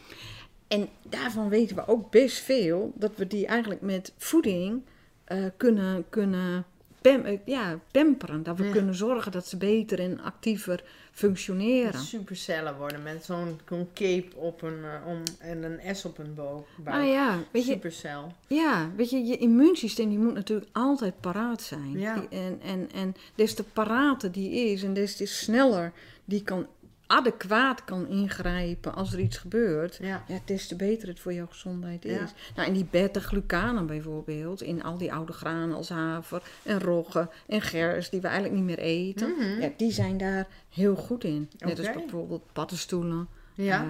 En 0.69 0.89
daarvan 1.03 1.49
weten 1.49 1.77
we 1.77 1.89
ook 1.89 2.11
best 2.11 2.39
veel 2.39 2.93
dat 2.95 3.17
we 3.17 3.27
die 3.27 3.47
eigenlijk 3.47 3.81
met 3.81 4.13
voeding 4.17 4.83
eh, 5.25 5.45
kunnen, 5.57 6.05
kunnen 6.09 6.67
eh, 7.05 7.39
ja, 7.45 7.79
pamperen. 7.91 8.43
Dat 8.43 8.59
we 8.59 8.65
Ja. 8.65 8.73
kunnen 8.73 8.95
zorgen 8.95 9.33
dat 9.33 9.47
ze 9.47 9.57
beter 9.57 10.01
en 10.01 10.21
actiever 10.21 10.85
functioneren. 11.13 12.01
Supercellen 12.01 12.77
worden 12.77 13.03
met 13.03 13.25
zo'n 13.25 13.59
cape 13.95 14.37
op 14.37 14.63
een, 14.63 14.85
eh, 14.85 15.07
om, 15.07 15.23
en 15.39 15.63
een 15.63 15.97
S 15.97 16.05
op 16.05 16.19
een 16.19 16.35
bo- 16.35 16.67
buik. 16.77 16.97
Nou 16.97 17.09
ja, 17.11 17.39
weet 17.51 17.67
je, 17.67 17.73
Supercel. 17.73 18.33
ja, 18.47 18.91
weet 18.97 19.11
je, 19.11 19.25
je 19.25 19.37
immuunsysteem 19.37 20.09
die 20.09 20.19
moet 20.19 20.35
natuurlijk 20.35 20.69
altijd 20.73 21.21
paraat 21.21 21.63
zijn. 21.63 21.99
Ja. 21.99 22.25
En, 22.31 22.59
en, 22.63 22.89
en 22.95 23.15
des 23.35 23.55
te 23.55 23.65
parater 23.65 24.33
die 24.33 24.51
is 24.51 24.83
en 24.83 24.95
des 24.95 25.17
te 25.17 25.27
sneller 25.27 25.93
die 26.25 26.43
kan 26.43 26.67
adequaat 27.07 27.85
kan 27.85 28.09
ingrijpen 28.09 28.95
als 28.95 29.13
er 29.13 29.19
iets 29.19 29.37
gebeurt. 29.39 29.99
Ja. 30.03 30.25
Ja, 30.29 30.39
des 30.45 30.67
te 30.67 30.77
beter 30.77 31.09
het 31.09 31.21
voor 31.21 31.33
jouw 31.33 31.47
gezondheid 31.47 32.05
is. 32.05 32.13
Ja. 32.13 32.29
Nou, 32.57 32.69
en 32.69 32.75
die 32.75 32.87
beta-glucanen 32.91 33.87
bijvoorbeeld, 33.87 34.63
in 34.63 34.83
al 34.83 34.99
die 34.99 35.13
oude 35.13 35.33
granen 35.33 35.77
als 35.77 35.89
haver 35.89 36.43
en 36.63 36.81
rogge 36.81 37.29
en 37.47 37.61
gers, 37.61 38.11
die 38.11 38.21
we 38.21 38.27
eigenlijk 38.27 38.57
niet 38.57 38.65
meer 38.67 38.79
eten, 38.85 39.31
Mhm. 39.39 39.61
ja, 39.61 39.71
die 39.77 39.93
zijn 39.93 40.17
daar 40.19 40.47
heel 40.71 40.95
goed 40.97 41.25
in. 41.25 41.51
Net 41.59 41.79
als 41.79 41.89
Oké. 41.89 41.99
bijvoorbeeld 41.99 42.43
paddenstoelen. 42.53 43.29
Ja. 43.55 43.83
Eh, 43.83 43.89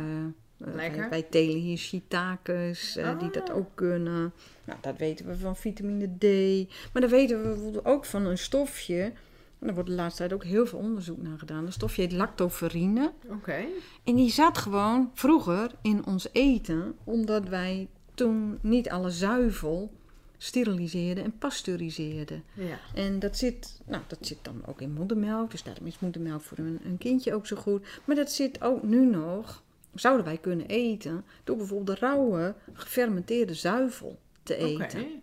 Lekker. 0.74 1.08
Wij, 1.10 1.22
telen 1.30 1.56
hier 1.60 1.76
shiitakes, 1.78 2.96
eh, 2.96 3.18
die 3.18 3.30
dat 3.30 3.50
Ah. 3.50 3.56
ook 3.56 3.68
kunnen. 3.74 4.32
Nou, 4.64 4.78
dat 4.80 4.96
weten 4.96 5.26
we 5.26 5.36
van 5.36 5.56
vitamine 5.56 6.06
D. 6.18 6.22
Maar 6.92 7.02
dat 7.02 7.10
weten 7.10 7.72
we 7.72 7.84
ook 7.84 8.04
van 8.04 8.26
een 8.26 8.38
stofje. 8.38 9.12
En 9.64 9.70
daar 9.70 9.78
wordt 9.78 9.90
de 9.90 9.96
laatste 10.02 10.18
tijd 10.18 10.32
ook 10.32 10.44
heel 10.44 10.66
veel 10.66 10.78
onderzoek 10.78 11.22
naar 11.22 11.38
gedaan. 11.38 11.66
Een 11.66 11.72
stofje 11.72 12.02
heet 12.02 12.12
lactoferrine. 12.12 13.12
Oké. 13.28 13.64
En 14.04 14.14
die 14.14 14.30
zat 14.30 14.58
gewoon 14.58 15.10
vroeger 15.14 15.70
in 15.82 16.06
ons 16.06 16.28
eten, 16.32 16.96
omdat 17.04 17.48
wij 17.48 17.88
toen 18.14 18.58
niet 18.60 18.90
alle 18.90 19.10
zuivel 19.10 19.92
steriliseerden 20.36 21.24
en 21.24 21.38
pasteuriseerden. 21.38 22.44
Ja. 22.54 22.78
En 22.94 23.18
dat 23.18 23.36
zit, 23.36 23.80
nou, 23.86 24.02
dat 24.06 24.18
zit 24.20 24.38
dan 24.42 24.62
ook 24.66 24.80
in 24.80 24.92
moedermelk. 24.92 25.50
Dus 25.50 25.62
daarom 25.62 25.86
is 25.86 25.98
moedermelk 25.98 26.42
voor 26.42 26.58
een, 26.58 26.80
een 26.84 26.98
kindje 26.98 27.34
ook 27.34 27.46
zo 27.46 27.56
goed. 27.56 27.86
Maar 28.04 28.16
dat 28.16 28.32
zit 28.32 28.62
ook 28.62 28.82
nu 28.82 29.06
nog, 29.06 29.62
zouden 29.94 30.24
wij 30.24 30.38
kunnen 30.38 30.66
eten, 30.66 31.24
door 31.44 31.56
bijvoorbeeld 31.56 31.98
de 31.98 32.06
rauwe 32.06 32.54
gefermenteerde 32.72 33.54
zuivel 33.54 34.18
te 34.42 34.56
eten. 34.56 35.22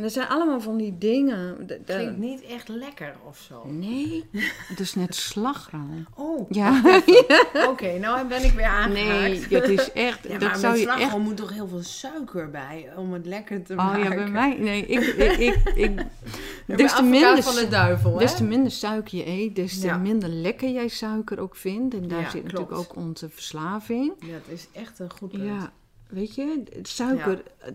En 0.00 0.06
dat 0.06 0.14
zijn 0.14 0.28
allemaal 0.28 0.60
van 0.60 0.76
die 0.76 0.98
dingen. 0.98 1.66
d- 1.66 1.68
d- 1.68 1.80
Klinkt 1.84 2.18
niet 2.18 2.42
echt 2.42 2.68
lekker 2.68 3.14
of 3.28 3.38
zo. 3.38 3.62
Nee, 3.66 4.24
het 4.68 4.80
is 4.80 4.94
net 4.94 5.14
slagroom. 5.14 6.06
Oh, 6.16 6.50
Ja, 6.50 6.80
oké. 7.70 7.98
nou 7.98 8.26
ben 8.28 8.44
ik 8.44 8.52
weer 8.52 8.64
aangeraakt. 8.66 9.50
nee, 9.50 9.60
dat 9.60 9.68
is 9.68 9.92
echt, 9.92 10.22
Ja, 10.28 10.38
dat 10.38 10.48
maar 10.48 10.58
zou 10.58 10.76
je 10.76 10.86
echt 10.88 10.98
slagroom 10.98 11.22
moet 11.22 11.36
toch 11.36 11.52
heel 11.52 11.68
veel 11.68 11.82
suiker 11.82 12.50
bij 12.50 12.90
om 12.96 13.12
het 13.12 13.26
lekker 13.26 13.62
te 13.62 13.72
Oh 13.72 13.78
maken. 13.78 14.02
ja, 14.02 14.08
bij 14.14 14.28
mij. 14.30 14.56
Nee, 14.58 14.86
ik. 14.86 15.00
ik, 15.06 15.36
ik, 15.38 15.56
ik 15.74 15.90
Ja, 16.66 16.76
des, 16.76 16.94
te 16.94 17.02
minder, 17.02 17.42
van 17.42 17.54
de 17.54 17.68
duivel, 17.68 18.16
des 18.18 18.36
te 18.36 18.44
minder 18.44 18.72
suiker 18.72 19.18
je 19.18 19.26
eet, 19.26 19.56
des 19.56 19.80
te 19.80 19.86
Ja. 19.86 19.96
minder 19.96 20.28
lekker 20.28 20.70
jij 20.70 20.88
suiker 20.88 21.40
ook 21.40 21.56
vindt. 21.56 21.94
En 21.94 22.08
daar 22.08 22.30
zit 22.30 22.42
natuurlijk 22.42 22.72
ook 22.72 22.96
onze 22.96 23.28
verslaving. 23.28 24.12
Ja, 24.26 24.32
het 24.32 24.42
is 24.48 24.66
echt 24.72 24.98
een 24.98 25.10
goed 25.12 25.30
punt. 25.30 25.42
Ja, 25.44 25.72
weet 26.08 26.34
je, 26.34 26.62
suiker. 26.82 27.42
eh, 27.58 27.70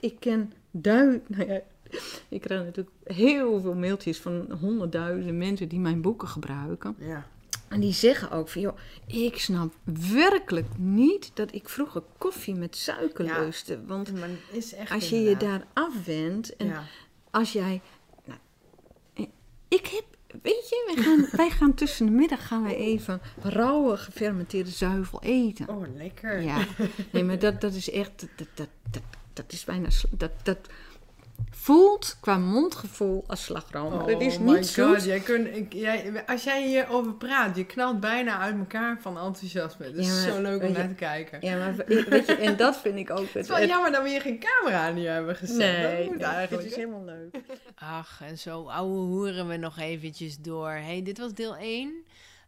Ik 0.00 0.20
ken 0.20 0.52
Nou 0.82 1.20
ja, 1.48 1.60
ik 2.28 2.40
krijg 2.40 2.64
natuurlijk 2.64 2.96
heel 3.04 3.60
veel 3.60 3.74
mailtjes 3.74 4.18
van 4.18 4.50
honderdduizenden 4.60 5.38
mensen 5.38 5.68
die 5.68 5.78
mijn 5.78 6.00
boeken 6.00 6.28
gebruiken. 6.28 6.96
Ja. 6.98 7.26
En 7.68 7.80
die 7.80 7.92
zeggen 7.92 8.30
ook 8.30 8.48
van, 8.48 8.60
joh, 8.60 8.76
ik 9.06 9.38
snap 9.38 9.72
werkelijk 10.12 10.66
niet 10.78 11.30
dat 11.34 11.54
ik 11.54 11.68
vroeger 11.68 12.02
koffie 12.18 12.54
met 12.54 12.76
suiker 12.76 13.24
Ja. 13.24 13.40
lustte. 13.40 13.84
Want 13.86 14.12
is 14.50 14.74
echt 14.74 14.90
als 14.90 15.08
je 15.08 15.20
je 15.22 15.36
daar 15.36 15.66
afwendt 15.72 16.56
en 16.56 16.66
Ja. 16.66 16.82
als 17.30 17.52
jij. 17.52 17.80
Nou, 18.24 18.38
Ik 19.68 19.86
heb, 19.86 20.04
weet 20.42 20.68
je, 20.68 20.92
wij 20.94 21.04
gaan, 21.04 21.28
wij 21.32 21.50
gaan 21.50 21.74
tussen 21.74 22.06
de 22.06 22.12
middag 22.12 22.46
gaan 22.46 22.62
wij 22.62 22.76
even 22.76 23.20
rauwe 23.42 23.96
gefermenteerde 23.96 24.70
zuivel 24.70 25.22
eten. 25.22 25.68
Oh, 25.68 25.82
lekker. 25.96 26.40
Ja, 26.40 26.66
nee, 27.12 27.24
maar 27.24 27.38
dat, 27.38 27.60
dat 27.60 27.72
is 27.74 27.90
echt, 27.90 28.26
dat, 28.36 28.48
dat, 28.54 28.68
dat, 29.36 29.44
dat 29.44 29.52
is 29.52 29.64
bijna, 29.64 29.88
dat, 30.10 30.30
dat 30.42 30.58
voelt 31.50 32.16
qua 32.20 32.38
mondgevoel 32.38 33.24
als 33.26 33.44
slagroom. 33.44 33.92
Oh 33.92 34.06
het 34.06 34.20
is 34.20 34.38
my 34.38 34.52
niet 34.58 34.74
god, 34.74 35.04
jij 35.04 35.20
kunt, 35.20 35.56
ik, 35.56 35.72
jij, 35.72 36.24
als 36.26 36.44
jij 36.44 36.66
hierover 36.66 37.12
praat, 37.14 37.56
je 37.56 37.64
knalt 37.64 38.00
bijna 38.00 38.38
uit 38.38 38.58
elkaar 38.58 38.98
van 39.00 39.18
enthousiasme. 39.18 39.86
Het 39.86 39.96
is 39.96 40.06
Ja, 40.06 40.12
maar 40.14 40.32
zo 40.32 40.42
leuk 40.42 40.62
om 40.62 40.72
naar 40.72 40.88
te 40.88 40.94
kijken. 40.94 41.38
Ja, 41.40 41.56
maar 41.58 41.76
weet 41.86 42.26
je, 42.26 42.34
en 42.34 42.56
dat 42.56 42.76
vind 42.76 42.96
ik 42.98 43.10
ook 43.10 43.18
Het 43.18 43.32
het, 43.34 43.42
is 43.42 43.48
wel 43.48 43.58
het- 43.58 43.68
jammer 43.68 43.92
dat 43.92 44.02
we 44.02 44.08
hier 44.08 44.20
geen 44.20 44.38
camera 44.38 44.86
aan 44.86 44.96
hebben 44.96 45.36
gezet. 45.36 45.56
Nee, 45.56 45.96
dat 45.98 46.06
moet 46.06 46.16
nee, 46.16 46.26
eigenlijk. 46.26 46.62
het 46.62 46.70
is 46.70 46.76
helemaal 46.76 47.04
leuk. 47.04 47.40
Ach, 47.74 48.20
en 48.24 48.38
zo 48.38 48.64
ouwe 48.64 48.98
hoeren 48.98 49.48
we 49.48 49.56
nog 49.56 49.78
eventjes 49.78 50.38
door. 50.38 50.70
hey, 50.70 51.02
dit 51.02 51.18
was 51.18 51.32
deel 51.34 51.56
1. 51.56 52.04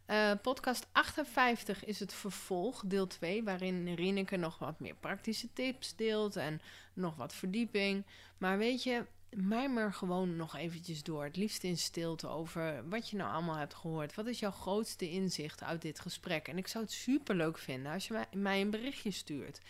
Eh, 0.09 0.31
podcast 0.41 0.87
58 0.91 1.85
is 1.85 1.99
het 1.99 2.13
vervolg, 2.13 2.81
deel 2.85 3.07
2, 3.07 3.43
waarin 3.43 3.93
Rieneke 3.93 4.37
nog 4.37 4.59
wat 4.59 4.79
meer 4.79 4.95
praktische 4.95 5.53
tips 5.53 5.95
deelt 5.95 6.35
en 6.35 6.61
nog 6.93 7.15
wat 7.15 7.33
verdieping. 7.33 8.05
Maar 8.37 8.57
weet 8.57 8.83
je, 8.83 9.05
mijmer 9.35 9.93
gewoon 9.93 10.35
nog 10.35 10.55
eventjes 10.55 11.03
door. 11.03 11.23
Het 11.23 11.35
liefst 11.35 11.63
in 11.63 11.77
stilte 11.77 12.27
over 12.27 12.89
wat 12.89 13.09
je 13.09 13.17
nou 13.17 13.33
allemaal 13.33 13.55
hebt 13.55 13.73
gehoord. 13.73 14.15
Wat 14.15 14.27
is 14.27 14.39
jouw 14.39 14.51
grootste 14.51 15.09
inzicht 15.09 15.63
uit 15.63 15.81
dit 15.81 15.99
gesprek? 15.99 16.47
En 16.47 16.57
ik 16.57 16.67
zou 16.67 16.83
het 16.83 16.93
super 16.93 17.35
leuk 17.35 17.57
vinden 17.57 17.91
als 17.91 18.07
je 18.07 18.25
mij, 18.31 18.61
een 18.61 18.69
berichtje 18.69 19.11
stuurt. 19.11 19.61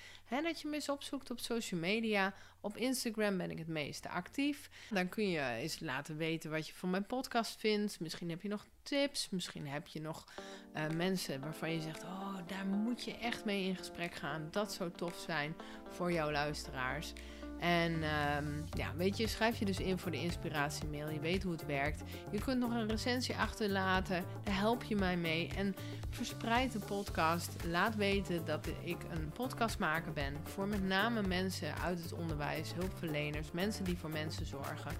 Dat 0.43 0.61
je 0.61 0.67
me 0.67 0.75
eens 0.75 0.89
opzoekt 0.89 1.31
op 1.31 1.39
social 1.39 1.79
media. 1.79 2.33
Op 2.61 2.77
Instagram 2.77 3.37
ben 3.37 3.51
ik 3.51 3.57
het 3.57 3.67
meeste 3.67 4.09
actief. 4.09 4.69
Dan 4.89 5.09
kun 5.09 5.29
je 5.29 5.41
eens 5.41 5.79
laten 5.79 6.17
weten 6.17 6.51
wat 6.51 6.67
je 6.67 6.73
van 6.73 6.89
mijn 6.89 7.05
podcast 7.05 7.59
vindt. 7.59 7.99
Misschien 7.99 8.29
heb 8.29 8.41
je 8.41 8.49
nog 8.49 8.65
tips. 8.83 9.29
Misschien 9.29 9.67
heb 9.67 9.87
je 9.87 10.01
nog 10.01 10.25
eh, 10.73 10.89
mensen 10.89 11.41
waarvan 11.41 11.71
je 11.71 11.81
zegt: 11.81 12.03
Oh, 12.03 12.37
daar 12.47 12.65
moet 12.65 13.03
je 13.03 13.17
echt 13.17 13.45
mee 13.45 13.63
in 13.63 13.75
gesprek 13.75 14.15
gaan. 14.15 14.47
Dat 14.51 14.73
zou 14.73 14.91
tof 14.91 15.23
zijn 15.25 15.55
voor 15.89 16.11
jouw 16.11 16.31
luisteraars. 16.31 17.13
En 17.59 18.03
ehm, 18.03 18.61
ja, 18.73 18.95
weet 18.95 19.17
je, 19.17 19.27
schrijf 19.27 19.59
je 19.59 19.65
dus 19.65 19.79
in 19.79 19.97
voor 19.97 20.11
de 20.11 20.21
inspiratiemail. 20.21 21.09
Je 21.09 21.19
weet 21.19 21.43
hoe 21.43 21.51
het 21.51 21.65
werkt. 21.65 22.03
Je 22.31 22.39
kunt 22.39 22.59
nog 22.59 22.71
een 22.71 22.87
recensie 22.87 23.35
achterlaten. 23.35 24.23
Daar 24.43 24.57
help 24.57 24.83
je 24.83 24.95
mij 24.95 25.17
mee. 25.17 25.49
En 25.55 25.75
verspreid 26.09 26.71
de 26.71 26.79
podcast. 26.79 27.55
Laat 27.67 27.95
weten 27.95 28.45
dat 28.45 28.67
ik 28.83 28.97
een 29.11 29.29
podcastmaker 29.29 30.13
ben. 30.13 30.33
Voor 30.43 30.67
met 30.67 30.83
name 30.83 31.21
mensen 31.21 31.75
uit 31.75 32.03
het 32.03 32.13
onderwijs, 32.13 32.73
hulpverleners, 32.73 33.51
mensen 33.51 33.83
die 33.83 33.97
voor 33.97 34.09
mensen 34.09 34.45
zorgen 34.45 34.91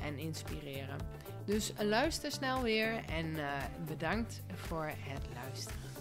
en 0.00 0.18
inspireren. 0.18 0.96
Dus 1.44 1.72
luister 1.78 2.32
snel 2.32 2.62
weer 2.62 3.04
en 3.04 3.36
eh, 3.36 3.48
bedankt 3.86 4.42
voor 4.54 4.84
het 4.84 5.26
luisteren. 5.34 5.91